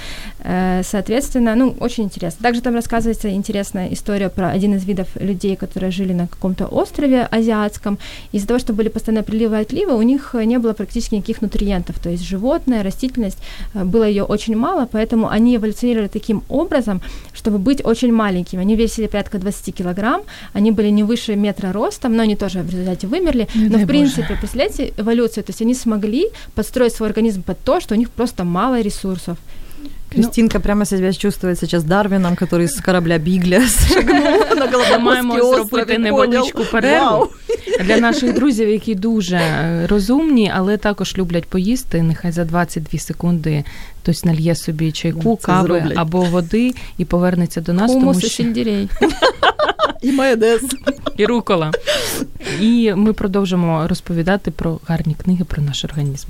Э, 0.44 0.82
соответственно, 0.84 1.54
ну, 1.54 1.74
очень 1.80 2.04
интересно. 2.04 2.42
Также 2.42 2.60
там 2.60 2.74
рассказывается 2.74 3.30
интересная 3.30 3.88
история 3.92 4.28
про 4.28 4.50
один 4.50 4.74
из 4.74 4.84
видов 4.84 5.08
людей, 5.16 5.56
которые 5.56 5.90
жили 5.90 6.12
на 6.12 6.26
каком-то 6.26 6.66
острове 6.66 7.22
азиатском. 7.22 7.98
Из-за 8.32 8.46
того, 8.46 8.58
что 8.58 8.72
были 8.72 8.88
постоянно 8.88 9.22
приливы 9.22 9.56
и 9.56 9.60
отливы, 9.60 9.94
у 9.94 10.02
них 10.02 10.17
них 10.18 10.34
не 10.46 10.58
было 10.58 10.72
практически 10.72 11.14
никаких 11.14 11.42
нутриентов, 11.42 11.98
то 11.98 12.10
есть 12.10 12.24
животное, 12.24 12.82
растительность, 12.82 13.38
э, 13.74 13.84
было 13.84 14.04
ее 14.04 14.24
очень 14.24 14.56
мало, 14.56 14.88
поэтому 14.90 15.28
они 15.28 15.56
эволюционировали 15.56 16.08
таким 16.08 16.42
образом, 16.48 17.00
чтобы 17.34 17.58
быть 17.58 17.84
очень 17.84 18.12
маленькими. 18.12 18.60
Они 18.60 18.76
весили 18.76 19.06
порядка 19.06 19.38
20 19.38 19.74
килограмм, 19.74 20.22
они 20.52 20.72
были 20.72 20.90
не 20.90 21.04
выше 21.04 21.36
метра 21.36 21.72
ростом, 21.72 22.16
но 22.16 22.22
они 22.22 22.36
тоже 22.36 22.62
в 22.62 22.70
результате 22.70 23.06
вымерли. 23.06 23.48
Не 23.54 23.68
но 23.68 23.78
в 23.78 23.86
принципе, 23.86 24.22
Боже. 24.28 24.40
представляете, 24.40 24.92
эволюцию, 24.98 25.44
то 25.44 25.50
есть 25.50 25.62
они 25.62 25.74
смогли 25.74 26.26
подстроить 26.54 26.92
свой 26.92 27.08
организм 27.08 27.42
под 27.42 27.58
то, 27.64 27.80
что 27.80 27.94
у 27.94 27.98
них 27.98 28.10
просто 28.10 28.44
мало 28.44 28.80
ресурсов. 28.80 29.38
Кристинка 30.10 30.58
ну, 30.58 30.62
прямо 30.62 30.84
себя 30.84 31.12
чувствует 31.12 31.58
сейчас 31.58 31.84
Дарвином, 31.84 32.34
который 32.34 32.66
з 32.66 32.80
корабля 32.80 33.18
Бігля 33.18 33.60
шагнув 33.68 34.56
на 34.56 34.66
Голобоморський 34.72 35.54
зробити 35.54 35.98
невеличку 35.98 36.64
перерву 36.64 37.28
для 37.84 37.96
наших 37.96 38.34
друзів, 38.34 38.68
які 38.68 38.94
дуже 38.94 39.36
е, 39.36 39.86
розумні, 39.86 40.52
але 40.54 40.76
також 40.76 41.18
люблять 41.18 41.44
поїсти. 41.44 42.02
Нехай 42.02 42.32
за 42.32 42.44
22 42.44 42.98
секунди 42.98 43.64
хтось 44.02 44.24
нальє 44.24 44.54
собі 44.54 44.92
чайку, 44.92 45.36
кави 45.36 45.66
зроблять. 45.66 45.98
або 45.98 46.20
води 46.20 46.74
і 46.98 47.04
повернеться 47.04 47.60
до 47.60 47.72
нас. 47.72 47.92
Хумус 47.92 48.16
тому 48.16 48.20
що... 48.20 48.42
сельдерей. 48.42 48.88
І 50.02 50.12
майонез. 50.12 50.60
І 51.16 51.26
рукола. 51.26 51.70
І 52.60 52.92
ми 52.96 53.12
продовжимо 53.12 53.88
розповідати 53.88 54.50
про 54.50 54.80
гарні 54.86 55.16
книги 55.24 55.44
про 55.44 55.62
наш 55.62 55.84
організм. 55.84 56.28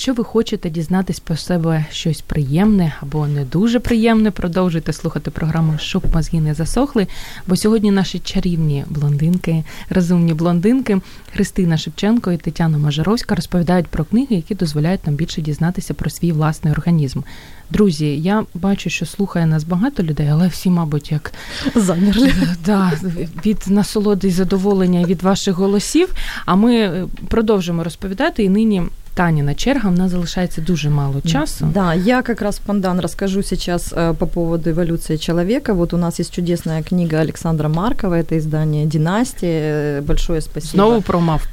Якщо 0.00 0.14
ви 0.14 0.24
хочете 0.24 0.70
дізнатись 0.70 1.20
про 1.20 1.36
себе 1.36 1.84
щось 1.90 2.20
приємне 2.20 2.92
або 3.00 3.26
не 3.26 3.44
дуже 3.44 3.80
приємне, 3.80 4.30
продовжуйте 4.30 4.92
слухати 4.92 5.30
програму 5.30 5.78
Щоб 5.78 6.02
мозги 6.14 6.40
не 6.40 6.54
засохли. 6.54 7.06
Бо 7.46 7.56
сьогодні 7.56 7.90
наші 7.90 8.18
чарівні 8.18 8.84
блондинки, 8.88 9.64
розумні 9.90 10.34
блондинки 10.34 11.00
Христина 11.32 11.78
Шевченко 11.78 12.32
і 12.32 12.36
Тетяна 12.36 12.78
Мажаровська 12.78 13.34
розповідають 13.34 13.86
про 13.86 14.04
книги, 14.04 14.36
які 14.36 14.54
дозволяють 14.54 15.06
нам 15.06 15.14
більше 15.14 15.42
дізнатися 15.42 15.94
про 15.94 16.10
свій 16.10 16.32
власний 16.32 16.72
організм. 16.72 17.20
Друзі, 17.70 18.06
я 18.06 18.44
бачу, 18.54 18.90
що 18.90 19.06
слухає 19.06 19.46
нас 19.46 19.64
багато 19.64 20.02
людей, 20.02 20.28
але 20.28 20.48
всі, 20.48 20.70
мабуть, 20.70 21.12
як 21.12 21.32
замерли 21.74 22.32
да, 22.66 22.92
від 23.46 23.64
насолоди 23.66 24.28
і 24.28 24.30
задоволення 24.30 25.04
від 25.04 25.22
ваших 25.22 25.54
голосів. 25.54 26.14
А 26.46 26.54
ми 26.54 27.04
продовжимо 27.28 27.84
розповідати 27.84 28.44
і 28.44 28.48
нині 28.48 28.82
Таніна 29.20 29.54
черга, 29.54 29.88
у 29.88 29.92
нас 29.92 30.10
залишається 30.10 30.60
дуже 30.60 30.90
мало 30.90 31.20
часу. 31.20 31.68
Да, 31.74 31.94
я 31.94 32.22
как 32.22 32.42
раз, 32.42 32.58
Пандан, 32.58 33.00
расскажу 33.00 33.42
сейчас 33.42 33.92
э, 33.92 34.14
по 34.14 34.26
поводу 34.26 34.70
эволюции 34.70 35.18
человека. 35.18 35.74
Вот 35.74 35.92
у 35.94 35.96
нас 35.96 36.20
есть 36.20 36.34
чудесная 36.34 36.82
книга 36.82 37.20
Александра 37.20 37.68
Маркова, 37.68 38.14
это 38.14 38.38
издание 38.38 38.86
«Династия». 38.86 40.00
Большое 40.00 40.40
спасибо. 40.40 40.70
Снова 40.70 41.00
про 41.00 41.20
мавп. 41.20 41.48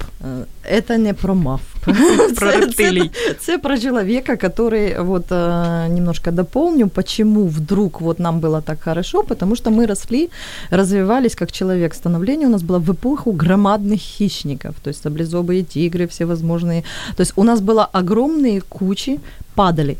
Это 0.67 0.97
не 0.97 1.13
про 1.13 1.33
мавп. 1.33 1.61
Про 2.35 2.51
рептилий. 2.57 3.11
Это 3.29 3.59
про 3.59 3.77
человека, 3.77 4.35
который, 4.35 4.99
вот 4.99 5.25
э, 5.29 5.87
немножко 5.89 6.31
дополню, 6.31 6.89
почему 6.89 7.47
вдруг 7.47 8.01
вот 8.01 8.19
нам 8.19 8.39
было 8.39 8.61
так 8.61 8.81
хорошо, 8.81 9.23
потому 9.23 9.55
что 9.55 9.69
мы 9.69 9.87
росли, 9.87 10.29
развивались 10.69 11.35
как 11.35 11.51
человек. 11.51 11.93
Становление 11.93 12.47
у 12.47 12.51
нас 12.51 12.63
было 12.63 12.79
в 12.79 12.91
эпоху 12.91 13.31
громадных 13.31 13.99
хищников, 13.99 14.75
то 14.83 14.89
есть 14.89 15.01
саблезубые 15.01 15.63
тигры 15.63 16.07
всевозможные. 16.07 16.83
То 17.15 17.21
есть 17.21 17.33
у 17.37 17.43
нас 17.43 17.61
было 17.61 17.85
огромные 17.85 18.61
кучи 18.61 19.19
падали. 19.55 19.97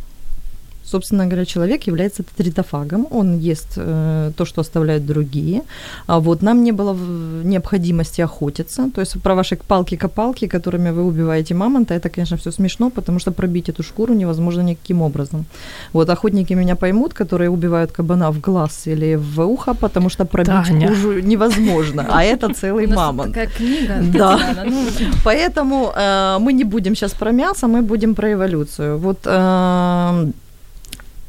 Собственно 0.90 1.26
говоря, 1.26 1.46
человек 1.46 1.88
является 1.88 2.24
тритофагом, 2.24 3.08
он 3.12 3.40
ест 3.40 3.74
э, 3.76 4.32
то, 4.38 4.46
что 4.46 4.62
оставляют 4.62 5.06
другие. 5.06 5.62
А 6.08 6.20
вот 6.20 6.42
нам 6.42 6.64
не 6.64 6.72
было 6.72 6.96
необходимости 7.44 8.22
охотиться. 8.22 8.90
То 8.96 9.02
есть 9.02 9.22
про 9.22 9.36
ваши 9.36 9.58
палки-копалки, 9.58 10.48
которыми 10.48 10.92
вы 10.92 11.04
убиваете 11.04 11.56
мамонта, 11.56 11.94
это, 11.94 12.10
конечно, 12.10 12.38
все 12.38 12.52
смешно, 12.52 12.90
потому 12.90 13.20
что 13.20 13.32
пробить 13.32 13.70
эту 13.70 13.84
шкуру 13.84 14.14
невозможно 14.14 14.62
никаким 14.62 15.02
образом. 15.02 15.46
Вот 15.94 16.10
охотники 16.10 16.54
меня 16.54 16.76
поймут, 16.76 17.14
которые 17.14 17.50
убивают 17.50 17.92
кабана 17.92 18.32
в 18.32 18.40
глаз 18.40 18.88
или 18.88 19.16
в 19.16 19.42
ухо, 19.42 19.74
потому 19.74 20.10
что 20.10 20.26
пробить 20.26 20.68
Таня. 20.68 20.88
кожу 20.88 21.20
невозможно, 21.20 22.06
а 22.10 22.24
это 22.24 22.54
целый 22.54 22.88
мамонт. 22.88 23.34
Такая 23.34 23.48
книга. 23.48 23.96
Да. 24.14 24.40
Ну. 24.66 24.86
Поэтому 25.26 25.92
э, 25.96 26.38
мы 26.40 26.54
не 26.54 26.64
будем 26.64 26.96
сейчас 26.96 27.12
про 27.12 27.32
мясо, 27.32 27.68
мы 27.68 27.82
будем 27.82 28.16
про 28.16 28.32
эволюцию. 28.34 28.98
Вот 28.98 29.20
э, 29.26 30.32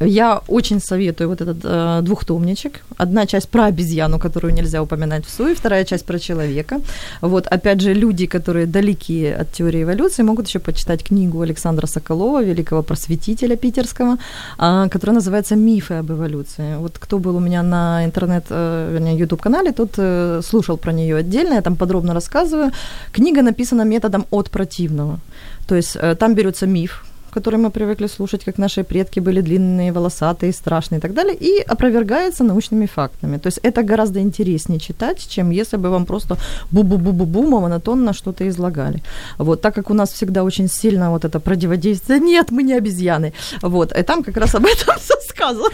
я 0.01 0.43
очень 0.49 0.81
советую 0.81 1.29
вот 1.29 1.41
этот 1.41 1.59
э, 1.65 2.01
двухтомничек. 2.03 2.81
Одна 2.97 3.27
часть 3.27 3.49
про 3.49 3.65
обезьяну, 3.65 4.19
которую 4.19 4.55
нельзя 4.55 4.83
упоминать 4.83 5.27
в 5.27 5.31
суе, 5.31 5.55
вторая 5.55 5.85
часть 5.85 6.05
про 6.05 6.19
человека. 6.19 6.81
Вот, 7.21 7.47
опять 7.47 7.81
же, 7.81 7.95
люди, 7.95 8.27
которые 8.27 8.67
далеки 8.67 9.27
от 9.27 9.53
теории 9.53 9.83
эволюции, 9.83 10.23
могут 10.23 10.47
еще 10.47 10.59
почитать 10.59 11.03
книгу 11.03 11.41
Александра 11.41 11.87
Соколова, 11.87 12.45
великого 12.45 12.83
просветителя 12.83 13.57
питерского, 13.57 14.19
э, 14.59 14.89
которая 14.91 15.15
называется 15.15 15.57
«Мифы 15.57 15.95
об 15.95 16.11
эволюции». 16.11 16.77
Вот 16.77 16.99
кто 16.99 17.19
был 17.19 17.37
у 17.37 17.41
меня 17.41 17.63
на 17.63 18.05
интернет, 18.05 18.45
э, 18.51 18.91
вернее, 18.93 19.19
YouTube-канале, 19.19 19.73
тот 19.73 19.95
э, 19.99 20.43
слушал 20.45 20.77
про 20.77 20.93
нее 20.93 21.17
отдельно, 21.17 21.55
я 21.55 21.63
там 21.63 21.77
подробно 21.77 22.15
рассказываю. 22.15 22.71
Книга 23.13 23.43
написана 23.43 23.83
методом 23.83 24.27
от 24.31 24.51
противного. 24.51 25.19
То 25.67 25.77
есть 25.77 25.97
э, 25.97 26.15
там 26.15 26.35
берется 26.35 26.67
миф, 26.67 27.05
который 27.39 27.61
мы 27.61 27.71
привыкли 27.71 28.09
слушать, 28.09 28.45
как 28.45 28.59
наши 28.59 28.83
предки 28.83 29.21
были 29.21 29.41
длинные, 29.43 29.93
волосатые, 29.93 30.53
страшные 30.53 30.99
и 30.99 31.01
так 31.01 31.15
далее, 31.15 31.35
и 31.35 31.61
опровергается 31.61 32.45
научными 32.45 32.87
фактами. 32.87 33.39
То 33.39 33.49
есть 33.49 33.61
это 33.63 33.85
гораздо 33.85 34.19
интереснее 34.19 34.81
читать, 34.81 35.29
чем 35.29 35.51
если 35.51 35.79
бы 35.79 35.91
вам 35.91 36.05
просто 36.05 36.37
бу-бу-бу-бу-бу 36.73 37.49
монотонно 37.49 38.13
что-то 38.13 38.45
излагали. 38.49 39.03
Вот, 39.39 39.61
так 39.61 39.75
как 39.75 39.91
у 39.91 39.95
нас 39.95 40.13
всегда 40.13 40.43
очень 40.43 40.69
сильно 40.69 41.11
вот 41.11 41.25
это 41.25 41.39
противодействие, 41.39 42.19
нет, 42.21 42.51
мы 42.51 42.65
не 42.65 42.75
обезьяны. 42.79 43.33
Вот, 43.63 43.93
и 43.93 44.03
там 44.03 44.25
как 44.25 44.37
раз 44.37 44.55
об 44.55 44.67
этом 44.67 44.97
все 45.01 45.15
сказано. 45.29 45.69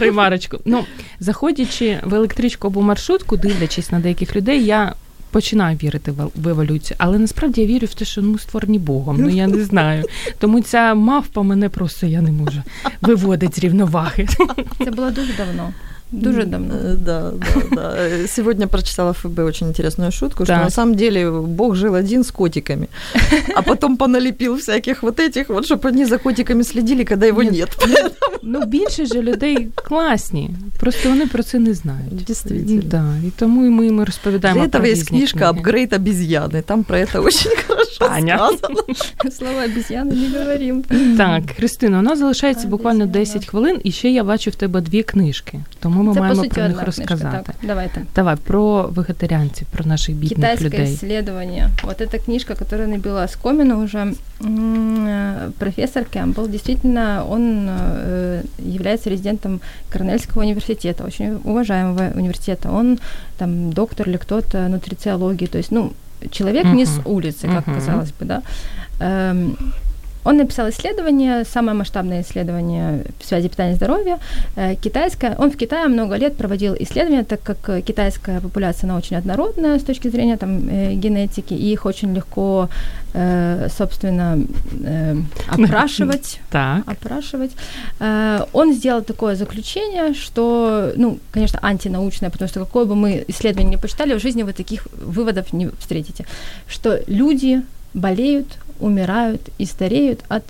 Ремарочку. 0.00 0.58
Ну, 0.64 0.84
заходячи 1.18 1.98
в 2.02 2.14
електричку 2.14 2.68
або 2.68 2.82
маршрутку, 2.82 3.36
дивлячись 3.36 3.90
на 3.90 4.00
деяких 4.00 4.36
людей, 4.36 4.60
я 4.62 4.94
починаю 5.31 5.77
вірити 5.83 6.13
в 6.35 6.47
еволюцію, 6.47 6.95
але 6.99 7.19
насправді 7.19 7.61
я 7.61 7.67
вірю 7.67 7.87
в 7.87 7.93
те, 7.93 8.05
що 8.05 8.21
ми 8.21 8.39
створені 8.39 8.79
Богом. 8.79 9.17
Ну 9.21 9.29
я 9.29 9.47
не 9.47 9.63
знаю. 9.63 10.03
Тому 10.39 10.61
ця 10.61 10.93
мавпа 10.95 11.41
мене 11.43 11.69
просто 11.69 12.05
я 12.07 12.21
не 12.21 12.31
можу 12.31 12.63
виводить 13.01 13.55
з 13.55 13.59
рівноваги. 13.59 14.27
Це 14.85 14.91
було 14.91 15.09
дуже 15.09 15.33
давно. 15.37 15.73
Дуже 16.11 16.45
давно. 16.45 16.73
Э, 16.73 16.95
Да, 16.95 17.31
да, 17.31 17.61
да. 17.75 17.95
Э, 17.97 18.27
Сегодня 18.27 18.67
прочитала 18.67 19.13
ФБ 19.13 19.39
очень 19.39 19.67
интересную 19.67 20.11
шутку, 20.11 20.45
что 20.45 20.53
Так. 20.53 20.63
на 20.63 20.69
самом 20.69 20.95
деле 20.95 21.31
Бог 21.31 21.75
жил 21.75 21.95
один 21.95 22.23
с 22.23 22.31
котиками, 22.31 22.87
а 23.55 23.61
потом 23.61 23.97
поналепил 23.97 24.55
всяких 24.55 25.03
вот 25.03 25.19
этих 25.19 25.49
вот, 25.49 25.65
чтобы 25.65 25.89
они 25.89 26.05
за 26.05 26.17
котиками 26.17 26.63
следили, 26.63 27.03
когда 27.03 27.25
его 27.27 27.43
Нет. 27.43 27.77
нет. 27.87 28.13
Ну, 28.43 28.65
більше 28.65 29.05
ж 29.05 29.21
людей 29.21 29.67
класні, 29.75 30.49
просто 30.79 31.09
вони 31.09 31.27
про 31.27 31.43
це 31.43 31.59
не 31.59 31.73
знають. 31.73 32.23
Действительно. 32.27 32.81
Да, 32.85 33.05
і 33.27 33.31
тому 33.39 33.65
і 33.65 33.69
ми 33.69 33.85
їм 33.85 34.03
розповідаємо. 34.03 34.59
Для 34.59 34.67
этого 34.67 34.71
про 34.71 34.85
есть 34.89 35.01
різні 35.01 35.17
книжка 35.17 35.39
книги. 35.39 35.51
«Апгрейд 35.59 35.93
обезьяны». 35.93 36.61
Там 36.61 36.83
про 36.83 36.97
это 36.97 37.19
очень 37.25 37.51
хорошо 37.67 38.05
Аня. 38.15 38.37
сказано. 38.57 38.81
Слова 39.31 39.63
обезьяны 39.65 40.13
не 40.13 40.39
говорим. 40.39 40.83
Так, 41.17 41.43
Христина, 41.57 41.99
у 41.99 42.01
нас 42.01 42.19
залишається 42.19 42.67
А, 42.67 42.69
буквально 42.69 43.05
десь, 43.05 43.33
10 43.33 43.45
хвилин, 43.49 43.79
і 43.83 43.91
ще 43.91 44.09
я 44.11 44.23
бачу 44.23 44.51
в 44.51 44.55
тебе 44.55 44.81
дві 44.81 45.03
книжки, 45.03 45.59
тому 45.79 46.03
ми 46.03 46.13
Це, 46.13 46.19
по 46.19 46.23
маємо 46.23 46.43
суті, 46.43 46.53
про 46.53 46.63
них 46.63 46.71
одна 46.71 46.83
книжка. 46.83 47.01
розказати. 47.13 47.43
Так, 47.45 47.55
давайте. 47.63 48.01
Давай 48.15 48.35
про 48.43 48.83
вегетаріанців, 48.91 49.67
про 49.71 49.85
наших 49.85 50.15
бідних 50.15 50.37
Китайское 50.39 50.69
людей. 50.69 50.93
исследование. 50.93 51.69
Вот 51.83 52.01
эта 52.01 52.25
книжка, 52.25 52.55
которая 52.55 52.87
набила 52.87 53.23
оскомину 53.23 53.83
уже, 53.83 53.97
м, 53.99 54.15
э, 55.07 55.51
профессор 55.59 56.03
Кэмпбелл, 56.15 56.47
действительно, 56.49 57.25
он 57.29 57.69
э, 57.69 58.30
является 58.58 59.10
резидентом 59.10 59.60
Корнельского 59.90 60.42
университета, 60.42 61.04
очень 61.04 61.40
уважаемого 61.44 62.12
университета. 62.14 62.70
Он 62.70 62.98
там 63.38 63.72
доктор 63.72 64.08
или 64.08 64.16
кто-то 64.16 64.68
нутрициологии, 64.68 65.46
то 65.46 65.58
есть, 65.58 65.70
ну, 65.70 65.92
человек 66.30 66.64
не 66.66 66.86
с 66.86 67.00
улицы, 67.04 67.48
как 67.48 67.66
Мгм. 67.66 67.74
казалось 67.74 68.12
бы, 68.12 68.24
да. 68.26 68.42
Эм, 69.00 69.56
он 70.24 70.36
написал 70.36 70.68
исследование, 70.68 71.44
самое 71.44 71.76
масштабное 71.76 72.22
исследование 72.22 73.04
в 73.18 73.24
связи 73.24 73.48
питания 73.48 73.72
и 73.72 73.76
здоровья, 73.76 74.18
э, 74.56 74.74
китайское. 74.76 75.36
Он 75.38 75.50
в 75.50 75.56
Китае 75.56 75.88
много 75.88 76.16
лет 76.16 76.36
проводил 76.36 76.74
исследования, 76.78 77.24
так 77.24 77.42
как 77.42 77.68
э, 77.68 77.80
китайская 77.80 78.40
популяция, 78.40 78.88
она 78.88 78.96
очень 78.96 79.16
однородная 79.16 79.78
с 79.78 79.82
точки 79.82 80.08
зрения 80.08 80.36
там, 80.36 80.68
э, 80.68 80.94
генетики, 80.94 81.54
и 81.54 81.72
их 81.72 81.86
очень 81.86 82.14
легко, 82.14 82.68
собственно, 83.76 84.38
опрашивать 85.48 86.40
Так. 86.50 86.82
опрашивать. 86.86 87.50
Он 88.52 88.72
сделал 88.72 89.02
такое 89.02 89.36
заключение, 89.36 90.14
что, 90.14 90.92
ну, 90.96 91.18
конечно, 91.30 91.58
антинаучное, 91.62 92.30
потому 92.30 92.48
что 92.48 92.60
какое 92.60 92.86
бы 92.86 92.94
мы 92.94 93.24
исследование 93.28 93.76
не 93.76 93.76
почитали, 93.76 94.14
в 94.14 94.22
жизни 94.22 94.44
вы 94.44 94.52
таких 94.54 94.86
выводов 94.92 95.52
не 95.52 95.68
встретите, 95.78 96.24
что 96.66 97.00
люди 97.06 97.62
болеют, 97.94 98.46
умирают 98.82 99.40
и 99.60 99.66
стареют 99.66 100.20
от 100.28 100.42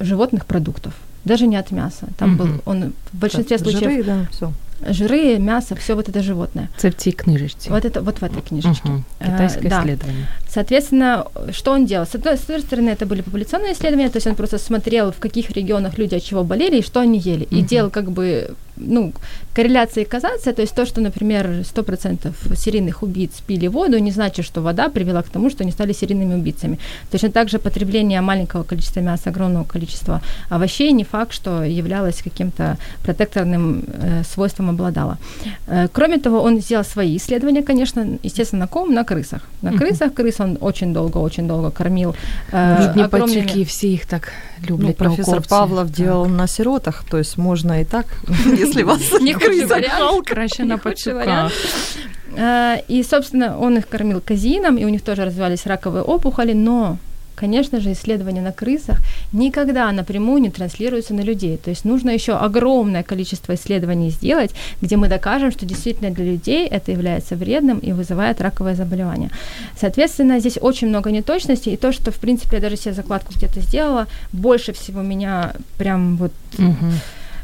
животных 0.00 0.44
продуктов, 0.44 0.92
даже 1.24 1.46
не 1.46 1.56
от 1.60 1.72
мяса. 1.72 2.06
Там 2.16 2.28
Мгм. 2.30 2.36
был 2.38 2.48
он 2.64 2.92
в 3.12 3.16
большинстве 3.20 3.58
случаев 3.58 3.82
Жиры, 3.92 4.04
да, 4.04 4.26
все. 4.30 4.52
жиры, 4.90 5.38
мясо, 5.38 5.74
все 5.74 5.94
вот 5.94 6.08
это 6.08 6.22
животное. 6.22 6.68
Це 6.76 6.88
в 6.88 6.94
цій 6.94 7.12
книжечці. 7.12 7.70
Вот 7.70 7.84
это 7.84 8.00
вот 8.02 8.20
в 8.20 8.24
этой 8.24 8.48
книжечке. 8.48 8.88
Мгм. 8.88 9.04
Э, 9.20 9.24
Китайське 9.32 9.68
да. 9.68 9.80
исследование. 9.80 10.26
Соответственно, 10.48 11.24
что 11.52 11.72
он 11.72 11.86
делал? 11.86 12.06
С 12.06 12.14
одной, 12.14 12.34
с 12.36 12.42
одной 12.42 12.60
стороны, 12.60 12.90
это 12.90 13.06
были 13.06 13.22
популяционные 13.22 13.72
исследования, 13.72 14.08
то 14.10 14.16
есть 14.18 14.26
он 14.26 14.34
просто 14.34 14.58
смотрел, 14.58 15.10
в 15.10 15.18
каких 15.18 15.50
регионах 15.56 15.98
люди 15.98 16.16
от 16.16 16.22
чего 16.24 16.44
болели 16.44 16.76
и 16.78 16.82
что 16.82 17.00
они 17.00 17.18
ели. 17.18 17.46
И 17.52 17.56
Мгм. 17.56 17.66
делал 17.66 17.90
как 17.90 18.10
бы, 18.10 18.54
ну, 18.81 19.11
корреляция 19.55 20.03
и 20.03 20.07
казация, 20.07 20.53
то 20.53 20.61
есть 20.61 20.75
то, 20.75 20.85
что, 20.85 21.01
например, 21.01 21.45
100% 21.47 22.55
серийных 22.55 23.03
убийц 23.03 23.31
пили 23.47 23.67
воду, 23.67 23.99
не 23.99 24.11
значит, 24.11 24.45
что 24.45 24.61
вода 24.61 24.87
привела 24.89 25.21
к 25.21 25.29
тому, 25.29 25.49
что 25.49 25.63
они 25.63 25.71
стали 25.71 25.93
серийными 25.93 26.35
убийцами. 26.35 26.77
Точно 27.11 27.29
так 27.29 27.49
же 27.49 27.57
потребление 27.59 28.21
маленького 28.21 28.63
количества 28.63 29.01
мяса, 29.01 29.29
огромного 29.29 29.65
количества 29.65 30.21
овощей 30.49 30.93
не 30.93 31.03
факт, 31.03 31.33
что 31.33 31.63
являлось 31.63 32.21
каким-то 32.23 32.77
протекторным 33.03 33.83
э, 33.87 34.23
свойством 34.33 34.69
обладало. 34.69 35.17
Э, 35.67 35.87
кроме 35.91 36.17
того, 36.17 36.41
он 36.43 36.61
сделал 36.61 36.85
свои 36.85 37.15
исследования, 37.17 37.63
конечно, 37.63 38.05
естественно, 38.23 38.59
на 38.61 38.67
ком? 38.67 38.93
На 38.93 39.03
крысах. 39.03 39.41
На 39.61 39.71
Мгм. 39.71 39.79
крысах 39.79 40.13
крыс 40.13 40.35
он 40.39 40.57
очень 40.61 40.93
долго, 40.93 41.19
очень 41.21 41.47
долго 41.47 41.69
кормил. 41.71 42.15
э, 42.53 42.87
Бідні 42.87 43.03
огромными- 43.03 43.09
пацюки, 43.09 43.63
всі 43.63 43.87
їх 43.87 44.05
так 44.05 44.31
Ну, 44.61 44.67
люблять. 44.69 44.97
профессор 44.97 45.27
науковці. 45.33 45.49
Павлов 45.49 45.87
Так. 45.87 45.95
делал 46.05 46.27
на 46.27 46.47
сиротах, 46.47 47.03
то 47.09 47.17
есть 47.17 47.37
можно 47.37 47.79
и 47.81 47.85
так, 47.85 48.05
если 48.64 48.82
вас 48.84 49.00
Не. 49.20 50.34
Краще 50.34 50.64
на 50.64 50.78
вариант. 51.14 51.52
Э, 52.36 52.76
И, 52.88 53.02
собственно, 53.02 53.58
он 53.58 53.78
их 53.78 53.88
кормил 53.88 54.20
казеином, 54.20 54.76
и 54.76 54.84
у 54.84 54.88
них 54.88 55.02
тоже 55.02 55.24
развивались 55.24 55.66
раковые 55.66 56.02
опухоли, 56.02 56.52
но 56.52 56.98
Конечно 57.36 57.80
же, 57.80 57.92
исследования 57.92 58.42
на 58.42 58.52
крысах 58.52 58.98
никогда 59.32 59.90
напрямую 59.92 60.40
не 60.40 60.50
транслируются 60.50 61.14
на 61.14 61.22
людей. 61.22 61.56
То 61.56 61.70
есть 61.70 61.84
нужно 61.84 62.10
еще 62.10 62.32
огромное 62.32 63.02
количество 63.02 63.54
исследований 63.54 64.10
сделать, 64.10 64.52
где 64.80 64.96
мы 64.96 65.08
докажем, 65.08 65.50
что 65.50 65.66
действительно 65.66 66.10
для 66.10 66.24
людей 66.24 66.66
это 66.66 66.92
является 66.92 67.34
вредным 67.34 67.78
и 67.78 67.92
вызывает 67.92 68.40
раковое 68.40 68.74
заболевание. 68.74 69.30
Соответственно, 69.80 70.38
здесь 70.38 70.58
очень 70.60 70.88
много 70.88 71.10
неточностей, 71.10 71.74
и 71.74 71.76
то, 71.76 71.92
что, 71.92 72.12
в 72.12 72.16
принципе, 72.16 72.56
я 72.56 72.62
даже 72.62 72.76
себе 72.76 72.94
закладку 72.94 73.32
где-то 73.34 73.60
сделала, 73.60 74.06
больше 74.32 74.72
всего 74.72 75.02
меня 75.02 75.52
прям 75.76 76.16
вот 76.16 76.32
Мгм. 76.58 76.92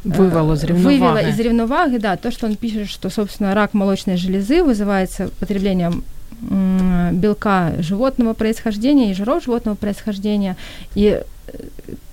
Вивело 0.05 0.57
з 0.57 0.65
э, 0.65 0.67
рівноваги. 0.67 0.99
Вывело 0.99 1.29
из 1.29 1.41
ревноваги, 1.41 1.99
да, 1.99 2.17
то, 2.17 2.31
что 2.31 2.47
он 2.47 2.57
пишет, 2.57 2.89
что, 2.89 3.11
собственно, 3.11 3.55
рак 3.55 3.75
молочной 3.75 4.17
железы 4.17 4.63
вызывается 4.63 5.29
потреблением 5.39 6.03
белка 7.13 7.73
животного 7.81 8.35
происхождения 8.35 9.11
и 9.11 9.15
жиров 9.15 9.45
животного 9.45 9.77
происхождения. 9.77 10.57
И 10.95 11.21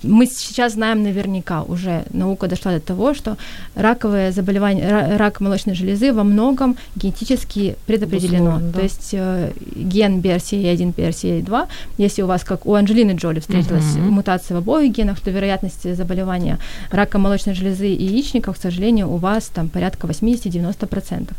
мы 0.02 0.26
сейчас 0.26 0.72
знаем 0.74 1.02
наверняка, 1.02 1.62
уже 1.62 2.04
наука 2.12 2.46
дошла 2.46 2.72
до 2.72 2.80
того, 2.80 3.14
что 3.14 3.36
раковое 3.74 4.32
заболевание, 4.32 4.88
ра- 4.88 5.16
рак 5.16 5.40
молочной 5.40 5.74
железы 5.74 6.12
во 6.12 6.24
многом 6.24 6.76
генетически 6.96 7.74
предопределено. 7.86 8.58
Безусловно, 8.58 8.72
да. 8.72 8.78
То 8.78 8.84
есть 8.84 9.10
э, 9.12 9.52
ген 9.76 10.20
BRCA1, 10.20 10.94
BRCA2, 10.94 11.66
если 11.98 12.22
у 12.22 12.26
вас, 12.26 12.44
как 12.44 12.66
у 12.66 12.74
Анджелины 12.74 13.12
Джоли, 13.12 13.40
встретилась 13.40 13.96
Мгм. 13.96 14.12
мутация 14.12 14.54
в 14.54 14.58
обоих 14.58 14.92
генах, 14.92 15.20
то 15.20 15.30
вероятность 15.30 15.96
заболевания 15.96 16.58
рака 16.90 17.18
молочной 17.18 17.54
железы 17.54 17.88
и 17.88 18.04
яичников, 18.04 18.56
к 18.56 18.60
сожалению, 18.62 19.10
у 19.12 19.16
вас 19.16 19.46
там 19.48 19.68
порядка 19.68 20.06
80-90%. 20.06 21.32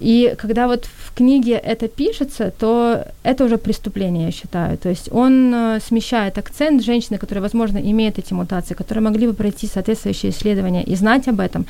И 0.00 0.34
когда 0.38 0.66
вот 0.66 0.86
в 0.86 1.14
книге 1.14 1.52
это 1.52 1.86
пишется, 1.86 2.50
то 2.58 3.04
это 3.22 3.44
уже 3.44 3.58
преступление, 3.58 4.26
я 4.26 4.32
считаю. 4.32 4.78
То 4.78 4.88
есть 4.88 5.12
он 5.12 5.52
э, 5.54 5.78
смещает 5.86 6.38
акцент 6.38 6.82
женщины, 6.82 7.18
которые, 7.18 7.29
возможно, 7.38 7.78
имеют 7.78 8.18
эти 8.18 8.32
мутации, 8.32 8.74
которые 8.74 9.04
могли 9.04 9.28
бы 9.28 9.34
пройти 9.34 9.68
соответствующие 9.68 10.32
исследования 10.32 10.82
и 10.82 10.96
знать 10.96 11.28
об 11.28 11.38
этом, 11.38 11.66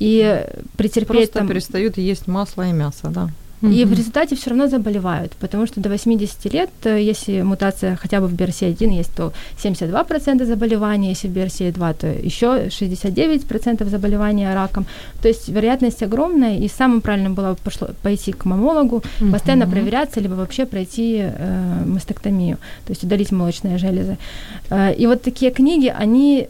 и 0.00 0.44
претерпеть 0.76 1.06
Просто 1.06 1.38
там... 1.38 1.48
перестают 1.48 1.98
есть 1.98 2.26
масло 2.26 2.68
и 2.68 2.72
мясо, 2.72 3.08
да. 3.08 3.28
И 3.72 3.84
в 3.84 3.92
результате 3.92 4.36
все 4.36 4.50
равно 4.50 4.68
заболевают, 4.68 5.32
потому 5.40 5.66
что 5.66 5.80
до 5.80 5.88
80 5.88 6.52
лет, 6.52 6.70
э, 6.84 7.00
если 7.00 7.42
мутация 7.42 7.96
хотя 7.96 8.20
бы 8.20 8.26
в 8.26 8.34
BRCA1 8.34 8.96
есть, 8.96 9.14
то 9.14 9.32
72% 9.62 10.44
заболевания, 10.44 11.10
если 11.10 11.28
в 11.28 11.32
BRCA2, 11.32 11.94
то 11.94 12.06
еще 12.06 12.68
69% 12.68 13.88
заболевания 13.88 14.54
раком. 14.54 14.86
То 15.22 15.28
есть 15.28 15.48
вероятность 15.48 16.02
огромная, 16.02 16.58
и 16.58 16.68
самым 16.68 17.00
правильным 17.00 17.34
было 17.34 17.52
бы 17.52 17.58
пошло, 17.64 17.88
пойти 18.02 18.32
к 18.32 18.44
мамологу, 18.44 19.02
постоянно 19.32 19.66
проверяться, 19.66 20.20
либо 20.20 20.34
вообще 20.34 20.66
пройти 20.66 21.20
э, 21.22 21.84
мастектомию, 21.86 22.56
то 22.86 22.92
есть 22.92 23.04
удалить 23.04 23.32
молочные 23.32 23.78
железы. 23.78 24.16
Э, 24.70 24.94
и 24.94 25.06
вот 25.06 25.22
такие 25.22 25.50
книги, 25.50 25.92
они 25.96 26.48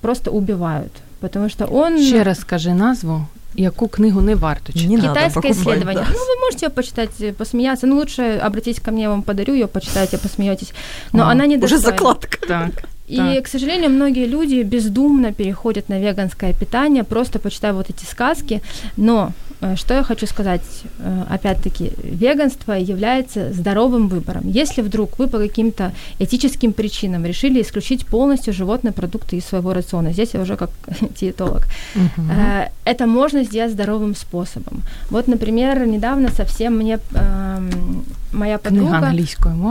просто 0.00 0.30
убивают, 0.30 0.92
потому 1.20 1.48
что 1.48 1.66
он... 1.66 1.98
Ще 1.98 2.22
раз 2.22 2.38
скажи 2.38 2.72
назву, 2.72 3.26
яку 3.56 3.88
книгу 3.88 4.20
не 4.20 4.34
варто 4.34 4.72
читати. 4.72 4.86
Не 4.88 4.96
Китайское 4.96 5.42
покупать, 5.42 5.56
исследование. 5.58 6.02
да. 6.04 6.10
Ну, 6.12 6.18
вы 6.18 6.40
можете 6.44 6.66
её 6.66 6.70
почитать, 6.74 7.10
э, 7.20 7.32
посмеяться. 7.32 7.86
Ну, 7.86 7.96
лучше 7.96 8.40
обратитесь 8.46 8.82
ко 8.82 8.90
мне, 8.90 9.02
я 9.02 9.10
вам 9.10 9.22
подарю 9.22 9.54
ее, 9.54 9.66
почитайте, 9.66 10.18
посмеетесь. 10.18 10.72
Но 11.12 11.22
О, 11.24 11.30
она 11.30 11.46
не 11.46 11.56
Уже 11.58 11.78
закладка. 11.78 12.38
Так. 12.46 12.70
И, 13.08 13.16
Так. 13.16 13.44
к 13.44 13.48
сожалению, 13.48 13.90
многие 13.90 14.26
люди 14.26 14.62
бездумно 14.62 15.32
переходят 15.32 15.88
на 15.88 16.00
веганское 16.00 16.52
питание, 16.52 17.04
просто 17.04 17.38
почитая 17.38 17.72
вот 17.72 17.88
эти 17.90 18.04
сказки. 18.04 18.60
Но 18.96 19.32
что 19.76 19.94
я 19.94 20.02
хочу 20.02 20.26
сказать, 20.26 20.62
э, 20.98 21.24
опять-таки, 21.30 21.92
веганство 22.02 22.72
является 22.72 23.52
здоровым 23.52 24.08
выбором. 24.08 24.42
Если 24.44 24.82
вдруг 24.82 25.18
вы 25.18 25.28
по 25.28 25.38
каким-то 25.38 25.92
этическим 26.18 26.72
причинам 26.72 27.24
решили 27.24 27.60
исключить 27.60 28.06
полностью 28.06 28.52
животные 28.52 28.92
продукты 28.92 29.36
из 29.36 29.44
своего 29.44 29.72
рациона, 29.72 30.12
здесь 30.12 30.34
я 30.34 30.40
уже 30.40 30.56
как 30.56 30.70
диетолог. 31.20 31.62
Э, 31.94 32.68
Это 32.84 33.06
можно 33.06 33.44
сделать 33.44 33.72
здоровым 33.72 34.14
способом. 34.14 34.82
Вот, 35.10 35.28
например, 35.28 35.86
недавно 35.86 36.28
совсем 36.28 36.76
мне 36.76 36.98
эм, 37.14 38.04
моя 38.32 38.58
подруга 38.58 39.12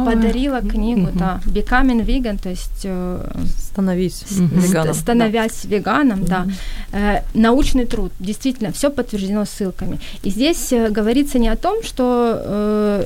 подарила 0.06 0.62
книгу, 0.62 1.08
mm-hmm. 1.08 1.18
да, 1.18 1.40
Becoming 1.46 2.06
Vegan, 2.06 2.42
то 2.42 2.50
есть 2.50 2.82
э, 2.86 3.32
становись 3.76 4.24
mm-hmm. 4.24 4.62
веганом. 4.62 4.94
Становясь 4.94 5.62
да. 5.64 5.70
веганом, 5.70 6.20
mm-hmm. 6.20 6.28
да. 6.28 6.48
Э, 6.94 7.22
научный 7.34 7.86
труд, 7.86 8.12
действительно, 8.20 8.72
все 8.72 8.90
подтверждено 8.90 9.46
ссылками. 9.46 10.00
И 10.24 10.30
здесь 10.30 10.72
э, 10.72 10.90
говорится 10.90 11.40
не 11.40 11.50
о 11.50 11.56
том, 11.56 11.84
что 11.84 12.42
э, 12.46 13.06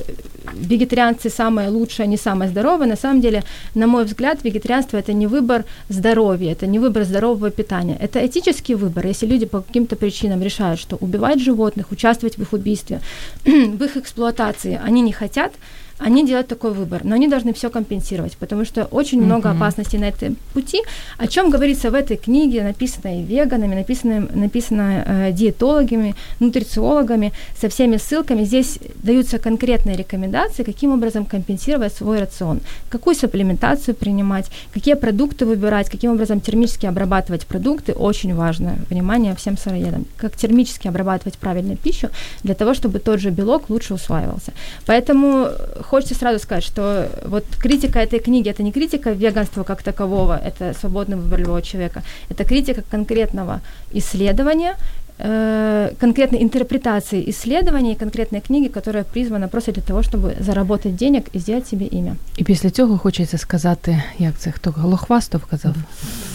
вегетарианцы 0.54 1.28
самые 1.28 1.68
лучшие, 1.70 2.04
они 2.04 2.16
самые 2.16 2.48
здоровые. 2.50 2.88
На 2.88 2.96
самом 2.96 3.20
деле, 3.20 3.42
на 3.74 3.86
мой 3.86 4.04
взгляд, 4.04 4.44
вегетарианство 4.44 4.98
это 4.98 5.12
не 5.12 5.26
выбор 5.26 5.64
здоровья, 5.88 6.52
это 6.52 6.66
не 6.66 6.78
выбор 6.78 7.04
здорового 7.04 7.50
питания, 7.50 7.96
это 8.00 8.24
этический 8.24 8.76
выбор. 8.76 9.06
Если 9.06 9.26
люди 9.26 9.46
по 9.46 9.60
каким-то 9.60 9.96
причинам 9.96 10.42
решают, 10.42 10.80
что 10.80 10.96
убивать 10.96 11.40
животных, 11.40 11.90
участвовать 11.90 12.38
в 12.38 12.42
их 12.42 12.52
убийстве, 12.52 13.00
в 13.44 13.82
их 13.82 13.96
эксплуатации 13.96 14.80
они 14.86 15.02
не 15.02 15.12
хотят, 15.12 15.52
они 16.00 16.26
делают 16.26 16.48
такой 16.48 16.72
выбор, 16.72 17.04
но 17.04 17.14
они 17.14 17.28
должны 17.28 17.52
все 17.52 17.70
компенсировать, 17.70 18.36
потому 18.38 18.64
что 18.64 18.84
очень 18.84 19.20
mm-hmm. 19.20 19.24
много 19.24 19.50
опасностей 19.50 19.98
на 19.98 20.08
этом 20.08 20.36
пути, 20.54 20.82
о 21.18 21.26
чем 21.26 21.50
говорится 21.50 21.90
в 21.90 21.94
этой 21.94 22.16
книге, 22.16 22.62
написанной 22.62 23.22
веганами, 23.22 23.74
написанной, 23.74 24.20
написанной 24.20 25.02
э, 25.04 25.32
диетологами, 25.32 26.14
нутрициологами, 26.40 27.32
со 27.60 27.68
всеми 27.68 27.98
ссылками. 27.98 28.44
Здесь 28.44 28.78
даются 29.02 29.38
конкретные 29.38 29.96
рекомендации, 29.96 30.64
каким 30.64 30.92
образом 30.92 31.24
компенсировать 31.26 31.92
свой 31.94 32.20
рацион, 32.20 32.60
какую 32.88 33.14
сапплементацию 33.14 33.94
принимать, 33.94 34.46
какие 34.72 34.94
продукты 34.94 35.44
выбирать, 35.46 35.90
каким 35.90 36.12
образом 36.12 36.40
термически 36.40 36.86
обрабатывать 36.86 37.46
продукты, 37.46 37.92
очень 37.92 38.34
важно, 38.34 38.76
внимание 38.88 39.34
всем 39.36 39.58
сыроедам, 39.58 40.06
как 40.16 40.36
термически 40.36 40.88
обрабатывать 40.88 41.38
правильную 41.38 41.76
пищу 41.76 42.08
для 42.42 42.54
того, 42.54 42.74
чтобы 42.74 42.98
тот 42.98 43.20
же 43.20 43.30
белок 43.30 43.70
лучше 43.70 43.94
усваивался. 43.94 44.52
Поэтому 44.86 45.48
хочется 45.90 46.14
сразу 46.14 46.38
сказать, 46.38 46.62
что 46.62 47.08
вот 47.24 47.44
критика 47.58 47.98
этой 47.98 48.20
книги 48.20 48.48
это 48.48 48.62
не 48.62 48.70
критика 48.70 49.10
веганства 49.10 49.64
как 49.64 49.82
такового, 49.82 50.40
это 50.40 50.72
свободный 50.78 51.16
выбор 51.16 51.40
любого 51.40 51.62
человека, 51.62 52.04
это 52.28 52.44
критика 52.44 52.82
конкретного 52.88 53.60
исследования, 53.92 54.76
э, 55.24 55.90
конкретной 56.00 56.42
интерпретации 56.42 57.30
исследований, 57.30 57.94
конкретной 57.94 58.40
книги, 58.40 58.68
которая 58.68 59.04
призвана 59.04 59.48
просто 59.48 59.72
для 59.72 59.82
того, 59.82 60.02
щоб 60.02 60.20
заработать 60.40 60.96
денег 60.96 61.22
і 61.32 61.38
зробити 61.38 61.66
собі 61.66 61.88
ім'я. 61.90 62.16
І 62.36 62.44
після 62.44 62.70
цього 62.70 62.98
хочеться 62.98 63.38
сказати, 63.38 64.02
як 64.18 64.38
це 64.38 64.50
хто 64.50 64.70
Голохвастов 64.70 65.44
казав, 65.44 65.74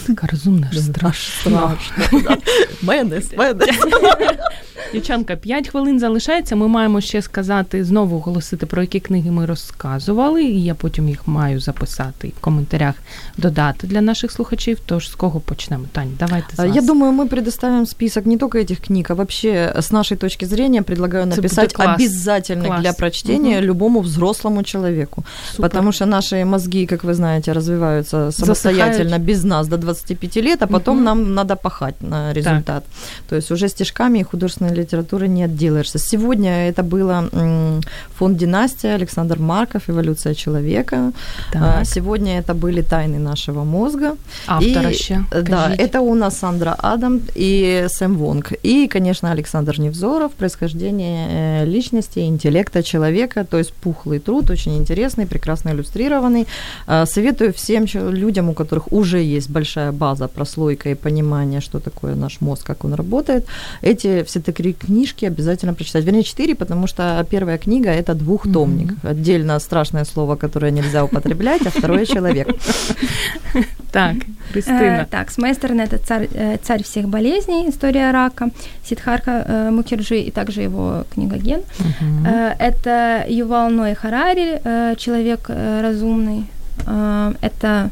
така 0.06 0.26
розумна 0.26 0.72
ж 0.72 0.80
страшна. 0.80 1.76
Менес, 2.82 3.36
менес. 3.36 3.78
Дівчанка, 4.92 5.36
5 5.36 5.68
хвилин 5.68 6.00
залишається. 6.00 6.56
Ми 6.56 6.68
маємо 6.68 7.00
ще 7.00 7.22
сказати, 7.22 7.84
знову 7.84 8.16
оголосити, 8.16 8.66
про 8.66 8.82
які 8.82 9.00
книги 9.00 9.30
ми 9.30 9.46
розказували, 9.46 10.44
і 10.44 10.64
я 10.64 10.74
потім 10.74 11.08
їх 11.08 11.28
маю 11.28 11.60
записати 11.60 12.28
і 12.28 12.30
в 12.30 12.40
коментарях 12.40 12.94
додати 13.36 13.86
для 13.86 14.00
наших 14.00 14.32
слухачів. 14.32 14.78
Тож 14.86 15.10
з 15.10 15.14
кого 15.14 15.40
почнемо? 15.40 15.84
Тань, 15.92 16.12
давайте 16.18 16.56
з 16.56 16.58
вас. 16.58 16.76
Я 16.76 16.82
думаю, 16.82 17.12
мы 17.12 17.28
предоставим 17.28 17.86
список 17.86 18.26
не 18.26 18.38
только 18.38 18.58
этих 18.76 18.86
книг, 18.86 19.10
а 19.10 19.14
вообще 19.14 19.72
с 19.74 19.92
нашей 19.92 20.16
точки 20.16 20.46
зрения 20.46 20.82
предлагаю 20.82 21.26
написать 21.26 21.74
обязательно 21.78 22.64
класс. 22.64 22.80
для 22.80 22.92
прочтения 22.92 23.58
угу. 23.58 23.66
любому 23.66 24.00
взрослому 24.00 24.62
человеку. 24.62 25.24
Супер. 25.50 25.62
Потому 25.62 25.92
что 25.92 26.06
наши 26.06 26.44
мозги, 26.44 26.86
как 26.86 27.04
вы 27.04 27.14
знаете, 27.14 27.52
развиваются 27.52 28.30
самостоятельно 28.30 29.10
Засыхают. 29.10 29.22
без 29.22 29.44
нас 29.44 29.68
до 29.68 29.76
25 29.76 30.36
лет, 30.36 30.62
а 30.62 30.66
потом 30.66 30.96
угу. 30.96 31.04
нам 31.04 31.34
надо 31.34 31.56
пахать 31.56 32.02
на 32.02 32.32
результат. 32.32 32.64
Так. 32.66 32.84
То 33.28 33.36
есть 33.36 33.50
уже 33.50 33.68
стишками 33.68 34.18
и 34.18 34.22
художественной 34.22 34.74
литературы 34.74 35.28
не 35.28 35.44
отделаешься. 35.44 35.98
Сегодня 35.98 36.68
это 36.68 36.82
было 36.82 37.28
фонд 38.18 38.36
«Династия», 38.38 38.94
Александр 38.94 39.38
Марков, 39.38 39.82
«Эволюция 39.88 40.34
человека». 40.34 41.12
Так. 41.52 41.62
А, 41.62 41.84
сегодня 41.84 42.38
это 42.38 42.54
были 42.54 42.82
«Тайны 42.82 43.18
нашего 43.18 43.64
мозга». 43.64 44.16
Автор 44.46 44.88
еще. 44.88 45.24
Да, 45.30 45.74
это 45.78 46.00
у 46.00 46.14
нас 46.14 46.38
Сандра 46.38 46.76
Адам 46.78 47.20
и 47.38 47.86
Сэм 47.88 48.16
Вонг. 48.16 48.52
И, 48.66 48.88
конечно, 48.88 49.30
Александр 49.30 49.78
Невзоров 49.78 50.32
«Происхождение 50.32 51.28
э, 51.30 51.64
личности, 51.66 52.18
интеллекта 52.18 52.82
человека», 52.82 53.44
то 53.44 53.58
есть 53.58 53.72
пухлый 53.72 54.18
труд, 54.18 54.50
очень 54.50 54.76
интересный, 54.76 55.24
прекрасно 55.24 55.70
иллюстрированный. 55.70 56.48
А, 56.86 57.06
советую 57.06 57.52
всем 57.52 57.84
людям, 57.94 58.48
у 58.48 58.54
которых 58.54 58.92
уже 58.92 59.22
есть 59.22 59.50
большая 59.50 59.92
база, 59.92 60.26
прослойка 60.26 60.88
и 60.90 60.94
понимание, 60.94 61.60
что 61.60 61.78
такое 61.78 62.16
наш 62.16 62.40
мозг, 62.40 62.66
как 62.66 62.84
он 62.84 62.94
работает, 62.94 63.46
эти 63.82 64.24
все 64.24 64.40
три 64.40 64.72
книжки 64.72 65.26
обязательно 65.26 65.72
прочитать. 65.72 66.04
Вернее, 66.04 66.24
четыре, 66.24 66.56
потому 66.56 66.88
что 66.88 67.24
первая 67.30 67.58
книга– 67.58 67.90
это 67.90 68.14
двухтомник. 68.14 68.92
Mm-hmm. 68.92 69.10
Отдельно 69.10 69.60
страшное 69.60 70.04
слово, 70.04 70.34
которое 70.34 70.72
нельзя 70.72 71.04
употреблять, 71.04 71.62
а 71.66 71.70
второе– 71.70 72.04
человек. 72.06 72.48
Так, 73.96 74.16
Кристина. 74.52 75.02
Э, 75.02 75.06
так, 75.06 75.30
с 75.30 75.38
моей 75.38 75.54
стороны, 75.54 75.80
это 75.80 75.96
царь, 75.96 76.28
э, 76.34 76.58
царь 76.62 76.82
всех 76.82 77.08
болезней, 77.08 77.70
история 77.70 78.10
рака, 78.10 78.50
Сидхарка 78.84 79.30
э, 79.30 79.70
Мукерджи 79.70 80.18
и 80.20 80.30
также 80.30 80.60
его 80.60 81.04
книга 81.14 81.38
«Ген». 81.38 81.62
Это 82.58 83.24
Ювал 83.26 83.70
Ной 83.70 83.94
Харари, 83.94 84.60
человек 84.96 85.48
разумный. 85.48 86.44
Это 87.40 87.90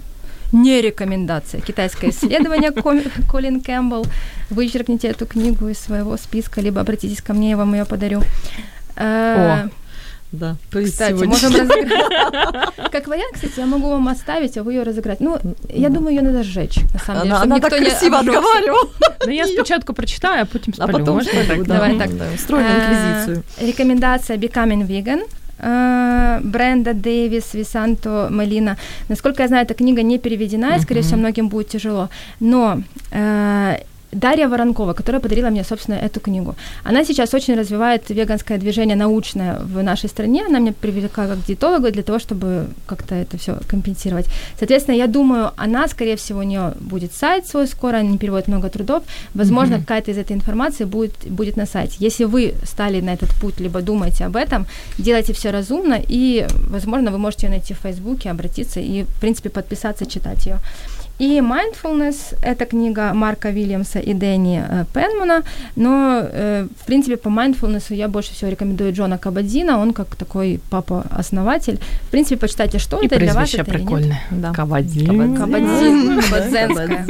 не 0.53 0.83
рекомендация. 0.83 1.63
Китайское 1.63 2.11
исследование 2.11 2.71
Колин 3.31 3.63
Кэмпбелл. 3.63 4.05
Вычеркните 4.51 5.09
эту 5.09 5.25
книгу 5.25 5.69
из 5.69 5.79
своего 5.79 6.19
списка, 6.19 6.61
либо 6.61 6.83
обратитесь 6.83 7.23
ко 7.23 7.33
мне, 7.33 7.51
я 7.51 7.57
вам 7.57 7.73
ее 7.73 7.87
подарю. 7.87 8.21
О, 8.97 9.71
да. 10.35 10.57
Кстати, 10.71 11.25
можем 11.25 11.55
разыграть. 11.61 12.91
Как 12.91 13.07
вариант, 13.09 13.35
кстати, 13.35 13.59
я 13.59 13.67
могу 13.67 13.89
вам 13.89 14.09
оставить, 14.09 14.57
а 14.59 14.63
вы 14.63 14.75
ее 14.75 14.83
разыграть. 14.83 15.21
Ну, 15.21 15.39
я 15.69 15.89
думаю, 15.89 16.17
ее 16.17 16.23
надо 16.23 16.43
сжечь, 16.43 16.79
на 16.93 17.01
самом 17.01 17.23
деле. 17.23 17.35
Она, 17.35 17.61
так 17.61 17.73
красиво 17.73 18.19
отговаривала. 18.19 18.89
Ну, 19.27 19.31
я 19.31 19.47
спочатку 19.47 19.93
прочитаю, 19.95 20.43
а 20.43 20.47
потом 20.47 20.75
спалю. 20.75 20.89
А 20.89 20.99
потом 20.99 21.65
Давай 21.65 21.99
так. 21.99 22.11
Строим 22.39 22.67
инквизицию. 22.67 23.43
Рекомендация 23.61 24.37
Becoming 24.37 24.87
Vegan– 24.87 25.23
Э, 25.59 26.41
Бренда 26.43 26.95
Дэвис, 26.95 27.55
Висанто 27.55 28.29
Малина. 28.31 28.77
Насколько 29.09 29.43
я 29.43 29.49
знаю, 29.49 29.65
эта 29.65 29.75
книга 29.75 30.03
не 30.03 30.19
переведена, 30.19 30.77
и, 30.77 30.81
скорее 30.81 31.03
всего, 31.03 31.19
многим 31.19 31.49
будет 31.49 31.69
тяжело. 31.69 32.09
Но 32.41 32.83
э, 33.13 33.77
Дарья 34.15 34.49
Воронкова, 34.49 34.93
которая 34.93 35.21
подарила 35.21 35.51
мне, 35.51 35.65
собственно, 35.65 35.97
эту 35.97 36.21
книгу. 36.21 36.55
Она 36.85 37.05
сейчас 37.05 37.35
очень 37.35 37.55
развивает 37.55 38.11
веганское 38.11 38.59
движение 38.59 38.97
научное 38.97 39.59
в 39.61 39.83
нашей 39.83 40.09
стране. 40.09 40.45
Она 40.47 40.59
меня 40.59 40.73
привлекла 40.73 41.27
как 41.27 41.45
диетолога 41.45 41.91
для 41.91 42.03
того, 42.03 42.19
чтобы 42.19 42.69
как-то 42.87 43.15
это 43.15 43.37
все 43.39 43.59
компенсировать. 43.67 44.27
Соответственно, 44.59 44.97
я 44.97 45.07
думаю, 45.07 45.53
она, 45.57 45.89
скорее 45.89 46.17
всего, 46.17 46.41
у 46.41 46.43
нее 46.43 46.75
будет 46.81 47.13
сайт 47.13 47.47
свой 47.47 47.67
скоро, 47.67 47.99
она 47.99 48.11
не 48.11 48.19
переводит 48.19 48.49
много 48.49 48.69
трудов. 48.71 49.03
Возможно, 49.35 49.75
mm-hmm. 49.75 49.81
какая-то 49.81 50.11
из 50.11 50.19
этой 50.19 50.33
информации 50.33 50.85
будет, 50.85 51.15
будет 51.29 51.57
на 51.57 51.67
сайте. 51.67 51.97
Если 51.99 52.25
вы 52.25 52.55
стали 52.65 53.01
на 53.01 53.15
этот 53.15 53.31
путь, 53.41 53.61
либо 53.61 53.81
думаете 53.81 54.25
об 54.25 54.37
этом, 54.37 54.67
делайте 54.99 55.33
все 55.33 55.51
разумно, 55.51 56.01
и, 56.09 56.47
возможно, 56.69 57.11
вы 57.11 57.19
можете 57.19 57.47
ее 57.47 57.51
найти 57.51 57.75
в 57.75 57.79
Фейсбуке, 57.79 58.31
обратиться 58.31 58.81
и, 58.81 59.03
в 59.03 59.21
принципе, 59.21 59.51
подписаться, 59.51 60.07
читать 60.07 60.47
ее. 60.47 60.59
И 61.20 61.42
Mindfulness – 61.42 62.42
это 62.42 62.66
книга 62.66 63.14
Марка 63.14 63.50
Вильямса 63.50 64.00
и 64.00 64.14
Дэнни 64.14 64.64
э, 64.70 64.86
Пенмана, 64.94 65.44
но, 65.76 66.22
э, 66.24 66.68
в 66.82 66.86
принципе, 66.86 67.18
по 67.18 67.28
Mindfulness 67.30 67.94
я 67.94 68.08
больше 68.08 68.32
всего 68.32 68.52
рекомендую 68.52 68.94
Джона 68.94 69.18
Кабадзина, 69.18 69.82
он 69.82 69.92
как 69.92 70.16
такой 70.16 70.60
папа-основатель. 70.70 71.78
В 72.08 72.12
принципе, 72.12 72.38
почитайте, 72.38 72.80
что 72.80 73.02
и 73.02 73.08
это 73.08 73.20
для 73.20 73.34
вас 73.34 73.54
это 73.54 73.66
прикольное. 73.66 74.22
Да. 74.32 74.54
Кабадзин. 74.54 75.36
Кабадзин. 75.38 76.22
Кабадзенська. 76.22 77.06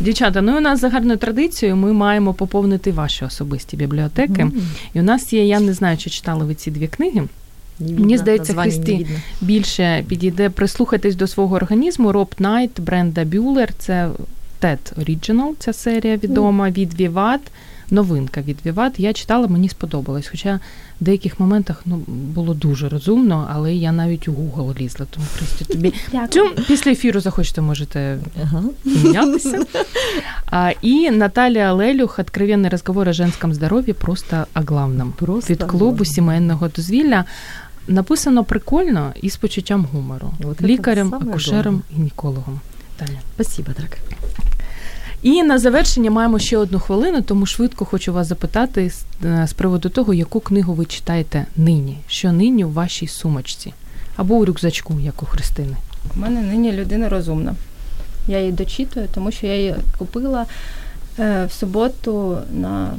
Дівчата, 0.00 0.42
ну 0.42 0.56
у 0.56 0.60
нас 0.60 0.80
за 0.80 0.88
гарною 0.88 1.18
традицією 1.18 1.76
ми 1.76 1.92
маємо 1.92 2.34
поповнити 2.34 2.92
ваші 2.92 3.24
особисті 3.24 3.76
бібліотеки. 3.76 4.50
І 4.94 5.00
у 5.00 5.02
нас 5.02 5.32
є, 5.32 5.46
я 5.46 5.60
не 5.60 5.72
знаю, 5.72 5.96
чи 5.96 6.10
читали 6.10 6.44
ви 6.44 6.54
ці 6.54 6.70
дві 6.70 6.86
книги. 6.86 7.22
Мені 7.79 8.17
здається, 8.17 8.53
Христі 8.53 9.07
більше 9.41 10.03
підійде 10.07 10.49
прислухатись 10.49 11.15
до 11.15 11.27
свого 11.27 11.55
організму. 11.55 12.11
Роб 12.11 12.35
Найт, 12.39 12.79
Бренда 12.79 13.25
Бюлер, 13.25 13.69
це 13.77 14.09
TED 14.61 14.77
Original, 14.97 15.51
ця 15.59 15.73
серія 15.73 16.17
відома 16.17 16.69
від 16.69 16.99
Віват. 16.99 17.41
Новинка 17.91 18.41
від 18.41 18.57
Віват. 18.65 18.99
Я 18.99 19.13
читала, 19.13 19.47
мені 19.47 19.69
сподобалось. 19.69 20.27
Хоча 20.27 20.59
в 21.01 21.03
деяких 21.03 21.39
моментах 21.39 21.81
ну, 21.85 21.97
було 22.07 22.53
дуже 22.53 22.89
розумно, 22.89 23.49
але 23.53 23.75
я 23.75 23.91
навіть 23.91 24.27
у 24.27 24.31
Google 24.31 24.81
лізла. 24.81 25.05
Тому 25.09 25.25
Христі 25.37 25.65
тобі 25.65 25.93
Цю, 26.29 26.49
після 26.67 26.91
ефіру 26.91 27.19
захочете, 27.19 27.61
можете 27.61 28.17
ага. 28.43 28.63
А, 30.51 30.71
І 30.81 31.11
Наталія 31.11 31.73
Лелюх, 31.73 32.19
«Откровенный 32.19 32.69
разговор 32.69 33.09
о 33.09 33.13
женском 33.13 33.53
здоров'ї 33.53 33.93
просто 33.93 34.45
о 34.55 34.59
главном. 34.61 35.13
Просто 35.17 35.53
від 35.53 35.63
клубу 35.63 36.05
сімейного 36.05 36.67
дозвілля. 36.67 37.25
Написано 37.87 38.43
прикольно 38.43 39.13
і 39.21 39.29
з 39.29 39.35
почуттям 39.35 39.87
гумору. 39.93 40.33
Вот 40.39 40.61
Лікарем, 40.61 41.15
акушером, 41.15 41.81
гінекологом. 41.93 42.59
Таня. 42.97 43.19
Спасибо, 43.35 43.71
дорогая. 43.77 44.01
І 45.21 45.43
на 45.43 45.59
завершення 45.59 46.11
маємо 46.11 46.39
ще 46.39 46.57
одну 46.57 46.79
хвилину, 46.79 47.21
тому 47.21 47.45
швидко 47.45 47.85
хочу 47.85 48.13
вас 48.13 48.27
запитати 48.27 48.89
з, 48.89 49.03
з 49.47 49.53
приводу 49.53 49.89
того, 49.89 50.13
яку 50.13 50.39
книгу 50.39 50.73
ви 50.73 50.85
читаєте 50.85 51.45
нині, 51.57 51.97
що 52.07 52.31
нині 52.31 52.65
у 52.65 52.69
вашій 52.69 53.07
сумочці 53.07 53.73
або 54.15 54.35
у 54.35 54.45
рюкзачку, 54.45 54.99
як 54.99 55.23
у 55.23 55.25
Христини. 55.25 55.75
У 56.15 56.19
мене 56.19 56.41
нині 56.41 56.71
людина 56.71 57.09
розумна. 57.09 57.55
Я 58.27 58.39
її 58.39 58.51
дочитую, 58.51 59.07
тому 59.13 59.31
що 59.31 59.47
я 59.47 59.55
її 59.55 59.75
купила 59.97 60.45
е, 61.19 61.45
в 61.45 61.51
суботу 61.51 62.37
на 62.53 62.93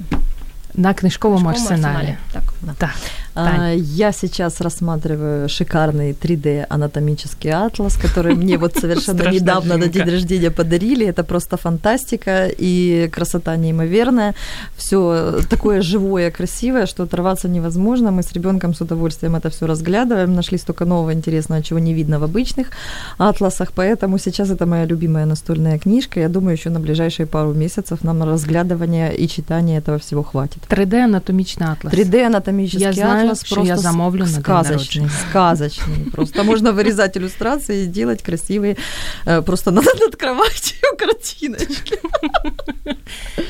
на 0.74 0.95
книжковому 0.95 1.49
арсеналі. 1.49 1.82
арсеналі. 1.82 2.16
Так. 2.32 2.43
так. 2.78 2.95
А, 3.35 3.72
я 3.72 4.12
сейчас 4.12 4.61
рассматриваю 4.61 5.49
шикарный 5.49 6.12
3D 6.12 6.66
анатомический 6.68 7.51
атлас, 7.51 7.97
который 7.97 8.35
мне 8.37 8.59
вот 8.59 8.76
совершенно 8.76 9.28
недавно 9.30 9.76
на 9.76 9.89
день 9.89 10.11
рождения 10.11 10.51
подарили. 10.51 11.07
Это 11.07 11.24
просто 11.24 11.57
фантастика 11.57 12.49
и 12.61 13.09
красота 13.12 13.57
неимоверная. 13.57 14.35
Все 14.76 15.41
такое 15.51 15.82
живое, 15.82 16.30
красивое, 16.30 16.87
что 16.87 17.03
оторваться 17.03 17.49
невозможно. 17.49 18.11
Мы 18.11 18.22
с 18.22 18.32
ребенком 18.32 18.74
с 18.74 18.80
удовольствием 18.80 19.35
это 19.35 19.51
все 19.51 19.66
разглядываем. 19.66 20.35
Нашли 20.35 20.59
столько 20.59 20.85
нового 20.85 21.12
интересного, 21.12 21.62
чего 21.62 21.80
не 21.80 21.95
видно 21.95 22.18
в 22.18 22.24
обычных 22.24 22.68
атласах. 23.18 23.72
Поэтому 23.74 24.18
сейчас 24.18 24.51
это 24.51 24.66
моя 24.66 24.85
любимая 24.85 25.26
настольная 25.26 25.78
книжка. 25.78 26.20
Я 26.20 26.28
думаю, 26.28 26.57
еще 26.57 26.70
на 26.70 26.80
ближайшие 26.80 27.26
пару 27.26 27.53
месяцев 27.53 28.05
нам 28.05 28.18
на 28.18 28.26
разглядывание 28.26 29.14
и 29.16 29.28
читание 29.28 29.78
этого 29.78 29.99
всего 29.99 30.22
хватит. 30.22 30.59
3D 30.68 31.05
анатомічний 31.05 31.68
атлас. 31.68 31.93
3D 31.95 32.26
анатомический 32.26 32.87
я 32.87 32.93
знаю, 32.93 33.24
атлас 33.24 33.45
что 33.45 33.56
просто 33.56 33.74
я 33.74 33.78
замовлю 33.78 34.26
сказочный, 34.26 35.04
на 35.04 35.10
сказочный. 35.10 36.12
Просто 36.12 36.43
можно 36.43 36.72
вырезать 36.72 37.18
иллюстрации 37.18 37.84
и 37.84 37.88
делать 37.88 38.22
красивые 38.22 38.78
э, 39.26 39.41
просто 39.41 39.72
над, 39.72 39.86
над 39.86 40.16
кроватью 40.16 40.97
картиночки. 40.97 42.00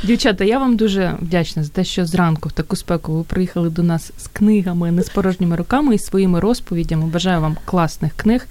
Дівчата, 0.03 0.43
я 0.43 0.59
вам 0.59 0.77
дуже 0.77 1.15
вдячна 1.21 1.63
за 1.63 1.69
те, 1.69 1.83
що 1.83 2.05
зранку 2.05 2.49
в 2.49 2.51
таку 2.51 2.75
спеку 2.75 3.13
ви 3.13 3.23
приїхали 3.23 3.69
до 3.69 3.83
нас 3.83 4.11
з 4.17 4.27
книгами, 4.27 4.91
не 4.91 5.03
з 5.03 5.09
порожніми 5.09 5.55
руками 5.55 5.95
і 5.95 5.99
своїми 5.99 6.39
розповідями. 6.39 7.05
Бажаю 7.05 7.41
вам 7.41 7.57
класних 7.65 8.13
книг. 8.13 8.47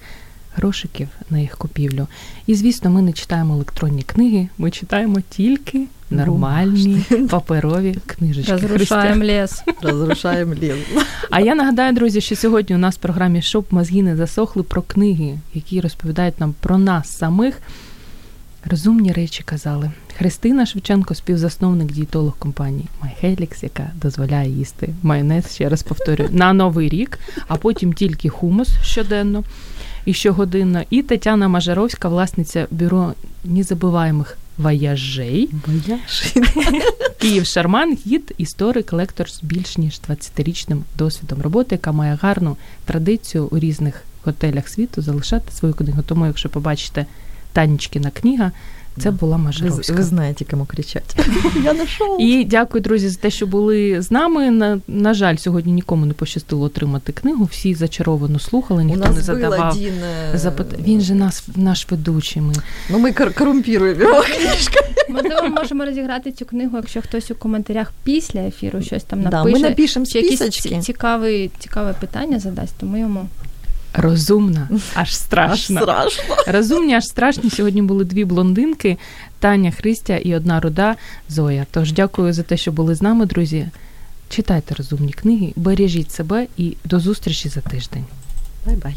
Грошиків 0.56 1.08
на 1.30 1.38
їх 1.38 1.56
купівлю. 1.56 2.06
І, 2.46 2.54
звісно, 2.54 2.90
ми 2.90 3.02
не 3.02 3.12
читаємо 3.12 3.54
електронні 3.54 4.02
книги, 4.02 4.48
ми 4.58 4.70
читаємо 4.70 5.20
тільки 5.30 5.86
нормальні 6.10 7.04
паперові 7.30 7.98
книжечки. 8.06 8.52
Розрушаємо 8.52 9.24
ліс. 9.24 9.62
Розрушаємо 9.82 10.54
ліс. 10.54 10.74
А 11.30 11.40
я 11.40 11.54
нагадаю, 11.54 11.92
друзі, 11.92 12.20
що 12.20 12.36
сьогодні 12.36 12.76
у 12.76 12.78
нас 12.78 12.94
в 12.94 12.98
програмі 12.98 13.42
Щоб 13.42 13.64
мозги 13.70 14.02
не 14.02 14.16
засохли 14.16 14.62
про 14.62 14.82
книги, 14.82 15.38
які 15.54 15.80
розповідають 15.80 16.40
нам 16.40 16.54
про 16.60 16.78
нас 16.78 17.16
самих. 17.16 17.58
Розумні 18.70 19.12
речі 19.12 19.42
казали. 19.42 19.90
Христина 20.18 20.66
Шевченко, 20.66 21.14
співзасновник 21.14 21.92
дієтолог 21.92 22.38
компанії 22.38 22.86
MyHelix, 23.02 23.62
яка 23.62 23.90
дозволяє 23.94 24.50
їсти 24.50 24.88
майонез, 25.02 25.54
ще 25.54 25.68
раз 25.68 25.82
повторюю, 25.82 26.30
на 26.32 26.52
новий 26.52 26.88
рік, 26.88 27.18
а 27.48 27.56
потім 27.56 27.92
тільки 27.92 28.28
хумус 28.28 28.68
щоденно 28.82 29.44
і 30.04 30.14
щогодинно. 30.14 30.82
І 30.90 31.02
Тетяна 31.02 31.48
Мажаровська, 31.48 32.08
власниця 32.08 32.66
бюро 32.70 33.14
незабуваємих 33.44 34.38
вояжей. 34.58 35.50
Київ 37.18 37.46
Шарман, 37.46 37.98
гід, 38.06 38.34
історик, 38.38 38.92
лектор 38.92 39.30
з 39.30 39.42
більш 39.42 39.78
ніж 39.78 40.00
20-річним 40.08 40.80
досвідом 40.98 41.42
роботи, 41.42 41.74
яка 41.74 41.92
має 41.92 42.18
гарну 42.22 42.56
традицію 42.84 43.48
у 43.50 43.58
різних 43.58 44.04
готелях 44.24 44.68
світу 44.68 45.02
залишати 45.02 45.52
свою 45.52 45.74
книгу. 45.74 46.02
Тому, 46.06 46.26
якщо 46.26 46.48
побачите 46.48 47.06
Танечкіна 47.54 48.10
книга, 48.10 48.52
це 48.98 49.10
була 49.10 49.36
Мажаровська. 49.36 49.92
Ви, 49.92 49.98
ви 49.98 50.04
знаєте, 50.04 50.44
кому 50.50 50.64
кричати. 50.64 51.24
Я 51.64 51.72
нашов. 51.72 52.20
І 52.22 52.44
дякую, 52.44 52.82
друзі, 52.82 53.08
за 53.08 53.18
те, 53.18 53.30
що 53.30 53.46
були 53.46 54.02
з 54.02 54.10
нами. 54.10 54.50
На, 54.50 54.80
на 54.88 55.14
жаль, 55.14 55.36
сьогодні 55.36 55.72
нікому 55.72 56.06
не 56.06 56.14
пощастило 56.14 56.64
отримати 56.66 57.12
книгу. 57.12 57.44
Всі 57.44 57.74
зачаровано 57.74 58.38
слухали, 58.38 58.84
ніхто 58.84 59.04
У 59.04 59.06
нас 59.06 59.16
не 59.16 59.22
задавав 59.22 59.72
один... 59.72 59.92
запит... 60.34 60.66
Він 60.86 61.00
же 61.00 61.14
нас 61.14 61.44
наш 61.56 61.90
ведучий. 61.90 62.42
Ми, 62.42 62.54
ну, 62.90 62.98
ми 62.98 63.12
корумпіруємо 63.12 64.02
його 64.02 64.22
книжками. 64.22 64.88
Можливо, 65.08 65.42
ми 65.42 65.48
можемо 65.48 65.84
розіграти 65.84 66.32
цю 66.32 66.44
книгу, 66.44 66.76
якщо 66.76 67.02
хтось 67.02 67.30
у 67.30 67.34
коментарях 67.34 67.92
після 68.04 68.40
ефіру 68.40 68.82
щось 68.82 69.02
там 69.02 69.22
напише. 69.22 69.44
Да, 69.44 69.50
ми 69.50 69.68
напишемо 69.68 70.06
чи 70.06 70.18
якісь 70.20 70.48
цікаві, 70.84 71.50
цікаве 71.58 71.94
питання 72.00 72.38
задасть, 72.38 72.74
тому 72.78 72.96
йому. 72.96 73.28
Розумна, 73.94 74.68
аж 74.94 75.16
страшно. 75.16 75.80
Аж 75.80 76.12
страшно. 76.12 76.36
Розумні, 76.46 76.94
аж 76.94 77.04
страшні. 77.04 77.50
Сьогодні 77.50 77.82
були 77.82 78.04
дві 78.04 78.24
блондинки: 78.24 78.98
Таня 79.38 79.70
Христя 79.70 80.16
і 80.16 80.34
одна 80.34 80.60
руда 80.60 80.96
Зоя. 81.28 81.66
Тож 81.70 81.92
дякую 81.92 82.32
за 82.32 82.42
те, 82.42 82.56
що 82.56 82.72
були 82.72 82.94
з 82.94 83.02
нами, 83.02 83.26
друзі. 83.26 83.68
Читайте 84.28 84.74
розумні 84.74 85.12
книги, 85.12 85.52
бережіть 85.56 86.12
себе 86.12 86.46
і 86.56 86.76
до 86.84 87.00
зустрічі 87.00 87.48
за 87.48 87.60
тиждень. 87.60 88.04
Bye-bye. 88.66 88.96